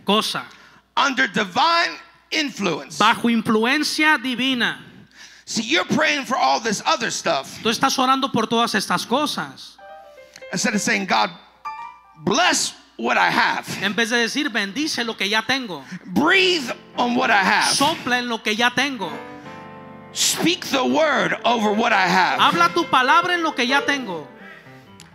Cosa 0.08 0.44
under 0.96 1.28
divine 1.28 1.92
influence. 2.32 2.98
bajo 2.98 3.30
influencia 3.30 4.18
divina. 4.22 4.80
See, 5.46 5.62
you're 5.64 5.86
praying 5.86 6.26
for 6.26 6.36
all 6.36 6.60
this 6.60 6.82
other 6.86 7.12
stuff 7.12 7.60
Tú 7.62 7.70
estás 7.70 7.98
orando 8.00 8.32
por 8.32 8.48
todas 8.48 8.74
estas 8.74 9.06
cosas. 9.06 9.78
instead 10.52 10.74
of 10.74 10.82
saying, 10.82 11.06
God, 11.06 11.30
bless 12.24 12.74
what 12.98 13.18
I 13.18 13.30
have. 13.30 13.68
En 13.84 13.94
vez 13.94 14.10
de 14.10 14.18
decir, 14.18 14.50
bendice 14.50 15.06
lo 15.06 15.14
que 15.14 15.28
ya 15.30 15.42
tengo. 15.42 15.84
Breathe 16.08 16.72
on 16.98 17.16
what 17.16 17.30
I 17.30 17.44
have. 17.44 17.76
Sopla 17.76 18.18
en 18.20 18.28
lo 18.30 18.40
que 18.40 18.56
ya 18.56 18.70
tengo. 18.72 19.12
Speak 20.14 20.66
the 20.72 20.84
word 20.84 21.38
over 21.46 21.72
what 21.74 21.94
I 21.94 22.08
have. 22.08 22.40
Habla 22.40 22.72
tu 22.74 22.86
palabra 22.86 23.34
en 23.36 23.44
lo 23.44 23.52
que 23.52 23.68
ya 23.68 23.82
tengo. 23.82 24.28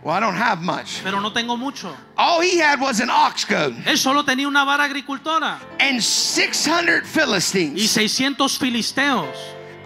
Well, 0.03 0.13
I 0.15 0.19
don't 0.21 0.35
have 0.35 0.61
much. 0.63 1.01
Pero 1.05 1.21
no 1.21 1.31
tengo 1.31 1.57
mucho. 1.57 1.95
All 2.19 2.41
he 2.41 2.59
had 2.59 2.81
was 2.81 2.99
an 3.01 3.09
ox 3.09 3.45
goad 3.45 3.73
Él 3.87 3.97
solo 3.97 4.25
tenía 4.25 4.49
una 4.49 4.65
vara 4.65 4.85
agricultora 4.85 5.61
and 5.79 6.03
600 6.03 7.07
Philistines. 7.07 7.81
y 7.81 7.87
600 7.87 8.59
filisteos. 8.59 9.37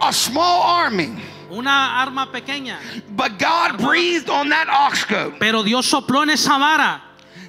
a 0.01 0.11
small 0.11 0.61
army. 0.63 1.15
Una 1.51 2.01
arma 2.01 2.31
pequeña. 2.31 2.77
But 3.15 3.37
God 3.37 3.77
breathed 3.77 4.29
on 4.29 4.49
that 4.49 4.67
ox 4.69 5.05
goad. 5.05 5.33
Pero 5.39 5.63
Dios 5.63 5.85
sopló 5.85 6.23
en 6.23 6.31
esa 6.31 6.57
vara. 6.57 7.01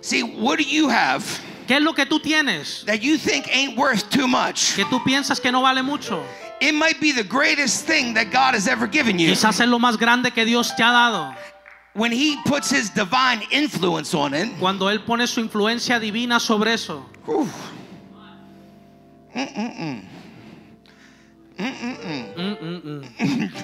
See, 0.02 0.22
what 0.22 0.58
do 0.58 0.64
you 0.64 0.88
have 0.88 1.24
¿Qué 1.66 1.76
es 1.76 1.82
lo 1.82 1.92
que 1.92 2.06
tú 2.06 2.18
tienes? 2.20 2.84
that 2.86 3.02
you 3.02 3.18
think 3.18 3.46
ain't 3.48 3.76
worth 3.76 4.08
too 4.10 4.26
much? 4.28 4.74
Que 4.76 4.84
tú 4.84 5.02
piensas 5.04 5.40
que 5.40 5.50
no 5.50 5.62
vale 5.62 5.82
mucho. 5.82 6.22
It 6.60 6.72
might 6.74 7.00
be 7.00 7.12
the 7.12 7.24
greatest 7.24 7.86
thing 7.86 8.14
that 8.14 8.30
God 8.30 8.54
has 8.54 8.66
ever 8.68 8.86
given 8.86 9.18
you. 9.18 9.30
Quizás 9.30 9.60
es 9.60 9.68
lo 9.68 9.78
más 9.78 9.96
grande 9.98 10.32
que 10.32 10.44
Dios 10.44 10.74
te 10.76 10.82
ha 10.82 10.92
dado. 10.92 11.34
When 11.99 12.12
he 12.12 12.36
puts 12.44 12.70
his 12.70 12.90
divine 12.90 13.42
influence 13.51 14.14
on 14.14 14.32
it, 14.32 14.57
Cuando 14.61 14.86
Él 14.86 15.05
pone 15.05 15.26
su 15.26 15.40
influencia 15.40 15.99
divina 15.99 16.38
sobre 16.38 16.72
eso. 16.74 17.05
Mm, 17.26 17.51
mm, 19.34 20.05
mm. 23.18 23.62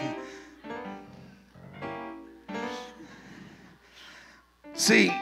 see, 4.74 5.12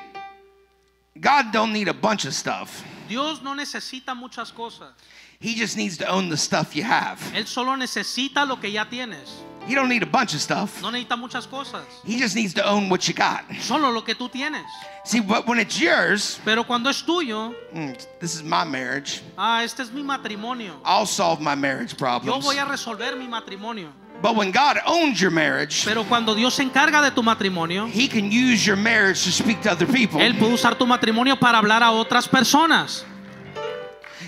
God 1.20 1.52
don't 1.52 1.70
need 1.74 1.88
a 1.88 1.94
bunch 1.94 2.24
of 2.24 2.32
stuff. 2.32 2.82
Dios 3.08 3.42
no 3.42 3.54
necesita 3.54 4.14
muchas 4.16 4.50
cosas. 4.50 4.94
He 5.42 5.54
just 5.56 5.76
needs 5.76 5.96
to 5.98 6.06
own 6.08 6.28
the 6.28 6.36
stuff 6.36 6.76
you 6.76 6.84
have. 6.84 7.18
Él 7.34 7.46
solo 7.46 7.74
necesita 7.76 8.46
lo 8.46 8.56
que 8.60 8.70
ya 8.70 8.84
tienes. 8.84 9.28
He 9.66 9.74
don't 9.74 9.88
need 9.88 10.02
a 10.02 10.06
bunch 10.06 10.34
of 10.34 10.40
stuff. 10.40 10.80
No 10.82 10.90
necesita 10.90 11.16
muchas 11.18 11.46
cosas. 11.46 11.82
He 12.04 12.16
just 12.18 12.34
needs 12.36 12.54
to 12.54 12.64
own 12.64 12.88
what 12.88 13.06
you 13.08 13.14
got. 13.14 13.44
Solo 13.60 13.90
lo 13.90 14.02
que 14.02 14.14
tú 14.14 14.28
tienes. 14.30 14.64
See, 15.04 15.20
but 15.20 15.46
when 15.46 15.58
it's 15.58 15.80
yours, 15.80 16.40
Pero 16.44 16.62
cuando 16.64 16.88
es 16.90 17.02
tuyo, 17.02 17.54
mm, 17.74 17.96
this 18.20 18.34
is 18.36 18.42
my 18.42 18.64
marriage. 18.64 19.20
ah, 19.36 19.62
este 19.64 19.80
es 19.80 19.90
mi 19.92 20.02
matrimonio. 20.02 20.74
I'll 20.84 21.06
solve 21.06 21.40
my 21.40 21.54
marriage 21.56 21.92
Yo 21.92 21.98
problems. 21.98 22.44
voy 22.44 22.58
a 22.58 22.64
resolver 22.64 23.16
mi 23.16 23.26
matrimonio. 23.26 23.88
But 24.20 24.36
when 24.36 24.52
God 24.52 24.78
owns 24.86 25.20
your 25.20 25.32
marriage, 25.32 25.84
Pero 25.84 26.04
cuando 26.04 26.32
Dios 26.36 26.54
se 26.54 26.62
encarga 26.62 27.02
de 27.02 27.10
tu 27.10 27.24
matrimonio, 27.24 27.88
He 27.88 28.06
can 28.06 28.30
use 28.30 28.64
your 28.64 28.76
marriage 28.76 29.24
to 29.24 29.32
speak 29.32 29.60
to 29.62 29.70
other 29.72 29.86
people. 29.86 30.20
Él 30.20 30.38
puede 30.38 30.54
usar 30.54 30.76
tu 30.78 30.86
matrimonio 30.86 31.36
para 31.38 31.58
hablar 31.58 31.82
a 31.82 31.90
otras 31.90 32.28
personas. 32.28 33.04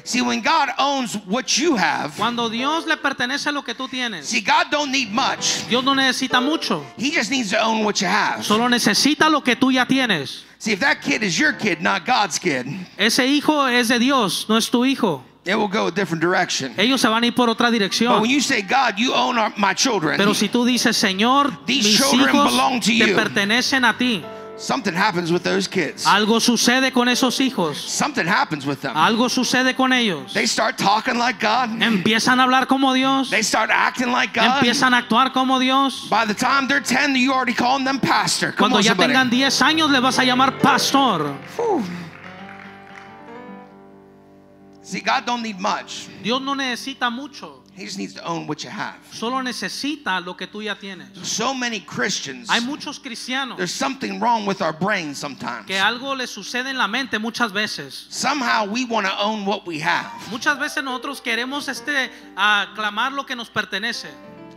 See, 0.04 0.20
when 0.20 0.42
God 0.42 0.68
owns 0.78 1.14
what 1.26 1.56
you 1.56 1.76
have, 1.76 2.14
Cuando 2.16 2.50
Dios 2.50 2.84
le 2.86 2.96
pertenece 2.98 3.50
lo 3.52 3.62
que 3.62 3.74
tú 3.74 3.88
tienes, 3.88 4.26
see, 4.26 4.40
God 4.42 4.70
don't 4.70 4.92
need 4.92 5.10
much. 5.10 5.66
Dios 5.68 5.82
no 5.82 5.94
necesita 5.94 6.42
mucho. 6.42 6.84
He 6.98 7.10
just 7.10 7.30
needs 7.30 7.50
to 7.50 7.58
own 7.62 7.84
what 7.84 8.00
you 8.02 8.06
have. 8.06 8.44
Solo 8.44 8.68
necesita 8.68 9.30
lo 9.30 9.40
que 9.40 9.56
tú 9.56 9.72
ya 9.72 9.86
tienes. 9.86 10.42
See, 10.58 10.72
if 10.72 10.80
that 10.80 11.00
kid 11.02 11.22
is 11.22 11.38
your 11.38 11.52
kid, 11.54 11.80
not 11.80 12.04
God's 12.04 12.38
kid, 12.38 12.66
Ese 12.98 13.20
hijo 13.26 13.64
es 13.66 13.88
de 13.88 13.98
Dios, 13.98 14.46
no 14.48 14.56
es 14.56 14.68
tu 14.70 14.84
hijo. 14.84 15.22
it 15.46 15.54
will 15.56 15.68
go 15.68 15.86
a 15.88 15.90
different 15.90 16.22
direction. 16.22 16.74
Ellos 16.78 17.00
se 17.02 17.08
van 17.08 17.22
a 17.22 17.26
ir 17.26 17.34
por 17.34 17.48
otra 17.48 17.70
But 17.70 17.72
dirección. 17.78 18.20
when 18.20 18.30
you 18.30 18.40
say, 18.40 18.60
God, 18.62 18.98
you 18.98 19.12
own 19.14 19.38
our, 19.38 19.52
my 19.58 19.72
children, 19.74 20.16
Pero 20.18 20.32
si 20.34 20.48
tú 20.48 20.64
dices, 20.66 20.96
Señor, 20.96 21.64
These 21.66 21.84
mis 21.84 21.96
children 21.98 22.28
hijos 22.34 22.50
belong 22.50 22.80
to 22.80 22.86
te 22.86 22.92
you. 23.08 23.14
pertenecen 23.14 23.84
a 23.84 23.96
ti. 23.96 24.22
Something 24.56 24.94
happens 24.94 25.32
with 25.32 25.42
those 25.42 25.66
kids. 25.68 26.04
Algo 26.06 26.40
sucede 26.40 26.92
con 26.92 27.08
esos 27.08 27.38
hijos. 27.40 27.76
Something 27.76 28.26
happens 28.26 28.66
with 28.66 28.80
them. 28.80 28.94
Algo 28.94 29.28
sucede 29.28 29.74
con 29.76 29.92
ellos. 29.92 30.32
They 30.32 30.46
start 30.46 30.78
talking 30.78 31.18
like 31.18 31.40
God. 31.40 31.70
Empiezan 31.80 32.38
a 32.38 32.44
hablar 32.44 32.66
como 32.66 32.92
Dios. 32.94 33.30
They 33.30 33.42
start 33.42 33.70
acting 33.70 34.12
like 34.12 34.32
God. 34.32 34.62
Empiezan 34.62 34.94
a 34.94 35.02
actuar 35.02 35.32
como 35.32 35.58
Dios. 35.58 36.08
By 36.08 36.24
the 36.24 36.34
time 36.34 36.68
they're 36.68 36.80
10, 36.80 37.16
you 37.16 37.32
already 37.32 37.54
calling 37.54 37.84
them 37.84 37.98
pastor. 37.98 38.52
Come 38.52 38.70
Cuando 38.70 38.76
on, 38.78 38.82
ya 38.82 38.90
somebody. 38.90 39.12
tengan 39.12 39.30
10 39.30 39.62
años 39.62 39.90
le 39.90 40.00
vas 40.00 40.18
a 40.18 40.22
llamar 40.24 40.60
pastor. 40.60 41.34
Whew. 41.56 41.82
See, 44.82 45.00
God 45.00 45.24
don't 45.24 45.42
need 45.42 45.58
much. 45.58 46.08
Dios 46.22 46.40
no 46.42 46.54
necesita 46.54 47.10
mucho. 47.10 47.63
He 47.76 47.84
just 47.84 47.98
needs 47.98 48.14
to 48.14 48.24
own 48.24 48.46
what 48.46 48.62
you 48.62 48.70
have. 48.70 48.94
Solo 49.12 49.42
necesita 49.42 50.24
lo 50.24 50.34
que 50.36 50.46
tú 50.46 50.62
ya 50.62 50.76
tienes. 50.76 51.08
So 51.26 51.52
many 51.52 51.80
Christians, 51.80 52.48
Hay 52.48 52.60
muchos 52.60 53.00
cristianos 53.00 53.56
there's 53.56 53.74
something 53.74 54.20
wrong 54.20 54.46
with 54.46 54.62
our 54.62 54.72
brains 54.72 55.18
sometimes. 55.18 55.66
que 55.66 55.76
algo 55.76 56.14
les 56.16 56.30
sucede 56.30 56.70
en 56.70 56.78
la 56.78 56.86
mente 56.86 57.18
muchas 57.18 57.52
veces. 57.52 58.06
Somehow 58.10 58.64
we 58.64 58.84
want 58.84 59.06
to 59.06 59.18
own 59.18 59.44
what 59.44 59.66
we 59.66 59.80
have. 59.80 60.06
Muchas 60.30 60.56
veces 60.58 60.84
nosotros 60.84 61.20
queremos 61.20 61.68
este 61.68 62.10
aclamar 62.36 63.12
lo 63.12 63.24
que 63.24 63.34
nos 63.34 63.48
pertenece, 63.50 64.08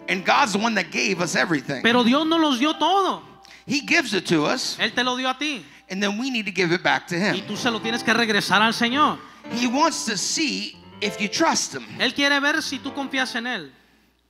And 0.09 0.23
God's 0.23 0.53
the 0.53 0.59
one 0.59 0.75
that 0.75 0.91
gave 0.91 1.19
us 1.19 1.35
everything. 1.35 1.81
pero 1.81 2.03
Dios 2.03 2.25
nos 2.25 2.39
los 2.39 2.59
dio 2.59 2.73
todo. 2.73 3.23
He 3.65 3.81
gives 3.81 4.13
it 4.13 4.25
to 4.27 4.45
us, 4.45 4.77
Él 4.79 4.93
te 4.93 5.03
lo 5.03 5.17
dio 5.17 5.27
a 5.29 5.37
ti 5.37 5.65
and 5.89 6.01
then 6.03 6.17
we 6.19 6.29
need 6.29 6.45
to 6.45 6.51
give 6.51 6.71
it 6.71 6.83
back 6.83 7.07
to 7.07 7.15
him. 7.15 7.35
y 7.35 7.41
tú 7.47 7.57
se 7.57 7.71
lo 7.71 7.79
tienes 7.79 8.03
que 8.03 8.13
regresar 8.13 8.61
al 8.61 8.73
Señor. 8.73 9.17
He 9.51 9.67
wants 9.67 10.05
to 10.05 10.17
see 10.17 10.77
if 11.01 11.19
you 11.19 11.27
trust 11.27 11.73
Him. 11.73 11.85
Él 11.99 12.13
quiere 12.13 12.39
ver 12.39 12.61
si 12.61 12.79
tú 12.79 12.93
confías 12.93 13.35
en 13.35 13.47
él. 13.47 13.71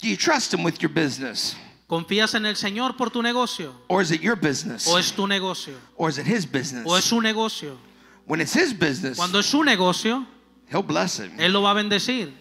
Do 0.01 0.07
you 0.07 0.17
trust 0.17 0.53
Him 0.53 0.63
with 0.63 0.79
your 0.79 0.89
business? 0.89 1.55
¿Confías 1.87 2.35
en 2.35 2.45
el 2.45 2.55
Señor 2.55 2.97
por 2.97 3.09
tu 3.09 3.21
negocio? 3.21 3.73
Or 3.87 4.01
is 4.01 4.11
it 4.11 4.21
your 4.21 4.35
business? 4.35 4.87
¿O 4.87 4.97
es 4.97 5.13
tu 5.13 5.25
negocio? 5.25 5.73
Or 5.95 6.09
is 6.09 6.17
it 6.17 6.27
his 6.27 6.45
business? 6.45 6.85
¿O 6.85 6.97
es 6.97 7.05
su 7.05 7.21
negocio? 7.21 7.77
When 8.25 8.41
it's 8.41 8.53
his 8.53 8.73
business, 8.73 9.15
Cuando 9.15 9.39
es 9.39 9.45
su 9.45 9.63
negocio, 9.63 10.25
he'll 10.69 10.83
bless 10.83 11.19
it. 11.19 11.31
Él 11.37 11.53
lo 11.53 11.61
va 11.61 11.71
a 11.71 11.73
bendecir. 11.75 12.33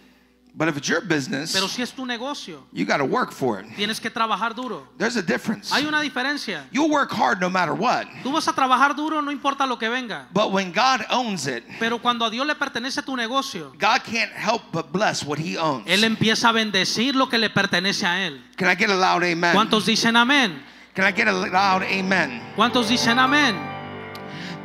But 0.58 0.68
if 0.68 0.78
it's 0.78 0.88
your 0.88 1.02
business, 1.02 1.52
Pero 1.52 1.68
si 1.68 1.82
es 1.82 1.92
tu 1.92 2.06
negocio, 2.06 2.62
you 2.72 2.86
got 2.86 2.96
to 2.96 3.04
work 3.04 3.30
for 3.30 3.60
it. 3.60 3.66
tienes 3.76 4.00
que 4.00 4.08
trabajar 4.08 4.54
duro. 4.54 4.88
There's 4.96 5.16
a 5.16 5.22
difference. 5.22 5.70
Hay 5.70 5.84
una 5.84 6.00
diferencia. 6.00 6.64
You'll 6.72 6.88
work 6.88 7.12
hard 7.12 7.42
no 7.42 7.50
matter 7.50 7.74
what. 7.74 8.06
Tú 8.22 8.32
vas 8.32 8.48
a 8.48 8.54
trabajar 8.54 8.96
duro 8.96 9.20
no 9.20 9.30
importa 9.30 9.66
lo 9.66 9.76
que 9.76 9.90
venga. 9.90 10.28
But 10.32 10.52
when 10.52 10.72
God 10.72 11.04
owns 11.10 11.46
it, 11.46 11.62
Pero 11.78 11.98
cuando 11.98 12.24
a 12.24 12.30
Dios 12.30 12.46
le 12.46 12.54
pertenece 12.54 13.02
tu 13.04 13.14
negocio, 13.16 13.72
God 13.78 14.02
can't 14.02 14.32
help 14.32 14.62
but 14.72 14.90
bless 14.92 15.22
what 15.22 15.38
he 15.38 15.58
owns. 15.58 15.86
Él 15.86 16.04
empieza 16.04 16.48
a 16.48 16.52
bendecir 16.52 17.14
lo 17.14 17.28
que 17.28 17.36
le 17.36 17.50
pertenece 17.50 18.06
a 18.06 18.26
Él. 18.26 18.42
Can 18.56 18.70
I 18.70 18.76
get 18.76 18.88
a 18.88 18.94
loud 18.96 19.24
amen? 19.24 19.52
¿Cuántos 19.54 19.84
dicen 19.84 20.16
amén? 20.16 20.62
Can 20.94 21.04
I 21.06 21.12
get 21.12 21.28
a 21.28 21.32
loud 21.32 21.82
amen? 21.82 22.40
¿Cuántos 22.56 22.88
dicen 22.88 23.18
amén? 23.18 23.54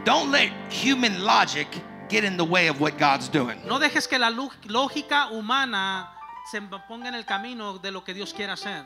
Don't 0.05 0.31
let 0.31 0.51
human 0.71 1.25
logic 1.25 1.67
get 2.11 2.23
in 2.23 2.37
the 2.37 2.43
way 2.45 2.67
of 2.67 2.79
what 2.79 2.97
God's 2.97 3.27
doing. 3.29 3.57
No 3.65 3.79
dejes 3.79 4.07
que 4.07 4.19
la 4.19 4.29
lógica 4.29 5.29
humana 5.31 6.09
se 6.51 6.59
ponga 6.87 7.07
en 7.07 7.15
el 7.15 7.23
camino 7.25 7.77
de 7.79 7.91
lo 7.91 8.01
que 8.03 8.13
Dios 8.13 8.33
quiere 8.33 8.51
hacer. 8.51 8.83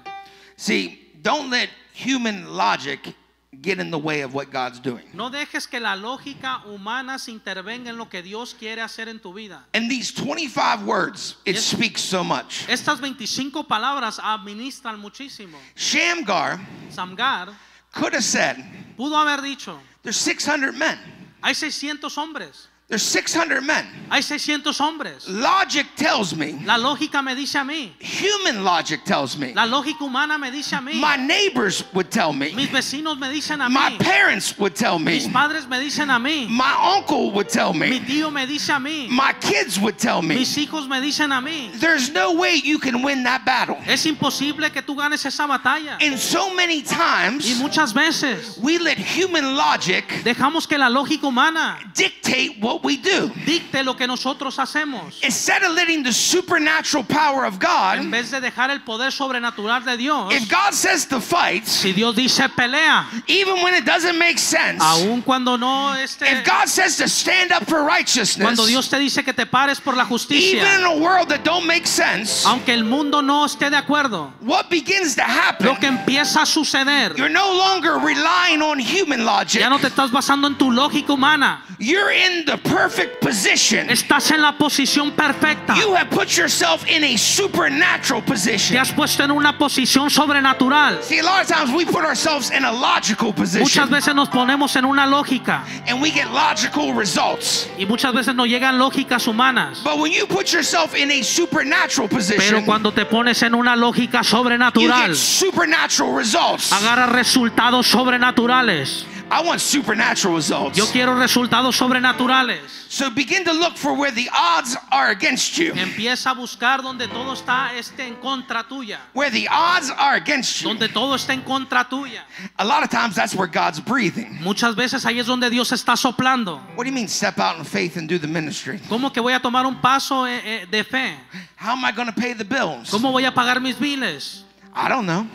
See, 0.57 1.11
don't 1.21 1.49
let 1.49 1.69
human 1.93 2.45
logic 2.55 3.13
get 3.61 3.80
in 3.80 3.89
the 3.89 3.97
way 3.97 4.21
of 4.21 4.34
what 4.34 4.51
God's 4.51 4.80
doing. 4.80 5.03
No 5.13 5.30
dejes 5.30 5.65
que 5.67 5.80
la 5.80 5.95
lógica 5.95 6.61
humana 6.65 7.17
se 7.17 7.32
intervenga 7.32 7.89
en 7.89 7.97
lo 7.97 8.05
que 8.09 8.21
Dios 8.21 8.53
quiere 8.53 8.82
hacer 8.82 9.07
en 9.09 9.19
tu 9.19 9.34
vida. 9.34 9.65
And 9.73 9.89
these 9.89 10.11
25 10.11 10.86
words, 10.86 11.38
it 11.45 11.55
Yes. 11.55 11.65
speaks 11.65 12.01
so 12.01 12.23
much. 12.23 12.67
Estas 12.67 12.99
25 13.01 13.63
palabras 13.67 14.19
administran 14.21 14.99
muchísimo. 14.99 15.57
Shamgar 15.76 16.59
Samgar 16.91 17.49
could 17.93 18.13
have 18.13 18.23
said, 18.23 18.57
pudo 18.97 19.15
haber 19.17 19.41
dicho, 19.41 19.80
There's 20.03 20.17
600 20.17 20.73
men. 20.76 20.99
hay 21.41 21.53
600 21.53 22.11
hombres, 22.17 22.67
There's 22.88 23.02
600 23.02 23.64
men. 23.64 23.84
hay 24.12 24.22
600 24.22 24.72
hombres. 24.80 25.28
Logic 25.28 25.88
tells 25.96 26.36
me, 26.36 26.54
La 26.66 26.78
lógica 26.78 27.24
me 27.24 27.34
dice 27.34 27.56
a 27.56 27.64
mí, 27.64 27.92
human 28.00 28.64
logic 28.64 29.04
tells 29.04 29.36
me, 29.36 29.56
la 29.56 29.66
lógica 29.66 30.02
humana 30.02 30.38
me 30.38 30.52
dice 30.52 30.74
a 30.74 30.82
mí, 30.82 30.94
my 30.94 31.16
neighbors 31.16 31.84
would 31.96 32.12
tell 32.12 32.32
me, 32.32 32.54
mis 32.54 32.70
vecinos 32.70 33.18
me 33.18 33.28
dicen 33.30 33.60
a 33.60 33.68
mí. 33.70 33.74
my 33.74 33.98
parents 33.98 34.56
would 34.60 34.76
tell 34.76 35.00
me. 35.00 35.14
mis 35.14 35.28
padres 35.28 35.68
me 35.68 35.80
dicen 35.80 36.12
a 36.12 36.20
mí, 36.20 36.48
my 36.48 36.96
uncle 36.96 37.32
would 37.32 37.50
tell 37.50 37.74
me. 37.74 37.90
mi 37.90 38.00
tío 38.02 38.32
me 38.32 38.46
dice 38.46 38.70
a 38.70 38.80
mí, 38.80 39.10
my 39.10 39.34
kids 39.42 39.80
would 39.80 39.98
tell 39.98 40.22
me. 40.22 40.36
mis 40.36 40.56
hijos 40.56 40.88
me 40.88 41.02
dicen 41.02 41.32
a 41.32 41.42
mí. 41.42 41.72
There's 41.80 42.12
no 42.12 42.36
way 42.36 42.62
you 42.64 42.78
can 42.78 43.02
win 43.02 43.24
that 43.24 43.44
battle. 43.46 43.78
Es 43.88 44.06
imposible 44.06 44.72
que 44.72 44.84
tú 44.84 44.96
ganes 44.96 45.26
esa 45.26 45.48
batalla. 45.48 45.98
And 46.02 46.20
so 46.20 46.54
many 46.54 46.84
times. 46.84 47.50
Y 47.50 47.56
muchas 47.60 47.94
veces 47.94 48.60
we 48.62 48.78
let 48.78 49.00
human 49.00 49.56
logic 49.56 50.06
dejamos 50.24 50.68
que 50.68 50.78
la 50.78 50.88
lógica 50.88 51.26
humana 51.26 51.80
dictate 51.96 52.60
what 52.62 52.74
we 52.84 52.97
do. 52.97 53.32
dicte 53.45 53.84
lo 53.84 53.95
que 53.95 54.07
nosotros 54.07 54.57
hacemos. 54.59 55.23
Instead 55.23 55.63
of 55.63 55.71
letting 55.73 56.03
the 56.03 56.13
supernatural 56.13 57.03
power 57.03 57.45
of 57.45 57.55
En 57.55 57.59
God, 57.59 58.11
vez 58.11 58.32
de 58.32 58.41
dejar 58.41 58.69
el 58.71 58.82
poder 58.82 59.11
sobrenatural 59.11 59.84
de 59.84 59.97
Dios, 59.97 60.34
if 60.34 60.49
God 60.49 60.73
says 60.73 61.05
to 61.07 61.19
fight, 61.19 61.65
si 61.65 61.93
Dios 61.93 62.15
dice 62.15 62.47
pelea, 62.49 63.05
even 63.28 63.61
when 63.63 63.73
it 63.73 63.86
doesn't 63.86 64.17
make 64.17 64.38
sense, 64.38 64.82
aun 64.84 65.21
cuando 65.21 65.57
no 65.57 65.93
este, 65.93 66.23
if 66.23 66.45
God 66.45 66.67
says 66.67 66.97
to 66.97 67.07
stand 67.07 67.51
up 67.51 67.65
for 67.67 67.84
righteousness, 67.84 68.43
cuando 68.43 68.65
Dios 68.65 68.89
te 68.89 68.97
dice 68.97 69.23
que 69.23 69.34
te 69.34 69.45
pares 69.45 69.80
por 69.80 69.95
la 69.95 70.03
even 70.03 70.07
in 70.07 70.17
justicia, 70.17 70.86
a 70.86 70.97
world 70.97 71.30
that 71.30 71.43
don't 71.43 71.65
make 71.65 71.88
sense, 71.88 72.45
aunque 72.45 72.73
el 72.73 72.84
mundo 72.84 73.21
no 73.21 73.45
esté 73.45 73.69
de 73.69 73.78
acuerdo, 73.78 74.32
what 74.41 74.69
begins 74.69 75.15
to 75.15 75.23
happen? 75.23 75.67
lo 75.67 75.76
que 75.76 75.88
empieza 75.88 76.41
a 76.41 76.45
suceder, 76.45 77.15
You're 77.17 77.30
no 77.30 77.53
longer 77.53 77.97
relying 77.99 78.61
on 78.61 78.80
human 78.80 79.26
logic. 79.26 79.61
ya 79.61 79.69
no 79.69 79.80
te 79.80 79.88
estás 79.88 80.11
basando 80.11 80.47
en 80.47 80.57
tu 80.57 80.71
lógica 80.71 81.13
humana, 81.13 81.63
You're 81.78 82.11
in 82.11 82.45
the 82.45 82.57
perfect 82.66 83.22
position. 83.22 83.89
estás 83.89 84.32
en 84.32 84.41
la 84.41 84.57
posición 84.57 85.11
perfecta. 85.11 85.76
You 85.76 85.93
have 85.95 86.09
put 86.09 86.30
yourself 86.38 86.88
in 86.89 87.03
a 87.03 87.18
supernatural 87.18 88.22
Te 88.22 88.28
position. 88.32 88.78
has 88.78 88.91
puesto 88.91 89.24
en 89.24 89.32
una 89.32 89.57
posición 89.57 90.09
sobrenatural. 90.09 91.01
See, 91.03 91.20
a 91.20 91.24
lot 91.24 91.41
of 91.41 91.47
times 91.47 91.72
we 91.72 91.86
put 91.86 92.03
ourselves 92.03 92.51
in 92.51 92.66
a 92.66 92.72
logical 92.72 93.34
Muchas 93.36 93.59
position 93.61 93.89
veces 93.89 94.16
nos 94.16 94.30
ponemos 94.30 94.76
en 94.76 94.86
una 94.86 95.05
lógica 95.05 95.63
and 95.88 96.01
we 96.01 96.09
get 96.11 96.28
logical 96.32 96.93
results. 96.93 97.70
y 97.78 97.86
muchas 97.86 98.13
veces 98.13 98.36
nos 98.36 98.47
llegan 98.47 98.78
lógicas 98.78 99.28
humanas. 99.28 99.82
But 99.84 99.97
when 99.99 100.11
you 100.11 100.26
put 100.28 100.51
yourself 100.51 100.95
in 100.95 101.11
a 101.11 101.24
supernatural 101.24 102.07
Pero 102.09 102.18
position, 102.20 102.66
cuando 102.66 102.91
te 102.91 103.05
pones 103.05 103.41
en 103.43 103.53
una 103.55 103.76
lógica 103.76 104.20
you 104.22 104.24
sobrenatural, 104.30 105.07
get 105.07 105.16
supernatural 105.16 106.16
results. 106.16 106.72
agarra 106.72 107.05
resultados 107.07 107.88
sobrenaturales. 107.88 109.05
I 109.32 109.41
want 109.41 109.59
supernatural 109.59 110.36
results. 110.36 110.78
Yo 110.78 110.86
quiero 110.91 111.15
resultados 111.15 111.76
sobrenaturales. 111.76 112.59
So 112.89 113.09
begin 113.09 113.43
to 113.45 113.53
look 113.53 113.76
for 113.76 113.93
where 113.93 114.11
the 114.11 114.30
odds 114.32 114.78
are 114.91 115.09
against 115.09 115.57
you. 115.57 115.73
Empieza 115.73 116.32
a 116.32 116.34
buscar 116.36 116.82
donde 116.82 117.07
todo 117.07 117.34
está 117.34 117.73
este 117.76 118.01
en 118.01 118.15
contra 118.15 118.63
tuya. 118.63 118.99
Where 119.13 119.32
the 119.32 119.47
odds 119.49 119.89
are 119.89 120.15
against 120.15 120.61
you. 120.61 120.69
Donde 120.69 120.89
todo 120.89 121.15
está 121.15 121.34
en 121.34 121.41
contra 121.41 121.84
tuya. 121.89 122.23
A 122.57 122.63
lot 122.63 122.84
of 122.84 122.89
times 122.89 123.15
that's 123.15 123.34
where 123.34 123.47
God's 123.47 123.80
breathing. 123.80 124.38
Muchas 124.41 124.76
veces 124.76 125.05
ahí 125.05 125.19
es 125.19 125.26
donde 125.26 125.49
Dios 125.49 125.71
está 125.71 125.97
soplando. 125.97 126.61
What 126.76 126.84
do 126.84 126.89
you 126.89 126.95
mean 126.95 127.07
step 127.07 127.39
out 127.39 127.57
in 127.57 127.65
faith 127.65 127.97
and 127.97 128.07
do 128.07 128.19
the 128.19 128.28
ministry? 128.28 128.80
¿Cómo 128.88 129.11
que 129.11 129.21
voy 129.21 129.34
a 129.34 129.39
tomar 129.39 129.65
un 129.65 129.82
paso 129.82 130.28
eh, 130.28 130.41
eh, 130.45 130.67
de 130.69 130.84
fe? 130.84 131.17
How 131.57 131.71
am 131.71 131.84
I 131.84 131.91
going 131.91 132.07
to 132.07 132.13
pay 132.13 132.34
the 132.34 132.45
bills? 132.45 132.91
¿Cómo 132.91 133.11
voy 133.11 133.26
a 133.26 133.34
pagar 133.34 133.59
mis 133.59 133.78
biles? 133.80 134.43
I 134.76 134.88
don't 134.88 135.07
know. 135.07 135.28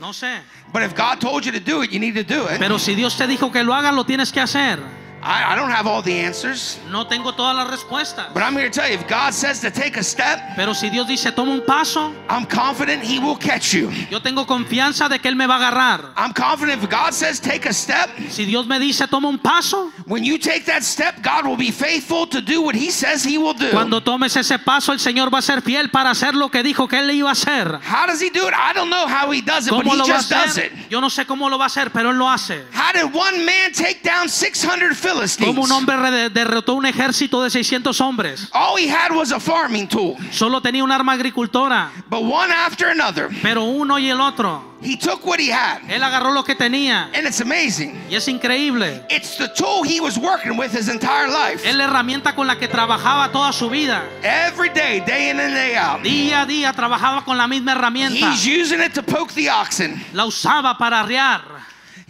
No 0.00 0.14
sé. 0.14 0.40
But 0.72 0.82
if 0.82 0.96
God 0.96 1.20
told 1.20 1.44
you 1.44 1.52
to 1.52 1.60
do 1.60 1.82
it, 1.82 1.92
you 1.92 2.00
need 2.00 2.14
to 2.14 2.24
do 2.24 2.48
it. 2.48 2.58
Pero 2.58 2.78
si 2.78 2.94
Dios 2.94 3.18
te 3.18 3.26
dijo 3.26 3.52
que 3.52 3.62
lo 3.62 3.74
hagas, 3.74 3.94
lo 3.94 4.04
tienes 4.04 4.32
que 4.32 4.40
hacer. 4.40 4.80
I, 5.22 5.52
I 5.52 5.54
don't 5.54 5.70
have 5.70 5.86
all 5.86 6.00
the 6.02 6.12
answers. 6.18 6.78
No 6.90 7.04
tengo 7.06 7.32
todas 7.34 7.54
las 7.54 7.68
respuestas. 7.68 8.32
But 8.32 8.42
I'm 8.42 8.54
here 8.54 8.70
to 8.70 8.70
tell 8.70 8.88
you 8.88 8.94
if 8.94 9.06
God 9.06 9.34
says 9.34 9.60
to 9.60 9.70
take 9.70 9.98
a 9.98 10.02
step, 10.02 10.40
Pero 10.56 10.72
si 10.72 10.88
Dios 10.88 11.06
dice 11.06 11.30
toma 11.34 11.52
un 11.52 11.60
paso, 11.66 12.14
I'm 12.28 12.46
confident 12.46 13.02
He 13.02 13.18
will 13.18 13.36
catch 13.36 13.74
you. 13.74 13.90
yo 14.10 14.20
tengo 14.20 14.46
confianza 14.46 15.08
de 15.10 15.18
que 15.18 15.28
Él 15.28 15.36
me 15.36 15.46
va 15.46 15.56
a 15.56 15.58
agarrar. 15.58 16.12
I'm 16.16 16.32
confident 16.32 16.82
if 16.82 16.88
God 16.88 17.12
says 17.12 17.38
take 17.38 17.66
a 17.68 17.72
step, 17.72 18.08
Si 18.30 18.46
Dios 18.46 18.66
me 18.66 18.78
dice 18.78 19.06
toma 19.08 19.28
un 19.28 19.38
paso, 19.38 19.90
when 20.06 20.24
you 20.24 20.38
take 20.38 20.64
that 20.66 20.82
step, 20.82 21.22
God 21.22 21.46
will 21.46 21.56
be 21.58 21.70
faithful 21.70 22.26
to 22.28 22.40
do 22.40 22.62
what 22.62 22.74
He 22.74 22.90
says 22.90 23.22
He 23.22 23.36
will 23.36 23.54
do. 23.54 23.70
cuando 23.70 24.00
tomes 24.00 24.34
ese 24.36 24.58
paso, 24.58 24.92
el 24.92 25.00
Señor 25.00 25.30
va 25.32 25.38
a 25.38 25.42
ser 25.42 25.60
fiel 25.60 25.90
para 25.90 26.10
hacer 26.10 26.34
lo 26.34 26.48
que 26.50 26.62
dijo 26.62 26.88
que 26.88 26.98
Él 26.98 27.10
iba 27.10 27.28
a 27.28 27.32
hacer. 27.32 27.78
How 27.82 28.06
does 28.06 28.22
He 28.22 28.30
do 28.30 28.46
it? 28.48 28.54
I 28.54 28.72
don't 28.72 28.88
know 28.88 29.06
how 29.06 29.30
He 29.30 29.42
does 29.42 29.66
it, 29.66 29.70
but 29.72 29.84
He 29.84 29.90
lo 29.96 30.06
va 30.06 30.14
a 30.14 30.16
just 30.16 30.30
does 30.30 30.56
it. 30.56 30.72
Yo 30.88 31.00
no 31.00 31.08
sé 31.10 31.26
cómo 31.26 31.50
lo 31.50 31.58
va 31.58 31.64
a 31.64 31.66
hacer, 31.66 31.90
pero 31.92 32.10
Él 32.10 32.16
lo 32.18 32.26
hace. 32.28 32.64
How 32.72 32.92
did 32.92 33.12
one 33.14 33.44
man 33.44 33.72
take 33.72 34.02
down 34.02 34.28
600 34.28 34.96
Philistines? 35.12 35.48
Como 35.54 35.62
un 35.64 35.72
hombre 35.72 35.96
re- 35.96 36.30
derrotó 36.30 36.74
un 36.74 36.86
ejército 36.86 37.42
de 37.42 37.50
600 37.50 38.00
hombres. 38.00 38.48
All 38.52 38.76
he 38.78 38.88
had 38.88 39.12
was 39.14 39.32
a 39.32 39.40
farming 39.40 39.88
tool, 39.88 40.16
Solo 40.30 40.60
tenía 40.60 40.84
un 40.84 40.92
arma 40.92 41.12
agricultora, 41.12 41.90
but 42.08 42.22
one 42.22 42.52
after 42.52 42.88
another, 42.88 43.28
pero 43.42 43.64
uno 43.64 43.98
y 43.98 44.08
el 44.10 44.20
otro. 44.20 44.68
he 44.82 44.96
took 44.96 45.26
what 45.26 45.38
he 45.38 45.50
had. 45.52 45.78
Él 45.90 46.02
agarró 46.02 46.32
lo 46.32 46.42
que 46.42 46.54
tenía. 46.54 47.10
And 47.14 47.26
it's 47.26 47.40
amazing. 47.42 48.00
Y 48.08 48.14
es 48.14 48.26
increíble. 48.28 49.04
It's 49.10 49.36
the 49.36 49.48
tool 49.48 49.82
he 49.84 50.00
was 50.00 50.16
working 50.16 50.56
with 50.56 50.72
his 50.72 50.88
entire 50.88 51.28
life. 51.28 51.68
Es 51.68 51.74
la 51.74 51.84
herramienta 51.84 52.34
con 52.34 52.46
la 52.46 52.56
que 52.58 52.66
trabajaba 52.66 53.30
toda 53.30 53.52
su 53.52 53.68
vida. 53.68 54.02
Every 54.22 54.70
day, 54.70 55.00
day 55.00 55.28
in 55.30 55.38
and 55.38 55.54
day 55.54 55.74
out. 55.74 56.00
Día 56.02 56.42
a 56.42 56.46
día 56.46 56.72
trabajaba 56.72 57.24
con 57.26 57.36
la 57.36 57.46
misma 57.46 57.72
herramienta. 57.72 58.32
He's 58.32 58.46
using 58.46 58.80
it 58.80 58.94
to 58.94 59.02
poke 59.02 59.34
the 59.34 59.50
oxen. 59.50 60.02
La 60.14 60.24
usaba 60.24 60.78
para 60.78 61.00
arrear. 61.00 61.42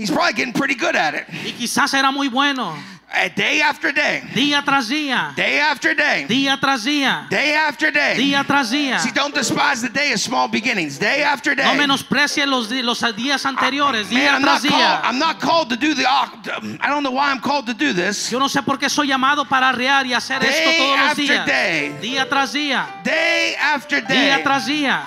He's 0.00 0.10
probably 0.10 0.32
getting 0.32 0.54
pretty 0.54 0.74
good 0.76 0.96
at 0.96 1.14
it. 1.14 1.26
Y 1.44 1.52
quizás 1.52 1.92
era 1.92 2.10
muy 2.10 2.28
bueno. 2.28 2.74
Uh, 3.12 3.28
Day 3.34 3.60
after 3.60 3.92
day, 3.92 4.22
Día 4.34 4.62
tras 4.64 4.88
día. 4.88 5.34
day 5.34 5.58
after 5.58 5.94
day, 5.96 6.26
Día 6.28 6.56
tras 6.60 6.84
día. 6.84 7.26
day 7.28 7.54
after 7.54 7.90
day. 7.90 8.14
Día 8.16 8.44
tras 8.46 8.70
día. 8.70 9.00
See, 9.00 9.10
don't 9.10 9.34
despise 9.34 9.82
the 9.82 9.88
day 9.88 10.12
of 10.12 10.20
small 10.20 10.46
beginnings. 10.46 10.96
Day 10.96 11.24
after 11.24 11.56
day. 11.56 11.64
No 11.64 11.74
menosprecie 11.74 12.46
los, 12.46 12.70
los 12.70 13.00
días 13.16 13.44
anteriores. 13.44 14.04
Man, 14.12 14.20
Día 14.22 14.32
I'm 14.34 14.42
not, 14.42 14.60
tras 14.60 14.70
called. 14.70 15.00
I'm 15.04 15.18
not 15.18 15.40
called 15.40 15.70
to 15.70 15.76
do 15.76 15.92
the. 15.92 16.06
ox- 16.08 16.48
I 16.80 16.88
don't 16.88 17.02
know 17.02 17.10
why 17.10 17.32
I'm 17.32 17.40
called 17.40 17.66
to 17.66 17.74
do 17.74 17.92
this. 17.92 18.30
Yo 18.30 18.38
no 18.38 18.46
sé 18.48 18.62
por 18.64 18.78
qué 18.78 18.88
soy 18.88 19.08
llamado 19.08 19.44
para 19.44 19.70
arrear 19.70 20.06
y 20.06 20.14
hacer 20.14 20.40
esto 20.44 20.70
Day 20.70 20.78
todos 20.78 20.98
los 21.00 21.10
after 21.10 21.26
días. 21.26 21.46
day. 21.46 21.88
Día 22.00 22.28
tras 22.28 22.52
día. 22.52 22.86
Day 23.02 23.54
after 23.56 24.00
day. 24.06 24.16
Día 24.26 24.42
tras 24.44 24.66
día. 24.66 25.02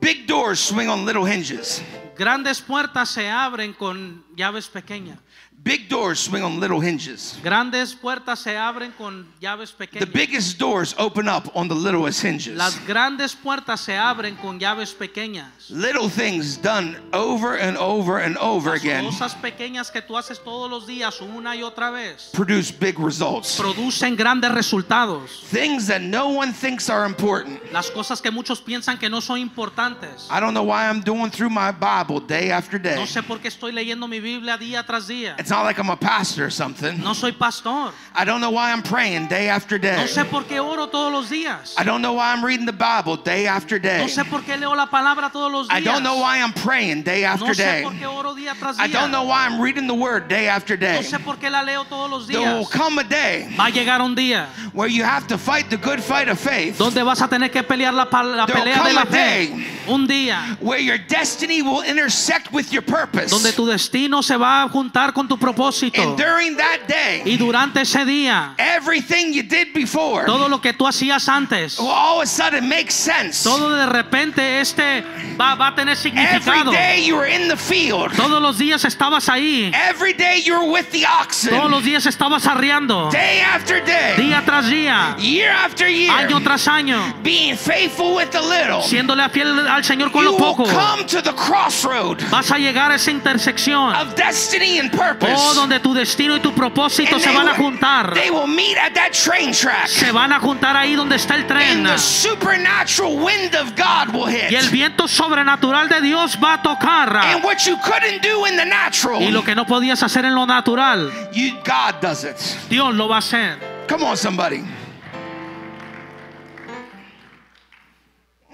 Big 0.00 0.26
doors 0.26 0.58
swing 0.60 0.88
on 0.88 1.04
little 1.04 1.26
hinges. 1.26 1.82
Grandes 2.18 2.60
puertas 2.60 3.10
se 3.10 3.30
abren 3.30 3.72
con 3.72 4.24
llaves 4.34 4.66
pequeñas. 4.66 5.20
Big 5.64 5.88
doors 5.88 6.20
swing 6.20 6.44
on 6.44 6.60
little 6.60 6.80
hinges. 6.80 7.36
Grandes 7.42 7.92
puertas 7.94 8.38
se 8.38 8.56
abren 8.56 8.92
con 8.96 9.26
llaves 9.40 9.72
pequeñas. 9.72 10.00
The 10.00 10.06
biggest 10.06 10.56
doors 10.58 10.94
open 10.98 11.28
up 11.28 11.50
on 11.54 11.68
the 11.68 11.74
littlest 11.74 12.22
hinges. 12.22 12.56
Las 12.56 12.78
grandes 12.86 13.34
puertas 13.34 13.80
se 13.80 13.94
abren 13.96 14.36
con 14.36 14.58
llaves 14.60 14.94
pequeñas. 14.94 15.68
Little 15.68 16.08
things 16.08 16.56
done 16.56 16.96
over 17.12 17.56
and 17.58 17.76
over 17.76 18.18
and 18.18 18.38
over 18.38 18.70
Las 18.70 18.80
again 18.80 19.04
cosas 19.04 19.34
pequeñas 19.34 19.90
que 19.90 20.00
tú 20.00 20.16
haces 20.16 20.42
todos 20.42 20.70
los 20.70 20.86
días 20.86 21.20
una 21.20 21.54
y 21.56 21.62
otra 21.62 21.90
vez 21.90 22.30
produce 22.32 22.72
big 22.72 22.98
results. 22.98 23.56
producen 23.56 24.16
grandes 24.16 24.52
resultados. 24.52 25.42
Things 25.50 25.86
that 25.88 26.00
no 26.00 26.28
one 26.28 26.52
thinks 26.52 26.88
are 26.88 27.04
important. 27.04 27.60
Las 27.72 27.90
cosas 27.90 28.22
que 28.22 28.30
muchos 28.30 28.62
piensan 28.62 28.96
que 28.96 29.10
no 29.10 29.20
son 29.20 29.38
importantes. 29.38 30.28
I 30.30 30.40
don't 30.40 30.54
know 30.54 30.64
why 30.64 30.88
I'm 30.88 31.00
doing 31.02 31.30
through 31.30 31.50
my 31.50 31.72
Bible 31.72 32.20
day 32.20 32.52
after 32.52 32.80
day. 32.80 32.94
No 32.94 33.06
sé 33.06 33.22
por 33.22 33.40
qué 33.40 33.48
estoy 33.48 33.72
leyendo 33.72 34.08
mi 34.08 34.20
Biblia 34.20 34.56
día 34.56 34.86
tras 34.86 35.08
día. 35.08 35.34
It's 35.38 35.47
not 35.50 35.64
like 35.64 35.78
I'm 35.78 35.90
a 35.90 35.96
pastor 35.96 36.44
or 36.46 36.50
something. 36.50 36.98
No 37.02 37.12
soy 37.12 37.32
pastor. 37.32 37.92
I 38.14 38.24
don't 38.24 38.40
know 38.40 38.50
why 38.50 38.72
I'm 38.72 38.82
praying 38.82 39.28
day 39.28 39.48
after 39.48 39.78
day. 39.78 39.96
No 39.96 40.06
sé 40.06 40.24
por 40.28 40.44
qué 40.44 40.60
oro 40.60 40.86
todos 40.88 41.12
los 41.12 41.28
días. 41.30 41.74
I 41.78 41.84
don't 41.84 42.02
know 42.02 42.14
why 42.14 42.32
I'm 42.32 42.44
reading 42.44 42.66
the 42.66 42.72
Bible 42.72 43.16
day 43.16 43.46
after 43.46 43.78
day. 43.78 43.98
No 43.98 44.06
sé 44.08 44.24
por 44.28 44.40
qué 44.42 44.56
leo 44.58 44.74
la 44.74 44.86
palabra 44.86 45.30
todos 45.30 45.50
los 45.52 45.68
I 45.70 45.80
don't 45.80 46.02
know 46.02 46.16
why 46.18 46.38
I'm 46.40 46.52
praying 46.52 47.02
day 47.02 47.24
after 47.24 47.46
No 47.46 47.52
sé 47.52 47.56
day. 47.64 47.82
por 47.82 47.92
qué 47.92 48.06
oro 48.06 48.34
día 48.34 48.54
tras 48.58 48.78
I 48.78 48.88
don't 48.88 49.10
know 49.10 49.24
why 49.24 49.46
I'm 49.46 49.60
reading 49.60 49.86
the 49.86 49.94
word 49.94 50.28
day 50.28 50.48
after 50.48 50.76
No 50.76 50.80
day. 50.86 51.02
sé 51.02 51.18
por 51.24 51.36
qué 51.38 51.50
la 51.50 51.62
leo 51.62 51.84
todos 51.84 52.10
los 52.10 52.26
There 52.26 52.40
will 52.40 52.66
come 52.66 52.98
a 52.98 53.04
day 53.04 53.54
Va 53.58 53.66
a 53.66 53.70
llegar 53.70 54.00
un 54.00 54.14
día 54.14 54.46
where 54.72 54.88
you 54.88 55.04
have 55.04 55.26
to 55.28 55.38
fight 55.38 55.70
the 55.70 55.76
good 55.76 56.00
fight 56.02 56.28
of 56.28 56.38
faith, 56.38 56.78
donde 56.78 57.02
vas 57.04 57.20
a 57.22 57.28
tener 57.28 57.50
que 57.50 57.62
pelear 57.62 57.92
la, 57.94 58.04
la 58.04 58.46
pelea 58.46 58.74
de 58.76 58.80
come 58.82 58.92
la 58.92 59.02
a 59.02 59.06
fe. 59.06 59.12
day 59.12 59.66
Un 59.88 60.06
día 60.06 60.56
where 60.60 60.78
your 60.80 60.98
destiny 60.98 61.62
will 61.62 61.82
intersect 61.82 62.52
with 62.52 62.72
your 62.72 62.82
purpose. 62.82 63.30
donde 63.30 63.52
tu 63.54 63.64
destino 63.66 64.22
se 64.22 64.36
va 64.36 64.62
a 64.64 64.68
juntar 64.68 65.12
con 65.14 65.26
tu 65.26 65.37
propósito. 65.38 66.00
And 66.02 66.16
during 66.16 66.56
that 66.56 66.80
day, 66.88 67.22
Y 67.24 67.36
durante 67.36 67.80
ese 67.82 68.04
día, 68.04 68.54
everything 68.58 69.32
you 69.32 69.42
did 69.42 69.72
before 69.74 70.26
todo 70.26 70.48
lo 70.48 70.60
que 70.60 70.72
tú 70.72 70.86
hacías 70.86 71.28
antes, 71.28 71.78
all 71.78 72.18
of 72.18 72.22
a 72.22 72.26
sudden 72.26 72.68
make 72.68 72.90
sense. 72.90 73.42
todo 73.44 73.70
de 73.74 73.86
repente 73.86 74.60
este 74.60 75.02
va, 75.40 75.54
va 75.54 75.68
a 75.68 75.74
tener 75.74 75.96
Every 75.96 76.10
significado. 76.10 76.72
day 76.72 77.04
you 77.04 77.16
were 77.16 77.26
in 77.28 77.48
the 77.48 77.56
field. 77.56 78.12
Todos 78.16 78.40
los 78.42 78.58
días 78.58 78.84
estabas 78.84 79.28
ahí. 79.28 79.70
Every 79.74 80.12
day 80.12 80.40
you 80.44 80.54
were 80.58 80.70
with 80.70 80.90
the 80.90 81.02
Todos 81.02 81.20
oxen. 81.26 81.70
los 81.70 81.82
días 81.84 82.06
estabas 82.06 82.46
arriando. 82.46 83.10
Day 83.10 83.40
after 83.40 83.80
day, 83.84 84.14
Día 84.16 84.42
tras 84.44 84.66
día, 84.68 85.16
year 85.18 85.50
after 85.50 85.88
year, 85.88 86.10
año 86.10 86.40
tras 86.42 86.66
año, 86.68 86.98
being 87.22 87.56
faithful 87.56 88.14
with 88.14 88.30
the 88.30 88.40
little. 88.40 88.82
siéndole 88.82 89.28
fiel 89.30 89.66
al 89.68 89.84
Señor 89.84 90.10
con 90.10 90.22
You 90.24 90.30
lo 90.30 90.36
will 90.36 90.54
poco. 90.56 90.64
come 90.64 91.04
to 91.06 91.22
the 91.22 91.32
crossroad 91.34 92.18
Vas 92.30 92.50
a 92.50 92.58
llegar 92.58 92.90
a 92.90 92.96
esa 92.96 93.10
intersección. 93.10 93.94
of 93.94 94.14
destiny 94.16 94.78
and 94.78 94.90
purpose. 94.90 95.27
Oh, 95.36 95.54
donde 95.54 95.80
tu 95.80 95.92
destino 95.94 96.36
y 96.36 96.40
tu 96.40 96.52
propósito 96.54 97.18
se 97.18 97.30
van 97.32 97.48
a 97.48 97.54
juntar. 97.54 98.14
They 98.14 98.30
will 98.30 98.46
meet 98.46 98.76
at 98.78 98.94
that 98.94 99.12
train 99.12 99.52
track. 99.52 99.88
Se 99.88 100.12
van 100.12 100.32
a 100.32 100.40
juntar 100.40 100.76
ahí 100.76 100.94
donde 100.94 101.16
está 101.16 101.34
el 101.34 101.46
tren. 101.46 101.78
And 101.78 101.86
the 101.86 101.98
supernatural 101.98 103.16
wind 103.16 103.54
of 103.54 103.74
God 103.76 104.14
will 104.14 104.26
hit. 104.26 104.50
Y 104.50 104.56
el 104.56 104.68
viento 104.70 105.08
sobrenatural 105.08 105.88
de 105.88 106.00
Dios 106.00 106.38
va 106.42 106.54
a 106.54 106.62
tocar. 106.62 107.16
And 107.16 107.42
what 107.44 107.66
you 107.66 107.76
couldn't 107.78 108.22
do 108.22 108.46
in 108.46 108.56
the 108.56 108.64
natural, 108.64 109.22
Y 109.22 109.30
lo 109.30 109.42
que 109.42 109.54
no 109.54 109.66
podías 109.66 110.02
hacer 110.02 110.24
en 110.24 110.34
lo 110.34 110.46
natural, 110.46 111.10
you, 111.32 111.54
God 111.64 112.00
does 112.00 112.24
it. 112.24 112.36
Dios 112.68 112.94
lo 112.94 113.08
va 113.08 113.16
a 113.16 113.18
hacer. 113.18 113.58
Come 113.88 114.04
on, 114.04 114.16
somebody. 114.16 114.64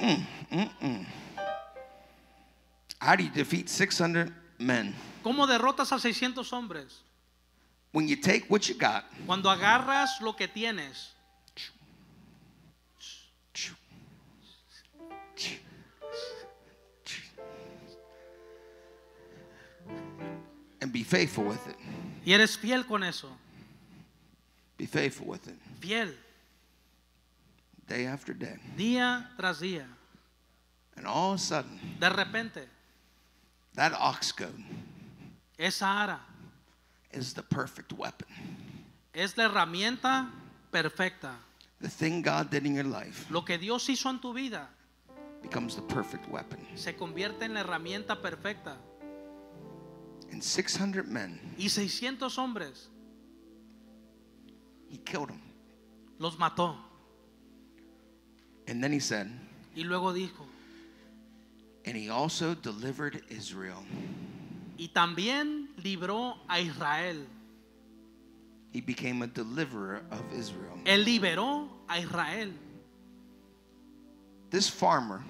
Mm, 0.00 0.26
mm, 0.50 0.70
mm. 0.82 1.06
How 3.00 3.16
do 3.16 3.24
you 3.24 3.30
defeat 3.30 3.68
600 3.68 4.32
men? 4.58 4.94
¿Cómo 5.24 5.46
derrotas 5.46 5.90
a 5.90 5.98
600 5.98 6.52
hombres? 6.52 7.02
When 7.92 8.06
you 8.06 8.16
take 8.16 8.44
what 8.50 8.68
you 8.68 8.74
got, 8.76 9.04
Cuando 9.26 9.48
agarras 9.48 10.20
lo 10.20 10.34
que 10.36 10.46
tienes 10.46 11.14
and 20.80 20.92
be 20.92 21.02
faithful 21.02 21.44
with 21.44 21.66
it. 21.68 21.76
y 22.24 22.32
eres 22.32 22.56
fiel 22.56 22.84
con 22.86 23.02
eso. 23.02 23.28
Be 24.76 24.86
faithful 24.86 25.26
with 25.26 25.46
it. 25.46 25.56
Fiel, 25.80 26.12
Day 27.86 28.06
after 28.06 28.32
day. 28.32 28.56
día 28.76 29.28
tras 29.38 29.60
día. 29.60 29.86
And 30.96 31.06
all 31.06 31.32
of 31.32 31.40
a 31.40 31.42
sudden, 31.42 31.78
De 32.00 32.08
repente, 32.08 32.66
that 33.74 33.92
ox 33.98 34.32
goad 34.32 34.54
esa 35.58 35.86
ara 35.86 36.20
is 37.12 37.32
the 37.34 37.42
perfect 37.42 37.92
weapon. 37.92 38.26
es 39.14 39.36
la 39.36 39.44
herramienta 39.48 40.28
perfecta. 40.72 41.34
The 41.80 41.88
thing 41.88 42.22
God 42.22 42.50
did 42.50 42.64
in 42.66 42.74
your 42.74 42.84
life 42.84 43.26
Lo 43.30 43.42
que 43.44 43.58
Dios 43.58 43.86
hizo 43.88 44.08
en 44.08 44.18
tu 44.20 44.32
vida 44.32 44.68
becomes 45.42 45.74
the 45.76 45.82
perfect 45.82 46.28
weapon. 46.28 46.58
se 46.74 46.92
convierte 46.94 47.42
en 47.42 47.54
la 47.54 47.60
herramienta 47.60 48.20
perfecta. 48.20 48.76
And 50.32 50.42
600 50.42 51.06
men, 51.06 51.38
Y 51.58 51.68
600 51.68 52.36
hombres 52.38 52.88
he 54.88 54.96
killed 54.98 55.28
them. 55.28 55.40
los 56.18 56.36
mató. 56.38 56.76
And 58.66 58.82
then 58.82 58.92
he 58.92 58.98
said, 59.00 59.30
Y 59.76 59.82
luego 59.82 60.12
dijo, 60.12 60.46
and 61.84 61.96
he 61.96 62.08
also 62.08 62.54
delivered 62.54 63.22
Israel. 63.28 63.84
Y 64.76 64.88
también 64.88 65.70
libró 65.76 66.36
a 66.48 66.60
Israel. 66.60 67.26
He 68.72 68.80
became 68.80 69.22
a 69.22 69.26
deliverer 69.28 70.02
of 70.10 70.20
Israel. 70.32 70.80
Él 70.84 71.04
liberó 71.04 71.68
a 71.88 71.98
Israel. 72.00 72.52
This 74.50 74.68
farmer 74.68 75.20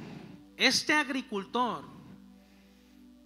Este 0.57 0.91
agricultor 0.91 1.83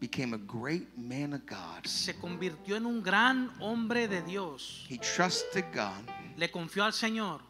became 0.01 0.33
a 0.35 0.39
great 0.39 0.97
man 0.97 1.35
of 1.35 1.45
God. 1.47 1.87
se 1.87 2.15
convirtió 2.15 2.77
en 2.77 2.87
un 2.87 3.03
gran 3.03 3.51
hombre 3.61 4.09
de 4.09 4.23
Dios. 4.23 4.87
He 4.89 4.99
trusted 4.99 5.65
God. 5.73 6.09
Le 6.37 6.49
confió 6.51 6.85
al 6.85 6.93
Señor. 6.93 7.41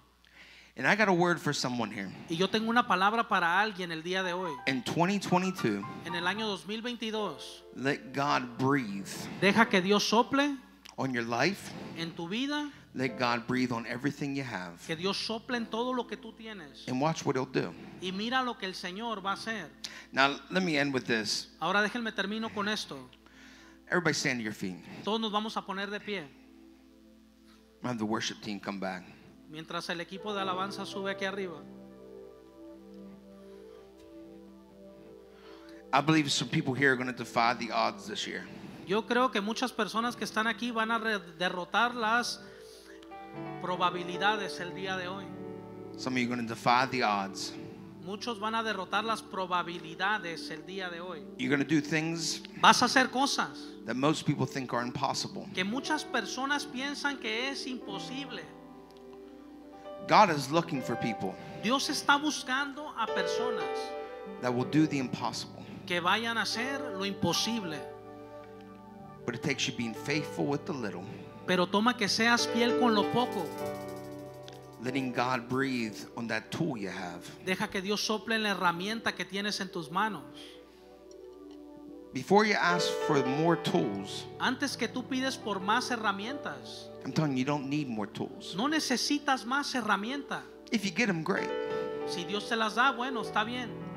And 0.77 0.87
I 0.87 0.95
got 0.95 1.09
a 1.09 1.13
word 1.13 1.41
for 1.41 1.53
someone 1.53 1.91
here. 1.91 2.09
Y 2.29 2.37
yo 2.37 2.49
tengo 2.49 2.71
una 2.71 2.87
palabra 2.87 3.29
para 3.29 3.61
alguien 3.61 3.91
el 3.91 4.03
día 4.03 4.23
de 4.23 4.33
hoy. 4.33 4.53
In 4.67 4.83
2022, 4.85 5.85
En 6.09 6.15
el 6.15 6.27
año 6.27 6.47
2022, 6.47 7.65
let 7.77 8.15
God 8.15 8.57
breathe 8.59 9.07
deja 9.43 9.69
que 9.69 9.83
Dios 9.83 10.09
sople 10.09 10.57
on 10.97 11.13
your 11.13 11.23
life. 11.23 11.71
en 11.99 12.13
tu 12.13 12.27
vida, 12.27 12.73
Let 12.95 13.19
God 13.19 13.47
breathe 13.47 13.73
on 13.73 13.85
everything 13.85 14.35
you 14.35 14.43
have. 14.43 14.79
que 14.87 14.97
Dios 14.97 15.19
sople 15.19 15.59
en 15.59 15.67
todo 15.67 15.93
lo 15.93 16.07
que 16.07 16.17
tú 16.17 16.33
tienes. 16.33 16.89
And 16.89 16.99
watch 16.99 17.27
what 17.27 17.37
he'll 17.37 17.45
do. 17.45 17.75
Y 18.01 18.11
mira 18.11 18.43
lo 18.43 18.57
que 18.57 18.65
el 18.65 18.75
Señor 18.75 19.23
va 19.23 19.33
a 19.33 19.35
hacer. 19.35 19.69
Now, 20.11 20.41
let 20.49 20.63
me 20.63 20.79
end 20.79 20.95
with 20.95 21.05
this. 21.05 21.49
Ahora 21.61 21.83
déjenme 21.83 22.11
termino 22.13 22.49
con 22.55 22.69
esto. 22.71 22.97
Everybody 23.89 24.15
stand 24.15 24.39
to 24.39 24.45
your 24.45 24.55
feet. 24.55 24.79
Todos 25.05 25.21
nos 25.21 25.31
vamos 25.31 25.59
a 25.59 25.61
poner 25.67 25.91
de 25.91 26.01
pie 26.01 26.27
Have 27.83 27.99
the 27.99 28.07
worship 28.07 28.41
team 28.41 28.59
come 28.59 28.81
back. 28.81 29.05
mientras 29.51 29.91
el 29.91 30.01
equipo 30.01 30.33
de 30.33 30.41
alabanza 30.41 30.87
sube 30.87 31.11
aquí 31.11 31.27
arriba. 31.27 31.63
I 35.93 36.01
believe 36.01 36.31
some 36.31 36.49
people 36.49 36.75
here 36.75 36.93
are 36.93 36.97
going 36.97 37.09
to 37.09 37.17
defy 37.17 37.55
the 37.55 37.71
odds 37.71 38.07
this 38.07 38.27
year. 38.27 38.45
Yo 38.87 39.03
creo 39.03 39.31
que 39.31 39.41
muchas 39.41 39.73
personas 39.73 40.17
que 40.17 40.25
están 40.27 40.47
aquí 40.47 40.71
van 40.71 40.91
a 40.91 40.99
derrotar 41.39 41.95
las 41.95 42.41
probabilidades 43.63 44.61
el 44.61 44.71
día 44.75 44.97
de 44.97 45.09
hoy. 45.09 45.25
Some 45.97 46.15
of 46.15 46.19
you 46.19 46.27
are 46.27 46.37
going 46.37 46.47
to 46.47 46.55
defy 46.55 46.87
the 46.87 47.03
odds. 47.03 47.53
Muchos 48.05 48.39
van 48.39 48.55
a 48.55 48.63
derrotar 48.63 49.05
las 49.05 49.21
probabilidades 49.23 50.51
el 50.51 50.63
día 50.63 50.91
de 50.91 51.01
hoy. 51.01 51.23
You're 51.37 51.51
going 51.55 51.67
to 51.67 51.69
do 51.69 51.81
things 51.81 52.41
Vas 52.63 52.81
a 52.83 52.87
hacer 52.87 53.11
cosas 53.11 53.67
that 53.85 53.97
most 53.97 54.25
people 54.25 54.47
think 54.47 54.73
are 54.73 54.83
impossible. 54.83 55.47
que 55.55 55.65
muchas 55.65 56.05
personas 56.05 56.67
piensan 56.67 57.19
que 57.21 57.49
es 57.51 57.67
imposible. 57.67 58.43
God 60.07 60.31
is 60.31 60.51
looking 60.51 60.81
for 60.81 60.97
people 60.97 61.35
Dios 61.63 61.89
está 61.91 62.19
buscando 62.19 62.91
a 62.97 63.07
personas 63.07 63.79
that 64.41 64.55
will 64.55 64.65
do 64.65 64.87
the 64.87 64.99
impossible. 64.99 65.63
Que 65.89 66.01
vayan 66.01 66.37
a 66.37 66.43
hacer 66.43 66.79
lo 66.99 67.07
imposible. 67.07 67.79
But 69.25 69.35
it 69.35 69.43
takes 69.43 69.67
you 69.67 69.75
being 69.75 69.95
faithful 69.95 70.45
with 70.45 70.67
the 70.67 70.73
little, 70.75 71.03
Pero 71.47 71.67
toma 71.67 71.97
que 71.97 72.09
seas 72.09 72.47
fiel 72.47 72.79
con 72.79 72.95
lo 72.95 73.05
poco. 73.11 73.47
letting 74.83 75.13
God 75.13 75.49
breathe 75.49 75.97
on 76.17 76.29
that 76.29 76.51
tool 76.53 76.77
you 76.77 76.91
have. 76.91 77.25
Deja 77.45 77.69
que 77.69 77.81
Dios 77.81 78.07
sople 78.07 78.35
en 78.37 78.43
la 78.43 78.51
herramienta 78.51 79.13
que 79.15 79.25
tienes 79.25 79.61
en 79.61 79.71
tus 79.71 79.91
manos. 79.91 80.23
Before 82.13 82.45
you 82.45 82.55
ask 82.55 82.87
for 83.07 83.25
more 83.27 83.57
tools, 83.57 84.25
Antes 84.41 84.77
que 84.77 84.89
tú 84.89 85.03
pides 85.09 85.37
por 85.37 85.59
más 85.61 85.91
herramientas, 85.91 86.89
I'm 87.05 87.13
telling 87.13 87.33
you, 87.33 87.39
you 87.39 87.45
don't 87.45 87.69
need 87.69 87.89
more 87.89 88.07
tools. 88.07 88.55
no 88.57 88.69
necesitas 88.69 89.45
más 89.47 89.75
herramienta. 89.75 90.43
If 90.71 90.85
you 90.85 90.91
get 90.91 91.07
them, 91.07 91.23
great. 91.25 91.49
Si 92.09 92.25
Dios 92.25 92.49
te 92.49 92.57
las 92.57 92.75
da, 92.75 92.93
bueno, 92.93 93.23
está 93.23 93.45
bien. 93.45 93.88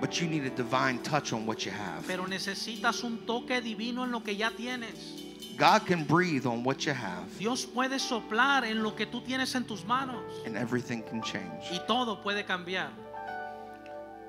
But 0.00 0.20
you 0.20 0.28
need 0.28 0.44
a 0.44 0.50
divine 0.50 0.98
touch 1.02 1.32
on 1.32 1.46
what 1.46 1.64
you 1.64 1.72
have. 1.72 2.06
Pero 2.06 2.26
necesitas 2.26 3.02
un 3.04 3.18
toque 3.26 3.60
divino 3.60 4.04
en 4.04 4.10
lo 4.10 4.20
que 4.20 4.34
ya 4.36 4.50
tienes. 4.50 5.22
God 5.56 5.86
can 5.86 6.04
breathe 6.04 6.46
on 6.46 6.64
what 6.64 6.84
you 6.84 6.92
have, 6.92 7.38
Dios 7.38 7.64
puede 7.64 8.00
soplar 8.00 8.64
en 8.64 8.82
lo 8.82 8.90
que 8.96 9.06
tú 9.06 9.20
tienes 9.24 9.54
en 9.54 9.64
tus 9.64 9.84
manos 9.84 10.24
and 10.46 10.56
everything 10.56 11.00
can 11.02 11.22
change. 11.22 11.70
y 11.70 11.78
todo 11.86 12.20
puede 12.22 12.44
cambiar. 12.44 12.90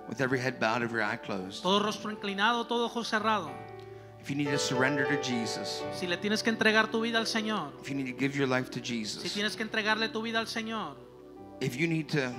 With 0.08 0.22
every 0.22 0.40
head 0.40 0.60
bowed, 0.60 0.84
every 0.84 1.02
eye 1.02 1.18
closed. 1.18 1.64
Todo 1.64 1.80
rostro 1.80 2.12
inclinado, 2.12 2.68
todo 2.68 2.86
ojo 2.86 3.04
cerrado. 3.04 3.50
If 4.22 4.30
you 4.30 4.36
need 4.36 4.52
to 4.52 4.60
surrender 4.60 5.06
to 5.06 5.18
Jesus, 5.24 5.82
Si 5.96 6.06
le 6.06 6.18
tienes 6.18 6.44
que 6.44 6.52
entregar 6.52 6.92
tu 6.92 7.02
vida 7.02 7.18
al 7.18 7.26
Señor, 7.26 7.72
if 7.82 7.90
you 7.90 7.96
need 7.96 8.12
to 8.12 8.18
give 8.20 8.36
your 8.36 8.48
life 8.48 8.70
to 8.70 8.80
Jesus. 8.80 9.24
si 9.24 9.30
tienes 9.30 9.56
que 9.56 9.64
entregarle 9.64 10.10
tu 10.10 10.22
vida 10.22 10.40
al 10.40 10.46
Señor, 10.46 10.96
if 11.60 11.76
you 11.76 11.88
need 11.88 12.08
to 12.08 12.32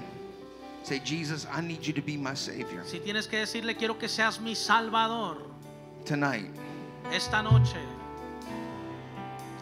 say, 0.87 1.01
Jesus, 1.01 1.47
I 1.53 1.61
need 1.61 1.85
you 1.85 1.93
to 1.93 2.01
be 2.01 2.17
my 2.17 2.35
Savior 2.35 2.85
si 2.85 3.01
tienes 3.01 3.27
que 3.29 3.39
decirle 3.39 3.77
quiero 3.77 3.99
que 3.99 4.09
seas 4.09 4.41
mi 4.41 4.55
Salvador 4.55 5.37
tonight, 6.05 6.51
esta 7.13 7.43
noche, 7.43 7.77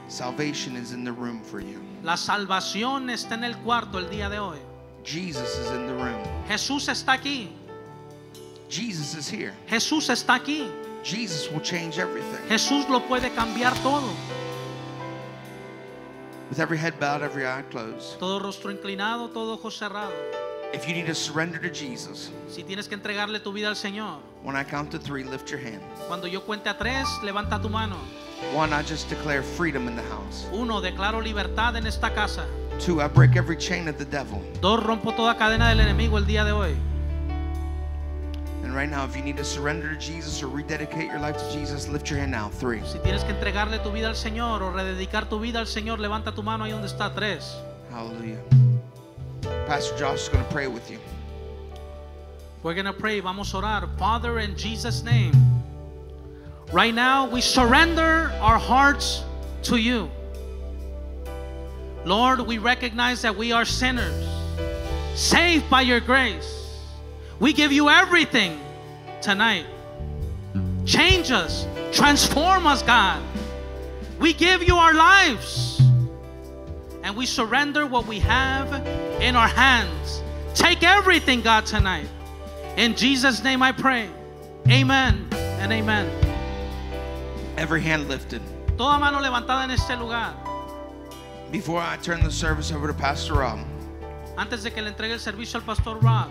salvation 0.09 0.77
is 0.77 0.93
in 0.93 1.03
the 1.03 1.13
room 1.13 1.43
for 1.43 1.61
you. 1.61 1.81
la 2.03 2.17
salvación 2.17 3.09
está 3.09 3.33
en 3.35 3.45
el 3.45 3.55
cuarto 3.65 3.99
el 3.99 4.11
día 4.11 4.29
de 4.29 4.39
hoy. 4.39 4.59
Jesus 5.03 5.59
is 5.59 5.71
in 5.71 5.87
the 5.87 5.95
room. 5.95 6.23
Jesús 6.47 6.89
está 6.89 7.15
aquí. 7.15 7.49
Jesus 8.69 9.15
is 9.15 9.29
here. 9.29 9.55
Jesús 9.67 10.11
está 10.11 10.35
aquí. 10.39 10.71
Jesus 11.03 11.51
will 11.51 11.61
change 11.61 11.99
everything. 11.99 12.39
Jesús 12.49 12.89
lo 12.89 13.01
puede 13.01 13.31
cambiar 13.35 13.75
todo. 13.83 14.11
With 16.51 16.61
every 16.61 16.79
head 16.79 16.99
bowed, 17.01 17.23
every 17.23 17.47
eye 17.47 17.63
closed. 17.71 18.19
Todo 18.19 18.41
rostro 18.41 18.71
inclinado, 18.71 19.31
todo 19.31 19.55
ojo 19.55 19.71
cerrado. 19.71 20.13
If 20.75 20.89
you 20.89 20.95
need 20.95 21.07
to 21.07 21.15
surrender 21.15 21.59
to 21.61 21.71
Jesus, 21.71 22.31
Si 22.49 22.65
tienes 22.65 22.89
que 22.89 22.97
entregarle 22.97 23.39
tu 23.41 23.53
vida 23.53 23.69
al 23.69 23.77
Señor, 23.77 24.19
when 24.43 24.57
I 24.57 24.65
count 24.65 24.91
to 24.91 24.99
three, 24.99 25.23
lift 25.23 25.49
your 25.51 25.61
hand. 25.61 25.81
cuando 26.09 26.27
yo 26.27 26.41
cuente 26.43 26.69
a 26.69 26.77
tres, 26.77 27.07
levanta 27.23 27.61
tu 27.63 27.69
mano. 27.69 27.97
One, 28.55 28.73
I 28.73 28.83
just 28.83 29.09
declare 29.09 29.43
freedom 29.43 29.87
in 29.87 29.95
the 29.95 30.03
house. 30.03 30.47
Uno, 30.53 30.81
declaro 30.81 31.21
libertad 31.23 31.77
en 31.77 31.87
esta 31.87 32.13
casa. 32.13 32.45
Two, 32.81 33.01
I 33.01 33.07
break 33.07 33.37
every 33.37 33.57
chain 33.57 33.87
of 33.89 33.99
the 33.99 34.05
devil. 34.05 34.43
Dos, 34.61 34.83
rompo 34.83 35.13
toda 35.15 35.37
cadena 35.37 35.69
del 35.69 35.79
enemigo 35.81 36.19
el 36.19 36.27
día 36.27 36.45
de 36.45 36.53
hoy. 36.53 36.75
And 38.65 38.75
right 38.75 38.91
now, 38.91 39.05
if 39.05 39.15
you 39.17 39.23
need 39.23 39.37
to 39.37 39.45
surrender 39.45 39.95
to 39.95 40.01
Jesus 40.01 40.43
or 40.43 40.49
rededicate 40.49 41.07
your 41.07 41.21
life 41.21 41.37
to 41.39 41.53
Jesus, 41.53 41.87
lift 41.89 42.11
your 42.11 42.19
hand 42.19 42.33
now. 42.33 42.49
Three. 42.51 42.81
Si 42.85 42.99
tienes 42.99 43.23
que 43.23 43.33
entregarle 43.33 43.79
tu 43.79 43.93
vida 43.93 44.09
al 44.09 44.17
Señor 44.17 44.63
o 44.63 44.73
rededicar 44.73 45.29
tu 45.29 45.39
vida 45.39 45.61
al 45.61 45.69
Señor, 45.69 46.01
levanta 46.01 46.35
tu 46.35 46.43
mano 46.43 46.65
ahí 46.65 46.73
donde 46.73 46.89
está. 46.89 47.15
Tres. 47.15 47.57
Hallelujah. 47.93 48.41
Pastor 49.67 49.97
Josh 49.97 50.23
is 50.23 50.29
going 50.29 50.45
to 50.45 50.51
pray 50.51 50.67
with 50.67 50.91
you. 50.91 50.99
We're 52.63 52.75
going 52.75 52.87
to 52.87 52.93
pray. 52.93 53.21
Vamos 53.21 53.53
orar. 53.53 53.89
Father, 53.99 54.39
in 54.39 54.57
Jesus' 54.57 55.03
name. 55.03 55.35
Right 56.73 56.95
now, 56.95 57.29
we 57.29 57.41
surrender 57.41 58.33
our 58.41 58.59
hearts 58.59 59.23
to 59.65 59.77
you. 59.77 60.11
Lord, 62.05 62.41
we 62.41 62.59
recognize 62.59 63.23
that 63.23 63.37
we 63.37 63.53
are 63.53 63.65
sinners, 63.65 64.27
saved 65.15 65.69
by 65.71 65.83
your 65.83 66.01
grace. 66.01 66.81
We 67.39 67.53
give 67.53 67.73
you 67.73 67.89
everything 67.89 68.61
tonight. 69.23 69.67
Change 70.85 71.31
us, 71.31 71.67
transform 71.93 72.67
us, 72.67 72.83
God. 72.83 73.23
We 74.19 74.33
give 74.33 74.63
you 74.63 74.77
our 74.77 74.95
lives 74.95 75.81
and 77.05 77.15
we 77.15 77.27
surrender 77.27 77.87
what 77.87 78.07
we 78.07 78.19
have 78.19 78.73
in 79.21 79.37
our 79.37 79.47
hands. 79.47 80.23
Take 80.55 80.83
everything, 80.83 81.43
God, 81.43 81.67
tonight. 81.67 82.09
In 82.79 82.97
Jesus' 82.97 83.45
name 83.45 83.63
I 83.63 83.73
pray. 83.73 84.09
Amen 84.69 85.29
and 85.33 85.71
amen. 85.71 86.11
Every 87.59 87.83
hand 87.83 88.09
lifted. 88.09 88.41
Toda 88.79 88.99
mano 88.99 89.19
levantada 89.19 89.65
en 89.65 89.71
este 89.71 89.91
lugar. 89.91 90.35
Before 91.53 91.79
I 91.79 91.99
turn 91.99 92.25
the 92.25 92.33
service 92.33 92.73
over 92.73 92.89
to 92.89 92.95
Pastor 92.95 93.35
Rob, 93.35 93.61
Antes 94.37 94.65
de 94.65 94.71
que 94.71 94.83
le 94.83 94.91
entregue 94.91 95.13
el 95.13 95.21
servicio 95.21 95.61
al 95.61 95.63
pastor 95.63 96.01
Rob, 96.01 96.29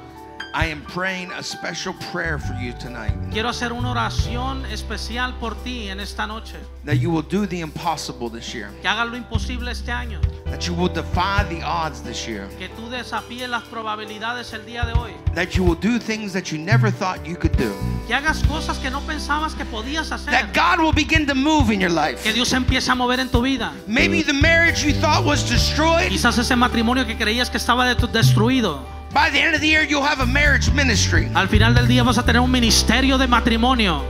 I 0.56 0.68
am 0.68 0.84
praying 0.84 1.32
a 1.32 1.42
special 1.42 1.96
prayer 2.12 2.38
for 2.38 2.54
you 2.54 2.74
tonight. 2.74 3.12
quiero 3.32 3.50
hacer 3.50 3.74
una 3.74 3.90
oración 3.90 4.64
especial 4.72 5.34
por 5.40 5.56
ti 5.64 5.90
en 5.90 6.00
esta 6.00 6.28
noche. 6.28 6.58
That 6.86 6.98
you 6.98 7.10
will 7.10 7.24
do 7.24 7.48
the 7.48 7.62
impossible 7.62 8.30
this 8.30 8.54
year. 8.54 8.70
Que 8.84 8.88
hagas 8.88 9.10
lo 9.10 9.18
imposible 9.18 9.72
este 9.72 9.92
año. 9.92 10.22
That 10.46 10.68
you 10.68 10.76
will 10.76 10.94
defy 10.94 11.44
the 11.50 11.64
odds 11.64 12.04
this 12.04 12.28
year. 12.28 12.48
Que 12.60 12.70
tú 12.70 12.88
desafíes 12.92 13.50
las 13.50 13.64
probabilidades 13.64 14.54
el 14.54 14.64
día 14.64 14.86
de 14.86 14.94
hoy. 14.94 15.16
That 15.34 15.56
you 15.56 15.64
will 15.64 15.80
do 15.80 15.98
things 15.98 16.34
that 16.34 16.52
you 16.52 16.60
never 16.60 16.92
thought 16.92 17.26
you 17.26 17.36
could 17.36 17.58
do. 17.58 17.74
Que 18.06 18.14
hagas 18.14 18.44
cosas 18.44 18.78
que 18.78 18.92
no 18.92 19.02
pensabas 19.08 19.56
que 19.56 19.66
podías 19.66 20.12
hacer. 20.12 20.32
That 20.32 20.54
God 20.54 20.84
will 20.84 20.94
begin 20.94 21.26
to 21.26 21.34
move 21.34 21.74
in 21.74 21.82
your 21.82 21.90
life. 21.90 22.22
Que 22.22 22.32
Dios 22.32 22.54
empiece 22.54 22.90
a 22.90 22.96
mover 22.96 23.20
en 23.20 23.30
tu 23.30 23.42
vida. 23.42 23.72
Maybe 23.88 24.22
the 24.22 24.34
marriage 24.34 24.84
you 24.86 24.94
thought 24.94 25.26
was 25.26 25.50
destroyed, 25.50 26.10
Quizás 26.10 26.38
ese 26.38 26.56
matrimonio 26.56 27.08
que 27.08 27.18
creías 27.18 27.50
que 27.50 27.58
estaba 27.58 27.92
destruido. 27.96 28.93
By 29.14 29.30
the 29.30 29.40
end 29.40 29.56
of 29.56 29.62
the 29.62 29.68
year, 29.68 29.84
you'll 29.84 30.04
have 30.04 30.20
a 30.22 30.26
marriage 30.26 30.72
ministry. 30.74 31.30
Al 31.36 31.48
final 31.48 31.74
del 31.74 31.88
día 31.88 32.04
vas 32.04 32.18
a 32.18 32.24
tener 32.24 32.42
un 32.42 32.52
ministerio 32.52 33.18
de 33.18 33.28
matrimonio. 33.28 34.02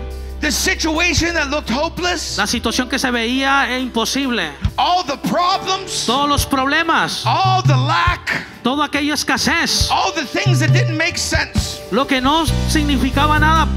The 0.42 0.52
situation 0.52 1.34
that 1.36 1.50
looked 1.50 1.70
hopeless, 1.70 2.38
La 2.38 2.48
situación 2.48 2.90
que 2.90 3.00
se 3.00 3.10
veía 3.12 3.70
es 3.70 3.82
imposible. 3.82 4.52
all 4.78 5.04
the 5.06 5.18
problems, 5.30 6.06
Todos 6.06 6.28
los 6.28 6.46
problemas, 6.46 7.24
all 7.26 7.62
the 7.64 7.76
lack, 7.78 8.46
toda 8.62 8.86
aquella 8.86 9.14
escasez, 9.14 9.90
all 9.90 10.12
the 10.14 10.26
things 10.26 10.60
that 10.60 10.74
didn't 10.74 10.98
make 10.98 11.18
sense, 11.18 11.80
lo 11.92 12.06
que 12.06 12.20
no 12.20 12.46
significaba 12.68 13.40
nada, 13.40 13.68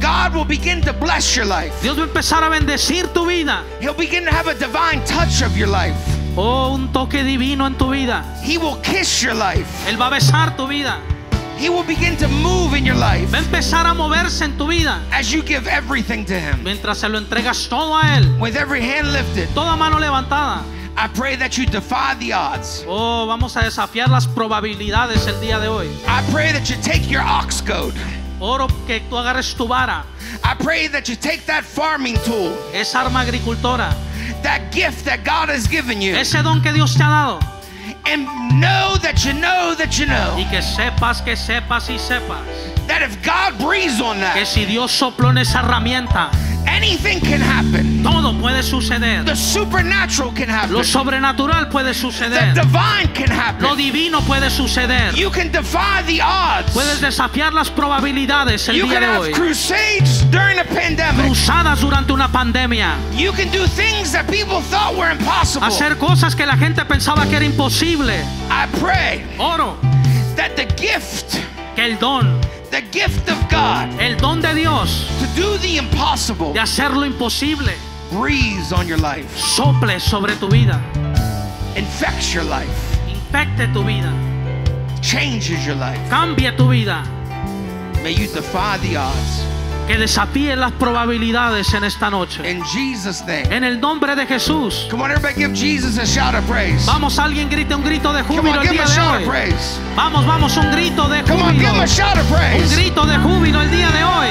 God 0.00 0.34
will 0.36 0.44
begin 0.44 0.80
to 0.82 0.92
bless 0.92 1.34
your 1.34 1.46
life. 1.46 1.72
Dios 1.82 1.96
va 1.98 2.02
a 2.02 2.06
empezar 2.06 2.44
a 2.44 2.48
bendecir 2.48 3.12
tu 3.12 3.26
vida. 3.26 3.64
He'll 3.80 3.94
begin 3.94 4.24
to 4.24 4.30
have 4.30 4.46
a 4.46 4.54
divine 4.54 5.02
touch 5.04 5.42
of 5.42 5.56
your 5.56 5.68
life. 5.68 5.96
Oh, 6.36 6.74
un 6.74 6.92
toque 6.92 7.22
divino 7.22 7.66
en 7.66 7.76
tu 7.76 7.90
vida. 7.90 8.24
He 8.42 8.58
will 8.58 8.76
kiss 8.82 9.22
your 9.22 9.34
life. 9.34 9.68
Él 9.88 9.96
va 9.96 10.08
a 10.08 10.10
besar 10.10 10.56
tu 10.56 10.66
vida. 10.66 10.98
He 11.56 11.68
will 11.68 11.84
begin 11.84 12.16
to 12.16 12.26
move 12.26 12.74
in 12.76 12.84
your 12.84 12.96
life 12.96 13.30
Va 13.30 13.38
a 13.38 13.40
empezar 13.40 13.86
a 13.86 13.94
moverse 13.94 14.42
en 14.42 14.58
tu 14.58 14.66
vida. 14.66 15.00
as 15.12 15.32
you 15.32 15.40
give 15.42 15.68
everything 15.68 16.24
to 16.24 16.34
Him. 16.38 16.64
Mientras 16.64 16.98
se 16.98 17.08
lo 17.08 17.18
entregas 17.18 17.68
todo 17.68 17.96
a 17.96 18.16
Él. 18.18 18.38
With 18.40 18.56
every 18.56 18.80
hand 18.80 19.12
lifted, 19.12 19.48
Toda 19.54 19.76
mano 19.76 19.98
levantada. 19.98 20.62
I 20.96 21.08
pray 21.08 21.36
that 21.36 21.56
you 21.56 21.66
defy 21.66 22.14
the 22.18 22.32
odds. 22.32 22.84
Oh, 22.88 23.26
vamos 23.26 23.56
a 23.56 23.60
desafiar 23.60 24.08
las 24.08 24.26
probabilidades 24.26 25.26
el 25.28 25.40
día 25.40 25.60
de 25.60 25.68
hoy. 25.68 25.88
I 26.06 26.22
pray 26.32 26.52
that 26.52 26.68
you 26.68 26.76
take 26.82 27.08
your 27.08 27.22
ox 27.22 27.60
goad. 27.60 27.94
Oro 28.40 28.66
que 28.86 29.00
tú 29.08 29.16
agarres 29.16 29.54
tu 29.56 29.66
vara, 29.66 30.04
I 30.42 30.54
pray 30.54 30.88
that 30.88 31.08
you 31.08 31.14
take 31.16 31.46
that 31.46 31.62
farming 31.64 32.16
tool, 32.24 32.52
esa 32.74 33.00
arma 33.00 33.20
agricultora, 33.20 33.94
that 34.44 34.70
gift 34.70 35.04
that 35.04 35.24
God 35.24 35.48
has 35.48 35.66
given 35.66 36.00
you, 36.00 36.14
ese 36.14 36.40
don 36.42 36.62
que 36.62 36.72
Dios 36.72 36.94
te 36.94 37.02
ha 37.02 37.10
dado. 37.10 37.40
and 38.06 38.26
know 38.60 38.96
that 39.00 39.24
you 39.24 39.32
know 39.32 39.74
that 39.74 39.98
you 39.98 40.06
know 40.06 40.36
Y 40.36 40.44
que 40.50 40.60
sepas, 40.62 41.24
que 41.24 41.34
sepas 41.34 41.88
y 41.88 41.98
sepas 41.98 42.44
that 42.86 43.02
if 43.02 43.20
God 43.24 43.58
breathes 43.58 44.00
on 44.00 44.16
que 44.16 44.22
that, 44.22 44.46
si 44.46 44.64
Dios 44.66 44.92
sopló 44.92 45.30
en 45.30 45.38
esa 45.38 45.60
herramienta, 45.60 46.30
anything 46.66 47.20
can 47.20 47.40
happen. 47.40 48.02
todo 48.02 48.32
puede 48.38 48.62
suceder. 48.62 49.24
The 49.24 49.34
supernatural 49.36 50.32
can 50.34 50.48
happen. 50.48 50.72
Lo 50.72 50.84
sobrenatural 50.84 51.68
puede 51.70 51.88
The 51.88 51.94
suceder. 51.94 52.54
divine 52.54 53.08
can 53.14 53.28
Lo 53.30 53.34
happen. 53.42 53.76
divino 53.76 54.20
puede 54.22 54.50
suceder. 54.50 55.14
You 55.14 55.30
can 55.30 55.50
defy 55.50 56.02
the 56.06 56.20
odds. 56.22 56.70
Puedes 56.72 57.00
desafiar 57.00 57.52
las 57.52 57.70
probabilidades 57.70 58.68
el 58.68 58.76
You 58.76 58.84
día 58.86 58.92
can 58.94 59.00
de 59.02 59.06
have 59.06 59.20
hoy. 59.20 59.32
crusades 59.32 60.24
during 60.30 60.58
a 60.58 60.64
pandemic. 60.64 61.26
Cruzadas 61.26 61.80
durante 61.80 62.12
una 62.12 62.28
pandemia. 62.30 62.94
You 63.16 63.32
can 63.32 63.50
do 63.50 63.66
things 63.68 64.12
that 64.12 64.26
people 64.30 64.60
thought 64.70 64.94
were 64.96 65.10
impossible. 65.10 65.66
Hacer 65.66 65.96
cosas 65.98 66.34
que 66.34 66.44
la 66.46 66.56
gente 66.56 66.84
pensaba 66.84 67.26
que 67.26 67.36
era 67.36 67.44
imposible. 67.44 68.14
I 68.50 68.66
pray 68.80 69.24
Oro 69.38 69.76
that 70.36 70.56
the 70.56 70.66
gift, 70.76 71.36
que 71.76 71.84
el 71.84 71.98
don, 71.98 72.40
the 72.74 72.82
gift 72.90 73.30
of 73.30 73.38
God 73.48 73.88
el 74.00 74.16
don 74.16 74.40
de 74.40 74.52
Dios 74.52 75.06
to 75.20 75.26
do 75.40 75.56
the 75.58 75.76
impossible 75.76 76.52
de 76.52 76.58
hacer 76.58 76.90
lo 76.90 77.04
imposible, 77.04 77.72
breathes 78.10 78.72
on 78.72 78.88
your 78.88 78.98
life, 78.98 79.28
sople 79.36 80.00
sobre 80.00 80.34
tu 80.40 80.48
vida, 80.48 80.82
infects 81.76 82.34
your 82.34 82.42
life, 82.42 82.98
infecte 83.06 83.72
tu 83.72 83.84
vida, 83.84 84.12
changes 85.00 85.64
your 85.64 85.76
life. 85.76 86.00
Cambia 86.10 86.56
tu 86.56 86.68
vida, 86.68 87.04
May 88.02 88.10
you 88.10 88.26
defy 88.26 88.76
the 88.78 88.96
odds. 88.96 89.53
Que 89.86 89.98
desafíe 89.98 90.56
las 90.56 90.72
probabilidades 90.72 91.74
en 91.74 91.84
esta 91.84 92.08
noche. 92.10 92.48
In 92.50 92.62
Jesus' 92.64 93.20
name. 93.20 93.42
En 93.54 93.64
el 93.64 93.78
nombre 93.80 94.16
de 94.16 94.26
Jesús. 94.26 94.86
Come 94.90 95.02
on, 95.04 95.10
everybody, 95.10 95.34
give 95.34 95.52
Jesus 95.54 95.98
a 95.98 96.06
shout 96.06 96.34
of 96.34 96.44
praise. 96.46 96.86
Vamos, 96.86 97.18
alguien 97.18 97.50
grite 97.50 97.74
un 97.74 97.82
grito 97.84 98.12
de 98.12 98.22
Come 98.24 98.40
júbilo 98.40 98.60
on, 98.60 98.66
el 98.66 98.72
give 98.72 98.72
him 98.72 98.76
día 98.78 98.84
a 98.84 98.88
de 98.88 98.94
shout 98.94 99.14
of 99.14 99.20
hoy. 99.20 99.28
praise. 99.28 99.78
Vamos, 99.94 100.24
vamos, 100.26 100.56
un 100.56 100.70
grito 100.70 101.06
de 101.08 101.22
Come 101.24 101.42
on, 101.42 101.54
give 101.54 101.64
him 101.66 101.74
júbilo. 101.74 101.82
a 101.82 101.86
shout 101.86 102.16
of 102.16 102.30
Un 102.30 102.36
praise. 102.36 102.74
grito 102.74 103.04
de 103.06 103.18
júbilo 103.18 103.60
el 103.60 103.70
día 103.70 103.90
de 103.90 104.04
hoy. 104.04 104.28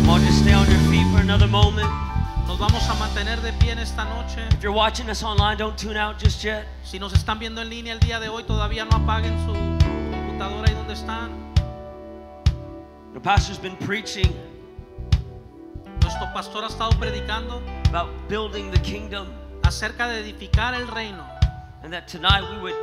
Come 0.00 0.10
on, 0.10 0.24
just 0.24 0.38
stay 0.40 0.54
on 0.54 0.66
your 0.70 0.80
feet 0.90 1.06
for 1.12 1.20
another 1.20 1.48
moment. 1.48 1.88
Nos 2.46 2.58
vamos 2.58 2.88
a 2.88 2.94
mantener 2.94 3.40
de 3.42 3.52
pie 3.52 3.72
en 3.72 3.78
esta 3.78 4.04
noche. 4.06 4.40
If 4.52 4.62
you're 4.62 4.72
watching 4.74 5.10
us 5.10 5.22
online, 5.22 5.58
don't 5.58 5.76
tune 5.76 5.98
out 5.98 6.16
just 6.18 6.42
yet. 6.42 6.66
Si 6.82 6.98
nos 6.98 7.12
están 7.12 7.38
viendo 7.38 7.60
en 7.60 7.68
línea 7.68 7.92
el 7.92 8.00
día 8.00 8.18
de 8.18 8.30
hoy, 8.30 8.44
todavía 8.44 8.86
no 8.86 8.96
apaguen 8.96 9.34
su 9.44 9.52
computadora 10.10 10.66
ahí 10.66 10.74
donde 10.74 10.94
están. 10.94 11.47
The 13.14 13.20
pastor's 13.20 13.58
been 13.58 13.76
preaching 13.78 14.32
Nuestro 16.02 16.26
pastor 16.32 16.62
ha 16.62 16.68
estado 16.68 16.90
predicando 16.98 17.62
about 17.88 18.08
building 18.28 18.70
the 18.70 18.80
kingdom, 18.80 19.28
acerca 19.62 20.08
de 20.08 20.20
edificar 20.22 20.74
el 20.74 20.86
reino. 20.86 21.24
and 21.82 21.92
that 21.92 22.08
tonight 22.08 22.42
we 22.50 22.58
would 22.60 22.74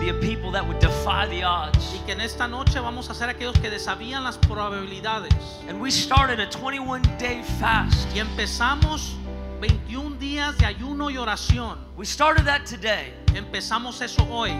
be 0.00 0.08
a 0.08 0.14
people 0.14 0.50
that 0.50 0.66
would 0.66 0.78
defy 0.78 1.26
the 1.26 1.42
odds. 1.42 1.94
Y 1.94 2.04
que 2.06 2.12
en 2.12 2.20
esta 2.20 2.48
noche 2.48 2.80
vamos 2.80 3.08
a 3.10 3.14
ser 3.14 3.28
aquellos 3.28 3.58
que 3.60 3.70
desafían 3.70 4.24
las 4.24 4.38
probabilidades. 4.38 5.32
And 5.68 5.80
we 5.80 5.90
started 5.90 6.40
a 6.40 6.46
21 6.46 7.02
day 7.18 7.42
fast. 7.58 8.08
Y 8.14 8.20
empezamos 8.20 9.14
21 9.60 10.18
días 10.18 10.56
de 10.58 10.66
ayuno 10.66 11.10
y 11.10 11.16
oración. 11.16 11.78
We 11.96 12.06
started 12.06 12.44
that 12.46 12.66
today. 12.66 13.12
Empezamos 13.34 14.00
eso 14.00 14.26
hoy. 14.30 14.52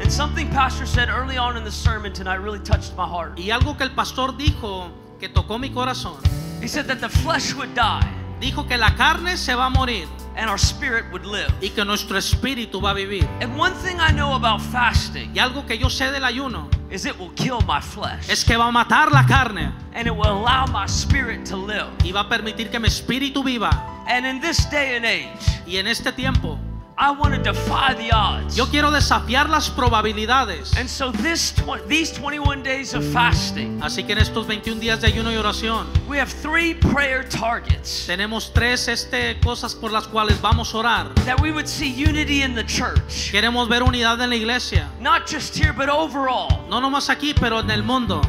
And 0.00 0.12
something 0.12 0.48
Pastor 0.50 0.86
said 0.86 1.08
early 1.08 1.36
on 1.36 1.56
in 1.56 1.64
the 1.64 1.70
sermon 1.72 2.12
tonight 2.12 2.36
really 2.40 2.60
touched 2.60 2.94
my 2.96 3.06
heart. 3.06 3.36
Y 3.38 3.50
algo 3.50 3.76
que 3.76 3.84
el 3.84 3.90
pastor 3.94 4.36
dijo 4.36 4.90
que 5.18 5.28
tocó 5.28 5.58
mi 5.58 5.70
corazón. 5.70 6.16
He 6.62 6.68
said 6.68 6.86
that 6.86 7.00
the 7.00 7.08
flesh 7.08 7.54
would 7.54 7.74
die 7.74 8.06
Dijo 8.40 8.66
que 8.68 8.76
la 8.78 8.94
carne 8.94 9.36
se 9.36 9.54
va 9.54 9.66
a 9.66 9.70
morir 9.70 10.06
and 10.36 10.48
our 10.48 10.58
spirit 10.58 11.04
would 11.10 11.24
live. 11.26 11.52
y 11.60 11.70
que 11.70 11.84
nuestro 11.84 12.16
espíritu 12.16 12.80
va 12.80 12.90
a 12.90 12.94
vivir. 12.94 13.26
And 13.40 13.58
one 13.58 13.72
thing 13.82 13.96
I 13.98 14.12
know 14.12 14.34
about 14.34 14.60
fasting 14.60 15.32
Y 15.34 15.40
algo 15.40 15.66
que 15.66 15.76
yo 15.76 15.88
sé 15.90 16.12
del 16.12 16.22
ayuno 16.24 16.68
is 16.90 17.04
it 17.04 17.18
will 17.18 17.32
kill 17.34 17.60
my 17.66 17.80
flesh 17.80 18.30
es 18.30 18.44
que 18.44 18.56
va 18.56 18.68
a 18.68 18.70
matar 18.70 19.10
la 19.10 19.26
carne 19.26 19.72
and 19.94 20.06
it 20.06 20.14
will 20.14 20.30
allow 20.30 20.66
my 20.66 20.86
spirit 20.86 21.44
to 21.46 21.56
live. 21.56 21.88
y 22.04 22.12
va 22.12 22.20
a 22.20 22.28
permitir 22.28 22.70
que 22.70 22.78
mi 22.78 22.86
espíritu 22.86 23.42
viva. 23.42 23.70
And 24.06 24.24
in 24.24 24.40
this 24.40 24.64
day 24.70 24.94
and 24.96 25.04
age, 25.04 25.62
Y 25.66 25.76
en 25.76 25.86
este 25.88 26.12
tiempo 26.12 26.58
I 27.00 27.12
want 27.12 27.32
to 27.32 27.40
defy 27.40 27.94
the 27.94 28.10
odds. 28.12 28.56
yo 28.56 28.66
quiero 28.66 28.90
desafiar 28.90 29.48
las 29.48 29.70
probabilidades. 29.70 30.76
And 30.76 30.88
so 30.90 31.12
this 31.12 31.54
these 31.86 32.10
21 32.12 32.64
days 32.64 32.92
of 32.92 33.04
fasting, 33.12 33.80
Así 33.82 34.04
que 34.04 34.12
en 34.12 34.18
estos 34.18 34.48
21 34.48 34.80
días 34.80 35.00
de 35.00 35.06
ayuno 35.06 35.30
y 35.32 35.36
oración 35.36 35.86
we 36.08 36.18
have 36.18 36.28
three 36.28 36.74
prayer 36.74 37.22
targets 37.22 38.04
tenemos 38.06 38.52
tres 38.52 38.88
este, 38.88 39.38
cosas 39.40 39.76
por 39.76 39.92
las 39.92 40.08
cuales 40.08 40.40
vamos 40.40 40.74
a 40.74 40.78
orar. 40.78 41.14
that 41.24 41.40
we 41.40 41.52
would 41.52 41.68
see 41.68 41.88
unity 41.88 42.42
in 42.42 42.54
the 42.54 42.64
church. 42.64 43.30
Queremos 43.30 43.68
ver 43.68 43.82
unidad 43.84 44.20
en 44.20 44.30
la 44.30 44.36
iglesia. 44.36 44.88
Not 45.00 45.26
just 45.30 45.54
here, 45.56 45.72
but 45.72 45.88
overall. 45.88 46.66
No 46.68 46.80
nomás 46.80 47.08
aquí, 47.10 47.32
pero 47.32 47.60
en 47.60 47.70
el 47.70 47.84
mundo. 47.84 48.20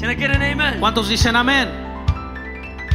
Can 0.00 0.10
I 0.10 0.14
get 0.14 0.30
an 0.30 0.42
amen? 0.42 0.78
¿Cuántos 0.80 1.08
dicen 1.08 1.34
amén? 1.34 1.91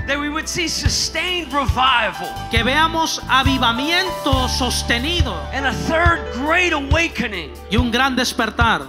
That 0.07 0.17
we 0.17 0.29
would 0.29 0.47
see 0.47 0.69
sustained 0.69 1.51
revival 1.51 2.29
Que 2.49 2.63
veamos 2.63 3.21
avivamiento 3.27 4.47
sostenido 4.47 5.35
and 5.51 5.67
a 5.67 5.73
third 5.73 6.21
great 6.33 6.71
awakening, 6.71 7.51
y 7.69 7.75
un 7.75 7.91
gran 7.91 8.15
despertar. 8.15 8.83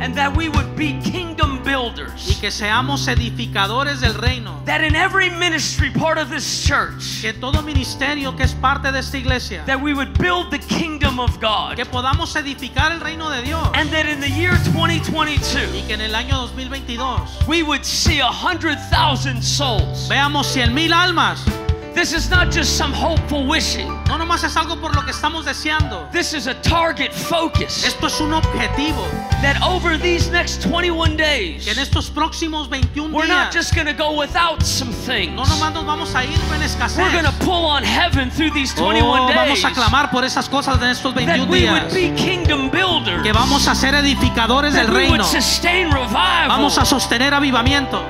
And 0.00 0.14
that 0.16 0.36
we 0.36 0.48
would 0.48 0.76
be 0.76 0.98
kingdom 1.02 1.62
builders. 1.64 2.28
Y 2.28 2.40
que 2.40 2.50
seamos 2.50 3.06
edificadores 3.08 4.00
del 4.00 4.14
reino. 4.14 4.60
That 4.64 4.82
in 4.82 4.94
every 4.94 5.30
ministry 5.30 5.90
part 5.90 6.18
of 6.18 6.30
this 6.30 6.64
church, 6.64 7.20
Que 7.22 7.32
todo 7.32 7.62
ministerio 7.62 8.36
que 8.36 8.44
es 8.44 8.54
parte 8.54 8.92
de 8.92 8.98
esta 9.00 9.18
iglesia, 9.18 9.62
that 9.66 9.80
we 9.80 9.94
would 9.94 10.16
build 10.18 10.50
the 10.50 10.58
kingdom 10.58 11.18
of 11.18 11.38
God. 11.40 11.76
que 11.76 11.84
podamos 11.84 12.34
edificar 12.36 12.92
el 12.92 13.00
reino 13.00 13.28
de 13.30 13.42
Dios. 13.42 13.68
And 13.74 13.90
that 13.90 14.06
in 14.06 14.20
the 14.20 14.30
year 14.30 14.52
2022, 14.72 15.74
Y 15.74 15.82
que 15.86 15.94
en 15.94 16.00
el 16.00 16.14
año 16.14 16.46
2022 16.48 17.46
we 17.48 17.62
would 17.62 17.84
see 17.84 18.20
a 18.20 18.26
hundred 18.26 18.78
thousand 18.90 19.42
souls. 19.42 20.08
veamos 20.08 20.46
100 20.46 20.72
mil 20.74 20.92
almas. 20.92 21.44
This 21.98 22.12
is 22.12 22.30
not 22.30 22.52
just 22.52 22.76
some 22.78 22.92
hopeful 22.94 23.44
wishing. 23.44 23.88
No 24.06 24.16
nomás 24.18 24.44
es 24.44 24.56
algo 24.56 24.80
por 24.80 24.94
lo 24.94 25.02
que 25.02 25.10
estamos 25.10 25.44
deseando. 25.44 26.08
This 26.12 26.32
is 26.32 26.46
a 26.46 26.54
target 26.62 27.12
focus 27.12 27.82
Esto 27.84 28.06
es 28.06 28.20
un 28.20 28.32
objetivo. 28.34 29.04
that 29.42 29.60
over 29.62 29.98
these 29.98 30.30
next 30.30 30.62
21 30.62 31.16
days, 31.16 31.64
Que 31.64 31.72
en 31.72 31.78
estos 31.80 32.08
próximos 32.08 32.68
21 32.68 33.12
we're 33.12 33.26
not 33.26 33.50
días 33.50 33.52
just 33.52 33.74
going 33.74 33.86
to 33.86 33.92
go 33.92 34.12
without 34.16 34.62
some 34.64 34.92
things. 34.92 35.34
no 35.34 35.42
nomás 35.44 35.72
nos 35.74 35.84
vamos 35.84 36.14
a 36.14 36.24
ir 36.24 36.38
en 36.54 36.62
escasez. 36.62 36.98
We're 36.98 37.10
going 37.10 37.24
to 37.24 37.44
pull 37.44 37.66
on 37.66 37.82
heaven 37.82 38.30
through 38.30 38.52
these 38.54 38.72
Oh, 38.78 38.84
21 38.84 39.34
vamos 39.34 39.60
days. 39.60 39.64
a 39.64 39.70
clamar 39.72 40.10
por 40.12 40.24
esas 40.24 40.48
cosas 40.48 40.80
en 40.80 40.90
estos 40.90 41.12
That 41.14 41.26
21 41.26 41.48
we 41.50 41.68
would 41.68 41.90
días. 41.90 41.94
be 41.94 42.14
kingdom 42.14 42.70
builders. 42.70 43.24
Que 43.24 43.32
vamos 43.32 43.66
a 43.66 43.74
ser 43.74 43.94
edificadores 43.96 44.72
That 44.74 44.86
del 44.86 44.94
we 44.94 45.08
would 45.10 45.24
sustain 45.24 45.90
revival. 45.90 46.46
Vamos 46.48 46.78
a 46.78 46.84
sostener 46.84 47.34
avivamiento. 47.34 48.04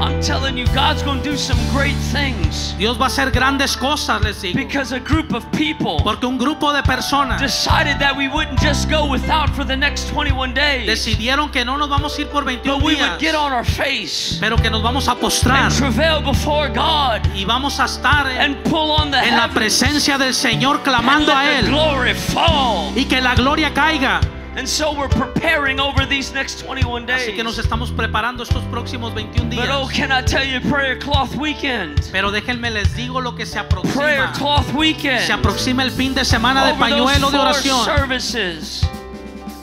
I'm 0.00 0.20
telling 0.20 0.56
you, 0.58 0.66
God's 0.74 1.02
going 1.02 1.22
to 1.22 1.30
do 1.30 1.36
some 1.36 1.58
great 1.72 1.96
things 2.12 2.74
Dios 2.78 2.96
va 2.98 3.04
a 3.04 3.08
hacer 3.08 3.30
grandes 3.30 3.76
cosas, 3.76 4.20
les 4.22 4.40
digo. 4.42 4.54
because 4.56 4.92
a 4.92 4.98
group 5.00 5.32
of 5.32 5.44
people 5.52 6.00
Porque 6.02 6.24
un 6.26 6.38
grupo 6.38 6.72
de 6.72 6.82
personas 6.82 7.40
decided 7.40 7.98
that 7.98 8.16
we 8.16 8.28
wouldn't 8.28 8.58
just 8.60 8.88
go 8.90 9.06
without 9.08 9.48
for 9.54 9.64
the 9.64 9.76
next 9.76 10.08
21 10.08 10.54
days, 10.54 10.86
decidieron 10.86 11.50
que 11.52 11.64
no 11.64 11.76
nos 11.76 11.88
vamos 11.88 12.16
a 12.18 12.20
ir 12.22 12.28
por 12.28 12.44
21 12.44 12.78
but 12.78 12.84
we 12.84 12.94
días, 12.96 13.10
would 13.10 13.20
get 13.20 13.34
on 13.34 13.52
our 13.52 13.64
face 13.64 14.38
pero 14.40 14.56
que 14.56 14.70
nos 14.70 14.82
vamos 14.82 15.06
a 15.08 15.14
postrar 15.14 15.66
and 15.66 15.74
travail 15.76 16.20
before 16.22 16.68
God 16.68 17.20
y 17.34 17.44
vamos 17.44 17.78
a 17.78 17.84
estar 17.84 18.26
en, 18.26 18.40
and 18.40 18.64
pull 18.64 18.90
on 18.90 19.10
the 19.10 19.18
en 19.18 19.36
la 19.36 19.48
presencia 19.48 20.18
del 20.18 20.34
Señor 20.34 20.76
and 20.76 20.84
clamando 20.84 21.32
a 21.32 21.42
the 21.44 21.58
Él 21.60 21.66
glory 21.68 22.14
fall. 22.14 22.92
y 22.96 23.04
que 23.04 23.20
la 23.20 23.34
gloria 23.34 23.72
caiga. 23.72 24.20
And 24.54 24.68
so 24.68 24.92
we're 24.92 25.08
preparing 25.08 25.80
over 25.80 26.04
these 26.04 26.32
next 26.34 26.60
21 26.60 27.06
days. 27.06 27.22
Así 27.22 27.34
que 27.34 27.42
nos 27.42 27.58
estamos 27.58 27.90
preparando 27.90 28.42
estos 28.42 28.62
próximos 28.64 29.14
21 29.14 29.48
But 29.48 29.68
oh, 29.70 29.88
días. 29.88 29.92
can 29.96 30.12
I 30.12 30.22
tell 30.22 30.44
you, 30.44 30.60
prayer 30.70 30.98
cloth 30.98 31.34
weekend, 31.36 31.98
Pero 32.12 32.30
déjenme 32.30 32.70
les 32.70 32.94
digo 32.94 33.20
lo 33.22 33.34
que 33.34 33.46
se 33.46 33.58
prayer 33.62 34.20
aproxima. 34.24 34.32
cloth 34.34 34.74
weekend, 34.74 35.20
Se 35.26 35.32
aproxima 35.32 35.82
el 35.82 35.90
fin 35.90 36.14
de 36.14 36.24
semana 36.24 36.66
de 36.66 36.72
over 36.72 36.80
pañuelo 36.80 37.30
de 37.30 37.38
oración. 37.38 37.84
services 37.84 38.86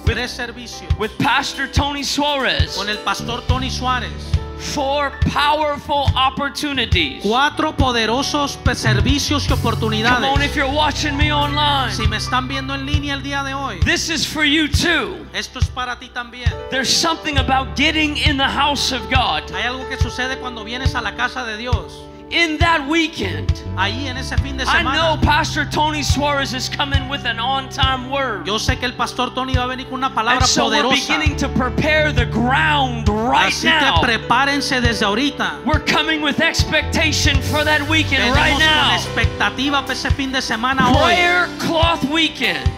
Tres 0.06 0.32
servicios 0.32 0.90
with 0.98 1.12
Pastor 1.20 1.68
Tony 1.72 2.04
Suarez. 2.04 2.76
con 2.76 2.90
el 2.90 2.98
pastor 3.00 3.44
Tony 3.48 3.70
Suárez. 3.70 4.12
Four 4.60 5.12
powerful 5.32 6.06
opportunities. 6.16 7.22
Cuatro 7.24 7.76
poderosos 7.76 8.58
servicios 8.76 9.46
y 9.46 9.48
Come 9.48 9.62
on, 9.62 9.68
oportunidades. 9.74 10.46
if 10.46 10.56
you're 10.56 10.70
watching 10.72 11.16
me 11.18 11.32
online, 11.32 11.92
Si 11.94 12.08
me 12.08 12.18
están 12.18 12.48
viendo 12.48 12.74
en 12.76 12.86
línea 12.86 13.14
el 13.16 13.24
día 13.24 13.44
de 13.44 13.54
hoy, 13.54 13.80
this 13.86 14.10
is 14.10 14.26
for 14.28 14.44
you 14.44 14.68
too. 14.68 15.26
esto 15.34 15.60
es 15.60 15.68
para 15.70 15.98
ti 15.98 16.10
también. 16.10 16.52
There's 16.70 16.90
something 16.90 17.38
about 17.38 17.76
getting 17.78 18.18
in 18.18 18.38
the 18.38 18.48
house 18.48 18.92
of 18.92 19.02
God. 19.10 19.44
Hay 19.54 19.64
algo 19.64 19.88
que 19.88 19.98
sucede 19.98 20.38
cuando 20.40 20.64
vienes 20.64 20.94
a 20.94 21.02
la 21.02 21.16
casa 21.16 21.46
de 21.46 21.58
Dios. 21.58 21.94
In 22.32 22.60
that 22.60 22.88
weekend, 22.88 23.52
Ahí 23.76 24.08
en 24.08 24.16
ese 24.18 24.38
fin 24.38 24.56
de 24.56 24.64
I 24.64 24.84
know. 24.84 25.18
Pastor 25.24 25.66
Tony 25.66 26.04
Suarez 26.04 26.54
is 26.54 26.70
coming 26.70 27.10
with 27.10 27.26
an 27.26 27.40
on 27.40 27.70
time 27.70 28.08
word. 28.12 28.46
Yo 28.46 28.60
sé 28.60 28.78
que 28.78 28.86
el 28.86 28.94
pastor 28.94 29.34
Tony 29.34 29.56
va 29.56 29.64
a 29.64 29.68
venir 29.68 29.86
con 29.90 29.96
una 29.96 30.14
palabra 30.14 30.42
And 30.42 30.46
so 30.46 30.70
we're 30.70 30.88
beginning 30.92 31.36
to 31.38 31.50
prepare 31.50 32.12
the 32.14 32.26
ground 32.28 33.10
right 33.10 33.52
Así 33.52 33.64
que 33.68 33.70
now. 33.72 34.02
prepárense 34.02 34.80
desde 34.80 35.06
ahorita. 35.06 35.62
We're 35.66 35.84
coming 35.84 36.22
with 36.22 36.40
expectation 36.40 37.42
for 37.42 37.64
that 37.64 37.82
weekend 37.90 38.22
Tenemos 38.22 38.36
right 38.36 38.52
con 38.52 38.60
now. 38.60 38.96
expectativa 38.96 39.82
para 39.82 39.94
ese 39.94 40.12
fin 40.12 40.32
de 40.32 40.42
semana 40.42 40.88
hoy. 40.92 41.16
Prayer 41.16 41.48
cloth 41.58 42.04
weekend. 42.12 42.70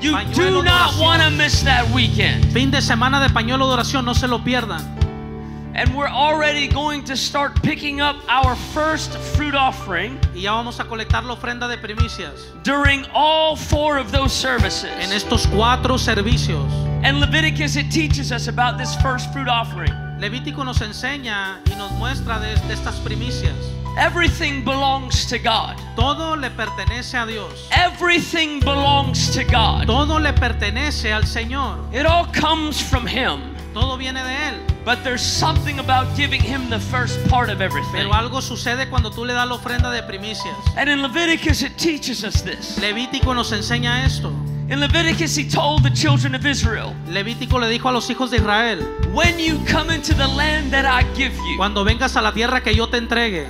You 0.00 0.12
Pañuelo 0.12 0.34
do 0.34 0.62
not 0.62 0.98
want 0.98 1.20
to 1.22 1.28
miss 1.30 1.62
that 1.64 1.86
weekend. 1.94 2.50
Fin 2.52 2.70
de 2.70 2.80
semana 2.80 3.20
de 3.20 3.28
pañuelo 3.28 3.66
de 3.68 3.74
oración, 3.74 4.04
no 4.06 4.14
se 4.14 4.26
lo 4.26 4.38
pierdan. 4.38 4.80
And 5.76 5.92
we're 5.96 6.08
already 6.08 6.68
going 6.68 7.02
to 7.04 7.16
start 7.16 7.60
picking 7.60 8.00
up 8.00 8.16
our 8.28 8.54
first 8.72 9.10
fruit 9.36 9.56
offering 9.56 10.20
Y 10.32 10.42
ya 10.42 10.52
vamos 10.52 10.78
a 10.78 10.84
colectar 10.84 11.24
la 11.24 11.34
ofrenda 11.34 11.68
de 11.68 11.76
primicias 11.78 12.46
during 12.62 13.04
all 13.12 13.56
four 13.56 13.98
of 13.98 14.12
those 14.12 14.32
en 14.44 14.60
services. 14.60 14.90
estos 15.10 15.46
cuatro 15.48 15.96
servicios. 15.98 16.70
And 17.02 17.18
Leviticus, 17.18 17.74
it 17.74 17.90
teaches 17.90 18.30
us 18.30 18.46
about 18.46 18.78
this 18.78 18.94
first 19.02 19.32
fruit 19.32 19.48
offering. 19.48 19.92
Levítico 20.20 20.64
nos 20.64 20.80
enseña 20.80 21.60
y 21.66 21.74
nos 21.76 21.90
muestra 21.92 22.38
de, 22.38 22.54
de 22.68 22.74
estas 22.74 23.00
primicias. 23.00 23.56
Everything 23.98 24.64
belongs 24.64 25.26
to 25.26 25.38
God. 25.38 25.76
Todo 25.96 26.36
le 26.36 26.50
pertenece 26.50 27.20
a 27.20 27.26
Dios. 27.26 27.68
Everything 27.72 28.60
belongs 28.60 29.34
to 29.34 29.42
God. 29.44 29.86
Todo 29.86 30.18
le 30.18 30.32
pertenece 30.32 31.12
al 31.12 31.22
Señor. 31.22 31.92
It 31.92 32.06
all 32.06 32.26
comes 32.26 32.80
from 32.80 33.06
Him. 33.06 33.53
Todo 33.74 33.98
viene 33.98 34.22
de 34.22 34.50
Él. 34.50 34.54
But 34.84 35.02
there's 35.02 35.20
something 35.20 35.80
about 35.80 36.06
giving 36.16 36.40
Him 36.40 36.70
the 36.70 36.78
first 36.78 37.18
part 37.28 37.50
of 37.50 37.60
everything. 37.60 37.92
Pero 37.92 38.12
algo 38.12 38.40
sucede 38.40 38.88
cuando 38.88 39.10
tú 39.10 39.26
le 39.26 39.32
das 39.32 39.48
la 39.48 39.56
ofrenda 39.56 39.90
de 39.90 40.02
primicias. 40.02 40.54
And 40.76 40.88
in 40.88 41.02
Leviticus, 41.02 41.62
it 41.62 41.76
teaches 41.76 42.22
us 42.22 42.42
this. 42.42 42.78
Levítico 42.78 43.34
nos 43.34 43.50
enseña 43.50 44.04
esto. 44.04 44.30
In 44.70 44.80
Leviticus, 44.80 45.36
He 45.36 45.44
told 45.44 45.82
the 45.82 45.90
children 45.90 46.34
of 46.34 46.46
Israel, 46.46 46.94
Levítico 47.08 47.58
le 47.58 47.68
dijo 47.68 47.88
a 47.88 47.92
los 47.92 48.08
hijos 48.08 48.30
de 48.30 48.36
Israel, 48.36 48.78
When 49.12 49.38
you 49.38 49.58
come 49.66 49.90
into 49.90 50.14
the 50.14 50.28
land 50.28 50.72
that 50.72 50.86
I 50.86 51.04
give 51.14 51.34
you, 51.34 51.56
cuando 51.58 51.84
vengas 51.84 52.16
a 52.16 52.22
la 52.22 52.32
tierra 52.32 52.62
que 52.62 52.74
yo 52.74 52.86
te 52.86 52.96
entregue, 52.96 53.46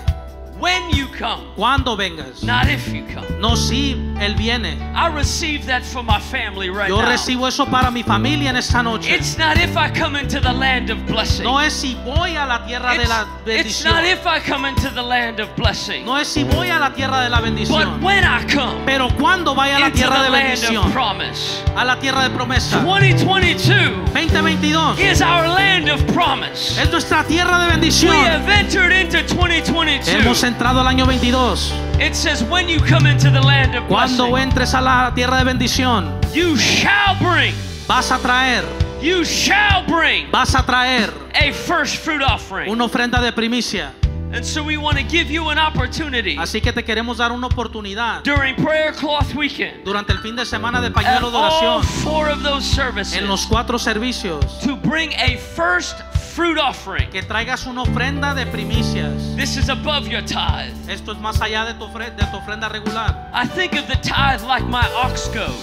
when 0.58 0.88
you 0.90 1.06
come, 1.08 1.52
cuando 1.56 1.96
vengas, 1.96 2.42
not 2.44 2.68
if 2.68 2.88
you 2.92 3.04
come. 3.12 3.26
no 3.40 3.54
si 3.56 3.94
Él 4.20 4.36
viene. 4.36 4.78
I 4.94 5.08
receive 5.08 5.66
that 5.66 5.82
for 5.84 6.02
my 6.02 6.20
family 6.20 6.70
right 6.70 6.88
Yo 6.88 7.00
now. 7.00 7.08
recibo 7.08 7.46
eso 7.48 7.66
para 7.66 7.90
mi 7.90 8.02
familia 8.02 8.50
en 8.50 8.56
esta 8.56 8.82
noche. 8.82 9.10
It's 9.12 9.36
not 9.36 9.56
if 9.58 9.76
I 9.76 9.90
come 9.90 10.16
into 10.16 10.40
the 10.40 10.52
land 10.52 10.90
of 10.90 11.04
blessing. 11.06 11.44
No 11.44 11.58
es 11.58 11.72
si 11.74 11.94
voy 12.04 12.36
a 12.36 12.46
la 12.46 12.64
tierra 12.66 12.94
de 12.94 13.00
It's, 13.02 13.08
la 13.08 13.26
it's 13.46 13.84
not 13.84 14.02
bendición. 14.02 14.12
if 14.12 14.26
I 14.26 14.38
come 14.40 14.64
into 14.64 14.90
the 14.90 15.02
land 15.02 15.40
of 15.40 15.54
blessing. 15.56 16.04
No 16.06 16.16
es 16.16 16.28
si 16.28 16.44
voy 16.44 16.68
a 16.70 16.78
la 16.78 16.90
tierra 16.94 17.22
de 17.24 17.28
la 17.30 17.40
But 17.40 17.44
bendición. 17.44 18.00
when 18.02 18.24
I 18.24 18.44
come 18.46 18.84
Pero 18.86 19.08
cuando 19.18 19.54
vaya 19.54 19.76
a 19.76 19.80
la 19.80 19.90
tierra 19.90 20.22
de 20.22 20.30
bendición, 20.30 20.90
promise, 20.92 21.62
a 21.76 21.84
la 21.84 21.96
tierra 21.98 22.22
de 22.22 22.30
promesa. 22.30 22.80
2022 22.82 24.12
2022 24.14 24.98
is 25.00 25.20
our 25.20 25.46
land 25.48 25.88
of 25.88 26.00
promise. 26.12 26.78
es 26.80 26.90
nuestra 26.90 27.24
tierra 27.24 27.58
de 27.60 27.66
We 27.66 27.72
bendición. 27.72 28.14
have 28.14 28.48
entered 28.48 28.92
into 28.92 29.22
2022 29.34 30.08
Hemos 30.08 30.42
entrado 30.54 30.80
al 30.80 30.86
año 30.86 31.04
22, 31.04 31.72
it 31.98 32.14
says, 32.14 32.44
when 32.44 32.68
you 32.68 32.78
come 32.78 33.06
into 33.10 33.28
the 33.28 33.40
land 33.40 33.74
of 33.74 33.88
cuando 33.88 34.28
blessing, 34.28 34.50
entres 34.50 34.74
a 34.74 34.80
la 34.80 35.12
tierra 35.12 35.38
de 35.38 35.44
bendición, 35.44 36.12
you 36.32 36.56
shall 36.56 37.16
bring, 37.18 37.52
vas 37.88 38.12
a 38.12 38.18
traer, 38.18 38.62
you 39.02 39.24
shall 39.24 39.84
bring 39.84 40.30
vas 40.30 40.54
a 40.54 40.62
traer 40.64 41.12
a 41.34 41.52
first 41.52 41.96
fruit 41.96 42.22
offering. 42.22 42.70
una 42.70 42.84
ofrenda 42.84 43.20
de 43.20 43.32
primicia. 43.32 43.90
And 44.34 44.44
so 44.44 44.62
we 44.64 44.76
want 44.76 44.98
to 44.98 45.04
give 45.04 45.30
you 45.30 45.48
an 45.50 45.58
opportunity 45.58 46.36
Así 46.36 46.60
que 46.60 46.72
te 46.72 46.82
queremos 46.82 47.18
dar 47.18 47.30
una 47.32 47.46
oportunidad 47.46 48.22
during 48.24 48.56
prayer 48.56 48.92
cloth 48.92 49.32
weekend 49.34 49.84
durante 49.84 50.12
el 50.12 50.18
fin 50.18 50.34
de 50.34 50.44
semana 50.44 50.80
de 50.80 50.90
pañuelo 50.90 51.30
de 51.30 51.36
all 51.36 51.44
oración 51.44 51.84
four 52.02 52.28
of 52.28 52.42
those 52.42 52.64
services 52.64 53.16
en 53.16 53.28
los 53.28 53.46
cuatro 53.46 53.78
servicios 53.78 54.44
to 54.60 54.76
bring 54.76 55.12
a 55.14 55.36
first 55.54 55.96
fruit 56.34 56.58
offering. 56.58 57.08
que 57.10 57.22
traigas 57.22 57.64
una 57.66 57.82
ofrenda 57.82 58.34
de 58.34 58.44
primicias. 58.46 59.36
This 59.36 59.56
is 59.56 59.68
above 59.68 60.08
your 60.08 60.22
tithe. 60.22 60.74
Esto 60.88 61.12
es 61.12 61.18
más 61.18 61.40
allá 61.40 61.64
de 61.64 61.74
tu, 61.74 61.84
ofre- 61.84 62.10
de 62.16 62.26
tu 62.26 62.36
ofrenda 62.36 62.68
regular. 62.68 63.30
I 63.32 63.46
think 63.46 63.74
of 63.74 63.86
the 63.86 63.96
tithe 64.02 64.42
like 64.42 64.66
my 64.66 64.84
ox 64.96 65.28
goad. 65.32 65.54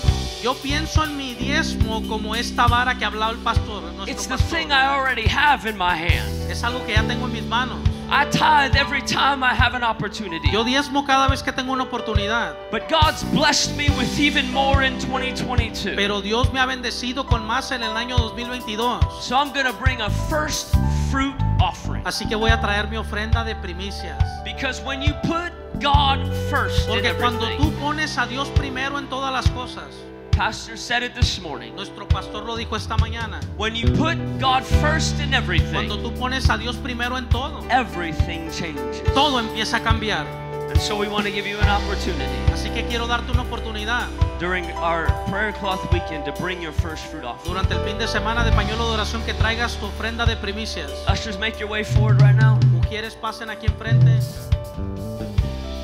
Yo 0.41 0.53
pienso 0.55 1.03
en 1.03 1.17
mi 1.17 1.35
diezmo 1.35 2.07
como 2.07 2.35
esta 2.35 2.67
vara 2.67 2.97
que 2.97 3.03
hablaba 3.03 3.31
el 3.33 3.39
pastor. 3.39 3.83
It's 4.07 4.27
the 4.27 4.37
pastor. 4.37 4.57
thing 4.57 4.71
I 4.71 4.87
already 4.87 5.27
have 5.27 5.65
in 5.69 5.77
my 5.77 5.93
hand. 5.93 6.49
Es 6.49 6.63
algo 6.63 6.85
que 6.85 6.93
ya 6.93 7.03
tengo 7.03 7.25
en 7.25 7.33
mis 7.33 7.43
manos. 7.43 7.77
I 8.13 8.25
tithe 8.25 8.75
every 8.75 9.01
time 9.01 9.41
I 9.41 9.53
have 9.53 9.73
an 9.73 9.83
opportunity. 9.83 10.49
Yo 10.51 10.65
diezmo 10.65 11.07
cada 11.07 11.29
vez 11.29 11.41
que 11.41 11.53
tengo 11.53 11.71
una 11.71 11.85
oportunidad. 11.85 12.57
But 12.69 12.89
God's 12.89 13.23
blessed 13.31 13.77
me 13.77 13.89
with 13.97 14.19
even 14.19 14.51
more 14.51 14.83
in 14.83 14.99
2022. 14.99 15.95
Pero 15.95 16.19
Dios 16.19 16.51
me 16.51 16.59
ha 16.59 16.65
bendecido 16.65 17.25
con 17.25 17.47
más 17.47 17.71
en 17.71 17.81
el 17.83 17.95
año 17.95 18.17
2022. 18.17 19.23
So 19.23 19.37
I'm 19.37 19.53
going 19.53 19.65
to 19.65 19.71
bring 19.71 20.01
a 20.01 20.09
first 20.29 20.75
fruit 21.09 21.35
offering. 21.61 22.03
Así 22.03 22.27
que 22.27 22.35
voy 22.35 22.49
a 22.51 22.59
traer 22.59 22.89
mi 22.89 22.97
ofrenda 22.97 23.45
de 23.45 23.55
primicias. 23.55 24.21
Because 24.43 24.81
when 24.81 25.01
you 25.01 25.13
put 25.23 25.53
God 25.79 26.19
first 26.49 26.89
in 26.89 26.95
Porque 26.95 27.13
cuando 27.17 27.47
tú 27.55 27.71
pones 27.79 28.17
a 28.17 28.27
Dios 28.27 28.49
primero 28.49 28.99
en 28.99 29.07
todas 29.07 29.31
las 29.31 29.49
cosas, 29.51 29.87
Pastor 30.31 30.77
said 30.77 31.03
it 31.03 31.13
this 31.13 31.39
morning. 31.39 31.75
nuestro 31.75 32.05
pastor 32.07 32.43
lo 32.43 32.55
dijo 32.55 32.75
esta 32.75 32.97
mañana, 32.97 33.39
When 33.57 33.75
you 33.75 33.87
put 33.91 34.17
God 34.39 34.63
first 34.63 35.19
in 35.19 35.31
cuando 35.31 35.37
everything, 35.37 35.89
tú 36.01 36.13
pones 36.17 36.49
a 36.49 36.57
Dios 36.57 36.77
primero 36.77 37.17
en 37.17 37.27
todo, 37.29 37.63
everything 37.69 38.49
changes. 38.51 39.01
todo 39.13 39.39
empieza 39.39 39.77
a 39.77 39.83
cambiar. 39.83 40.25
And 40.69 40.79
so 40.79 40.95
we 40.95 41.09
want 41.09 41.25
to 41.25 41.31
give 41.31 41.45
you 41.45 41.57
an 41.59 41.67
opportunity 41.67 42.31
Así 42.53 42.69
que 42.73 42.85
quiero 42.87 43.05
darte 43.05 43.29
una 43.33 43.41
oportunidad 43.43 44.07
during 44.39 44.63
our 44.77 45.07
prayer 45.29 45.51
cloth 45.51 45.81
weekend 45.91 46.23
to 46.23 46.31
bring 46.41 46.61
your 46.61 46.71
first 46.71 47.05
fruit 47.07 47.25
offering. 47.25 47.53
durante 47.53 47.73
el 47.73 47.81
fin 47.83 47.97
de 47.97 48.07
semana 48.07 48.45
de 48.45 48.51
pañuelo 48.53 48.87
de 48.87 48.93
oración 48.93 49.21
que 49.25 49.33
traigas 49.33 49.75
tu 49.77 49.87
ofrenda 49.87 50.25
de 50.25 50.37
primicias. 50.37 50.89
Ushers, 51.11 51.37
make 51.37 51.59
your 51.59 51.69
way 51.69 51.83
forward 51.83 52.21
right 52.21 52.35
now. 52.35 52.57
Mujeres 52.71 53.15
pasen 53.15 53.49
aquí 53.49 53.67
enfrente. 53.67 54.17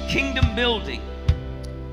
Kingdom 0.10 0.56
building 0.56 1.02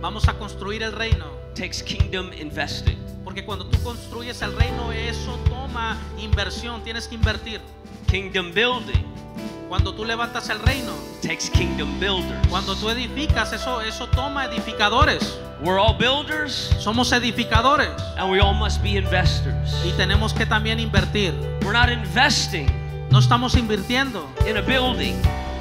Vamos 0.01 0.29
a 0.29 0.35
construir 0.35 0.83
el 0.83 0.93
reino. 0.93 1.44
Takes 1.55 1.83
kingdom 1.83 2.31
investing. 2.33 2.99
Porque 3.25 3.45
cuando 3.45 3.67
tú 3.67 3.83
construyes 3.83 4.43
el 4.43 4.55
reino, 4.57 4.93
eso 4.93 5.39
toma 5.49 5.99
inversión. 6.19 6.83
Tienes 6.83 7.09
que 7.09 7.15
invertir. 7.15 7.61
Kingdom 8.11 8.53
building 8.53 9.03
Cuando 9.69 9.93
tú 9.95 10.05
levantas 10.05 10.51
el 10.51 10.61
reino, 10.61 10.93
takes 11.23 11.51
kingdom 11.51 11.99
builders. 11.99 12.47
cuando 12.49 12.77
tú 12.77 12.91
edificas, 12.91 13.53
eso, 13.53 13.81
eso 13.81 14.07
toma 14.09 14.45
edificadores. 14.45 15.39
We're 15.63 15.81
all 15.81 15.97
builders 15.97 16.71
Somos 16.79 17.13
edificadores 17.13 17.91
and 18.17 18.31
we 18.31 18.41
all 18.41 18.55
must 18.55 18.83
be 18.83 18.97
investors. 18.97 19.75
y 19.85 19.91
tenemos 19.93 20.33
que 20.35 20.45
también 20.47 20.79
invertir. 20.79 21.33
We're 21.63 21.73
not 21.73 21.89
investing 21.89 22.69
No 23.11 23.19
estamos 23.19 23.57
invirtiendo 23.57 24.29
in 24.47 24.57
a 24.59 24.61
building, 24.61 25.15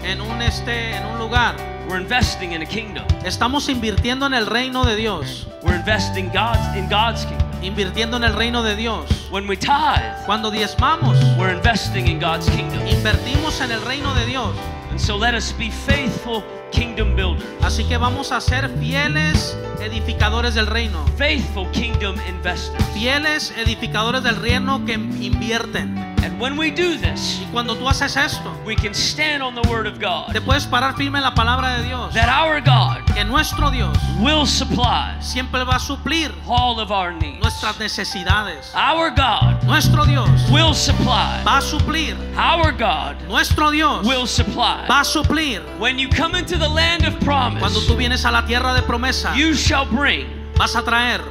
en 0.04 0.20
un, 0.22 0.42
este, 0.42 0.96
en 0.98 1.06
un 1.06 1.18
lugar. 1.20 1.56
We're 1.94 2.00
investing 2.00 2.54
in 2.54 2.64
a 2.64 2.66
kingdom. 2.66 3.06
Estamos 3.24 3.70
invirtiendo 3.70 4.26
en 4.26 4.34
el 4.34 4.48
reino 4.48 4.84
de 4.84 4.96
Dios. 4.96 5.46
We're 5.62 5.76
investing 5.76 6.28
God's 6.34 6.76
in 6.76 6.90
God's 6.90 7.24
kingdom. 7.26 7.48
Invirtiendo 7.62 8.18
en 8.18 8.24
el 8.24 8.34
reino 8.34 8.64
de 8.64 8.76
Dios. 8.76 9.06
When 9.30 9.48
we 9.48 9.56
tithe, 9.56 10.26
Cuando 10.26 10.50
diezmamos, 10.50 11.16
we're 11.38 11.54
investing 11.54 12.08
in 12.08 12.20
God's 12.20 12.50
kingdom. 12.50 12.82
invertimos 12.88 13.62
en 13.62 13.72
el 13.72 13.82
reino 13.82 14.12
de 14.16 14.26
Dios. 14.26 14.56
And 14.90 15.00
so 15.00 15.16
let 15.16 15.36
us 15.36 15.54
be 15.54 15.70
faithful 15.70 16.44
kingdom 16.72 17.16
builders, 17.16 17.44
Así 17.62 17.84
que 17.88 17.98
vamos 17.98 18.32
a 18.32 18.42
ser 18.42 18.68
fieles 18.80 19.56
edificadores 19.80 20.56
del 20.56 20.66
reino. 20.66 21.06
faithful 21.16 21.70
kingdom 21.74 22.16
investors. 22.28 22.84
Fieles 22.96 23.54
edificadores 23.56 24.24
del 24.24 24.38
reino 24.38 24.84
que 24.86 24.94
invierten. 24.94 26.03
When 26.44 26.58
we 26.58 26.72
do 26.72 26.98
this, 26.98 27.40
Y 27.42 27.48
cuando 27.54 27.74
tú 27.78 27.88
haces 27.88 28.18
esto, 28.18 28.52
we 28.66 28.76
can 28.76 28.94
stand 28.94 29.42
on 29.42 29.56
the 29.56 29.62
word 29.70 29.88
of 29.88 29.94
te 29.98 30.00
God 30.04 30.36
puedes 30.46 30.66
parar 30.68 30.94
firme 30.98 31.16
en 31.20 31.24
la 31.24 31.34
palabra 31.34 31.78
de 31.78 31.84
Dios. 31.88 32.14
that 32.14 32.28
our 32.28 32.60
God 32.60 33.00
Que 33.16 33.24
nuestro 33.24 33.72
Dios 33.72 33.96
will 34.20 34.46
supply 34.46 35.16
siempre 35.22 35.64
va 35.64 35.78
a 35.78 35.80
suplir 35.80 36.34
all 36.46 36.82
of 36.82 36.92
our 36.92 37.14
needs. 37.14 37.40
nuestras 37.42 37.80
necesidades. 37.80 38.70
Our 38.76 39.10
God 39.12 39.64
Nuestro 39.64 40.04
Dios 40.06 40.28
will 40.52 40.74
supply. 40.74 41.42
va 41.46 41.60
a 41.60 41.62
suplir. 41.62 42.18
Our 42.36 42.74
God 42.74 43.16
Nuestro 43.30 43.72
Dios 43.72 44.06
will 44.06 44.28
supply. 44.28 44.86
va 44.86 45.00
a 45.00 45.06
suplir. 45.06 45.62
When 45.80 45.98
you 45.98 46.10
come 46.10 46.36
into 46.36 46.58
the 46.58 46.68
land 46.68 47.06
of 47.06 47.18
promise, 47.22 47.62
Cuando 47.62 47.80
tú 47.88 47.96
vienes 47.96 48.26
a 48.26 48.32
la 48.32 48.46
tierra 48.46 48.74
de 48.74 48.82
promesa, 48.82 49.34
you 49.34 49.54
shall 49.54 49.86
bring, 49.86 50.28
vas 50.58 50.76
a 50.76 50.82
traer. 50.84 51.22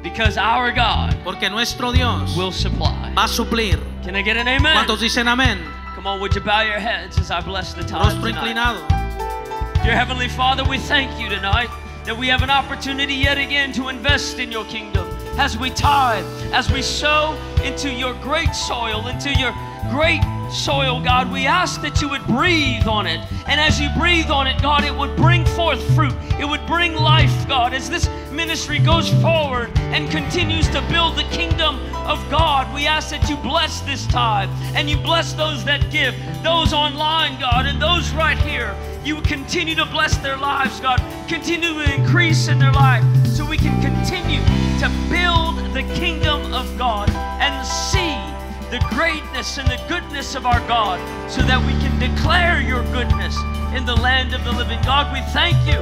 because 0.00 0.38
our 0.38 0.70
God 0.70 1.16
Porque 1.24 1.50
nuestro 1.50 1.90
Dios 1.90 2.36
will 2.36 2.52
supply. 2.52 3.12
va 3.16 3.24
a 3.24 3.28
suplir. 3.28 3.80
Can 4.08 4.16
I 4.16 4.22
get 4.22 4.38
an 4.38 4.48
amen? 4.48 4.74
¿Cuántos 4.74 5.00
dicen 5.00 5.28
amén? 5.28 5.58
Come 5.94 6.06
on, 6.06 6.18
would 6.20 6.34
you 6.34 6.40
bow 6.40 6.62
your 6.62 6.78
heads 6.78 7.18
as 7.18 7.30
I 7.30 7.42
bless 7.42 7.74
the 7.74 7.82
time 7.82 8.06
Rostro 8.06 8.22
tonight? 8.22 8.56
inclinado. 8.56 9.84
Dear 9.84 9.94
Heavenly 9.94 10.28
Father, 10.28 10.64
we 10.64 10.78
thank 10.78 11.20
you 11.20 11.28
tonight 11.28 11.68
that 12.06 12.16
we 12.16 12.26
have 12.28 12.40
an 12.40 12.48
opportunity 12.48 13.12
yet 13.12 13.36
again 13.36 13.70
to 13.72 13.90
invest 13.90 14.38
in 14.38 14.50
your 14.50 14.64
kingdom 14.64 15.06
as 15.36 15.58
we 15.58 15.68
tithe, 15.68 16.24
as 16.54 16.72
we 16.72 16.80
sow 16.80 17.36
into 17.62 17.92
your 17.92 18.14
great 18.22 18.54
soil, 18.54 19.08
into 19.08 19.30
your 19.34 19.52
great 19.90 20.22
soil, 20.50 21.00
God. 21.00 21.30
We 21.30 21.46
ask 21.46 21.80
that 21.82 22.00
you 22.00 22.08
would 22.08 22.24
breathe 22.26 22.86
on 22.86 23.06
it. 23.06 23.20
And 23.46 23.60
as 23.60 23.80
you 23.80 23.88
breathe 23.98 24.30
on 24.30 24.46
it, 24.46 24.60
God, 24.60 24.84
it 24.84 24.94
would 24.94 25.16
bring 25.16 25.44
forth 25.44 25.82
fruit. 25.94 26.14
It 26.38 26.44
would 26.44 26.64
bring 26.66 26.94
life, 26.94 27.48
God, 27.48 27.74
as 27.74 27.90
this 27.90 28.08
ministry 28.32 28.78
goes 28.78 29.08
forward 29.20 29.76
and 29.78 30.10
continues 30.10 30.68
to 30.68 30.80
build 30.90 31.16
the 31.16 31.24
kingdom 31.24 31.76
of 32.06 32.18
God. 32.30 32.72
We 32.72 32.86
ask 32.86 33.10
that 33.10 33.28
you 33.28 33.36
bless 33.36 33.80
this 33.80 34.06
tithe 34.06 34.48
and 34.74 34.88
you 34.88 34.96
bless 34.96 35.32
those 35.32 35.64
that 35.64 35.90
give, 35.90 36.14
those 36.42 36.72
online, 36.72 37.38
God, 37.40 37.66
and 37.66 37.80
those 37.80 38.10
right 38.12 38.38
here. 38.38 38.74
You 39.04 39.20
continue 39.22 39.74
to 39.74 39.86
bless 39.86 40.16
their 40.18 40.36
lives, 40.36 40.80
God. 40.80 41.02
Continue 41.28 41.74
to 41.74 41.94
increase 41.94 42.48
in 42.48 42.58
their 42.58 42.72
life 42.72 43.04
so 43.26 43.44
we 43.44 43.56
can 43.56 43.80
continue 43.82 44.40
to 44.80 44.88
build 45.10 45.56
the 45.74 45.82
kingdom 45.94 46.52
of 46.54 46.76
God 46.78 47.10
and 47.10 47.66
see 47.66 48.37
the 48.70 48.84
greatness 48.90 49.56
and 49.58 49.66
the 49.68 49.80
goodness 49.88 50.34
of 50.34 50.44
our 50.44 50.60
God 50.68 50.98
so 51.30 51.40
that 51.42 51.58
we 51.64 51.72
can 51.80 51.98
declare 51.98 52.60
your 52.60 52.82
goodness 52.92 53.36
in 53.74 53.86
the 53.86 53.96
land 53.96 54.34
of 54.34 54.44
the 54.44 54.52
living. 54.52 54.78
God, 54.82 55.12
we 55.12 55.20
thank 55.32 55.56
you. 55.66 55.80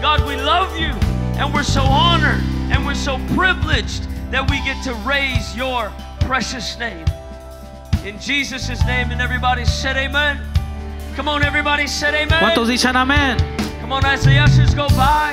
God, 0.00 0.26
we 0.26 0.36
love 0.36 0.76
you. 0.78 0.94
And 1.38 1.52
we're 1.52 1.62
so 1.62 1.82
honored 1.82 2.40
and 2.70 2.86
we're 2.86 2.94
so 2.94 3.18
privileged 3.34 4.04
that 4.30 4.48
we 4.48 4.58
get 4.62 4.82
to 4.84 4.94
raise 5.06 5.56
your 5.56 5.92
precious 6.20 6.78
name. 6.78 7.04
In 8.04 8.18
Jesus' 8.18 8.68
name, 8.86 9.10
and 9.10 9.20
everybody 9.20 9.64
said 9.64 9.96
amen. 9.96 10.40
Come 11.16 11.28
on, 11.28 11.42
everybody 11.42 11.86
said 11.86 12.14
amen. 12.14 12.38
¿Cuántos 12.40 12.68
dicen 12.68 12.94
amén? 12.94 13.59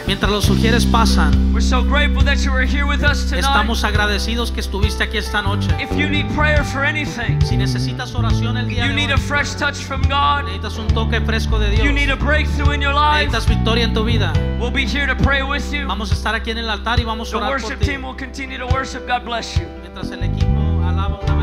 Mientras 0.07 0.31
los 0.31 0.45
sugieres 0.45 0.83
pasan, 0.85 1.53
estamos 3.37 3.83
agradecidos 3.83 4.51
que 4.51 4.59
estuviste 4.61 5.03
aquí 5.03 5.17
esta 5.17 5.41
noche. 5.43 5.69
si 7.45 7.55
necesitas 7.57 8.15
oración 8.15 8.57
el 8.57 8.67
día 8.67 8.83
de 8.83 8.89
hoy, 8.89 8.95
necesitas 10.45 10.77
un 10.79 10.87
toque 10.87 11.21
fresco 11.21 11.59
de 11.59 11.69
Dios, 11.69 11.85
necesitas 13.19 13.47
victoria 13.47 13.85
en 13.85 13.93
tu 13.93 14.03
vida, 14.03 14.33
vamos 15.87 16.11
a 16.11 16.13
estar 16.15 16.33
aquí 16.35 16.51
en 16.51 16.57
el 16.57 16.69
altar 16.69 16.99
y 16.99 17.03
vamos 17.03 17.31
a 17.33 17.37
orar 17.37 17.61
por 17.61 17.69
ti. 17.79 17.85
Mientras 19.81 20.09
el 20.11 20.23
equipo 20.23 20.83
alaba 20.87 21.19
una 21.23 21.33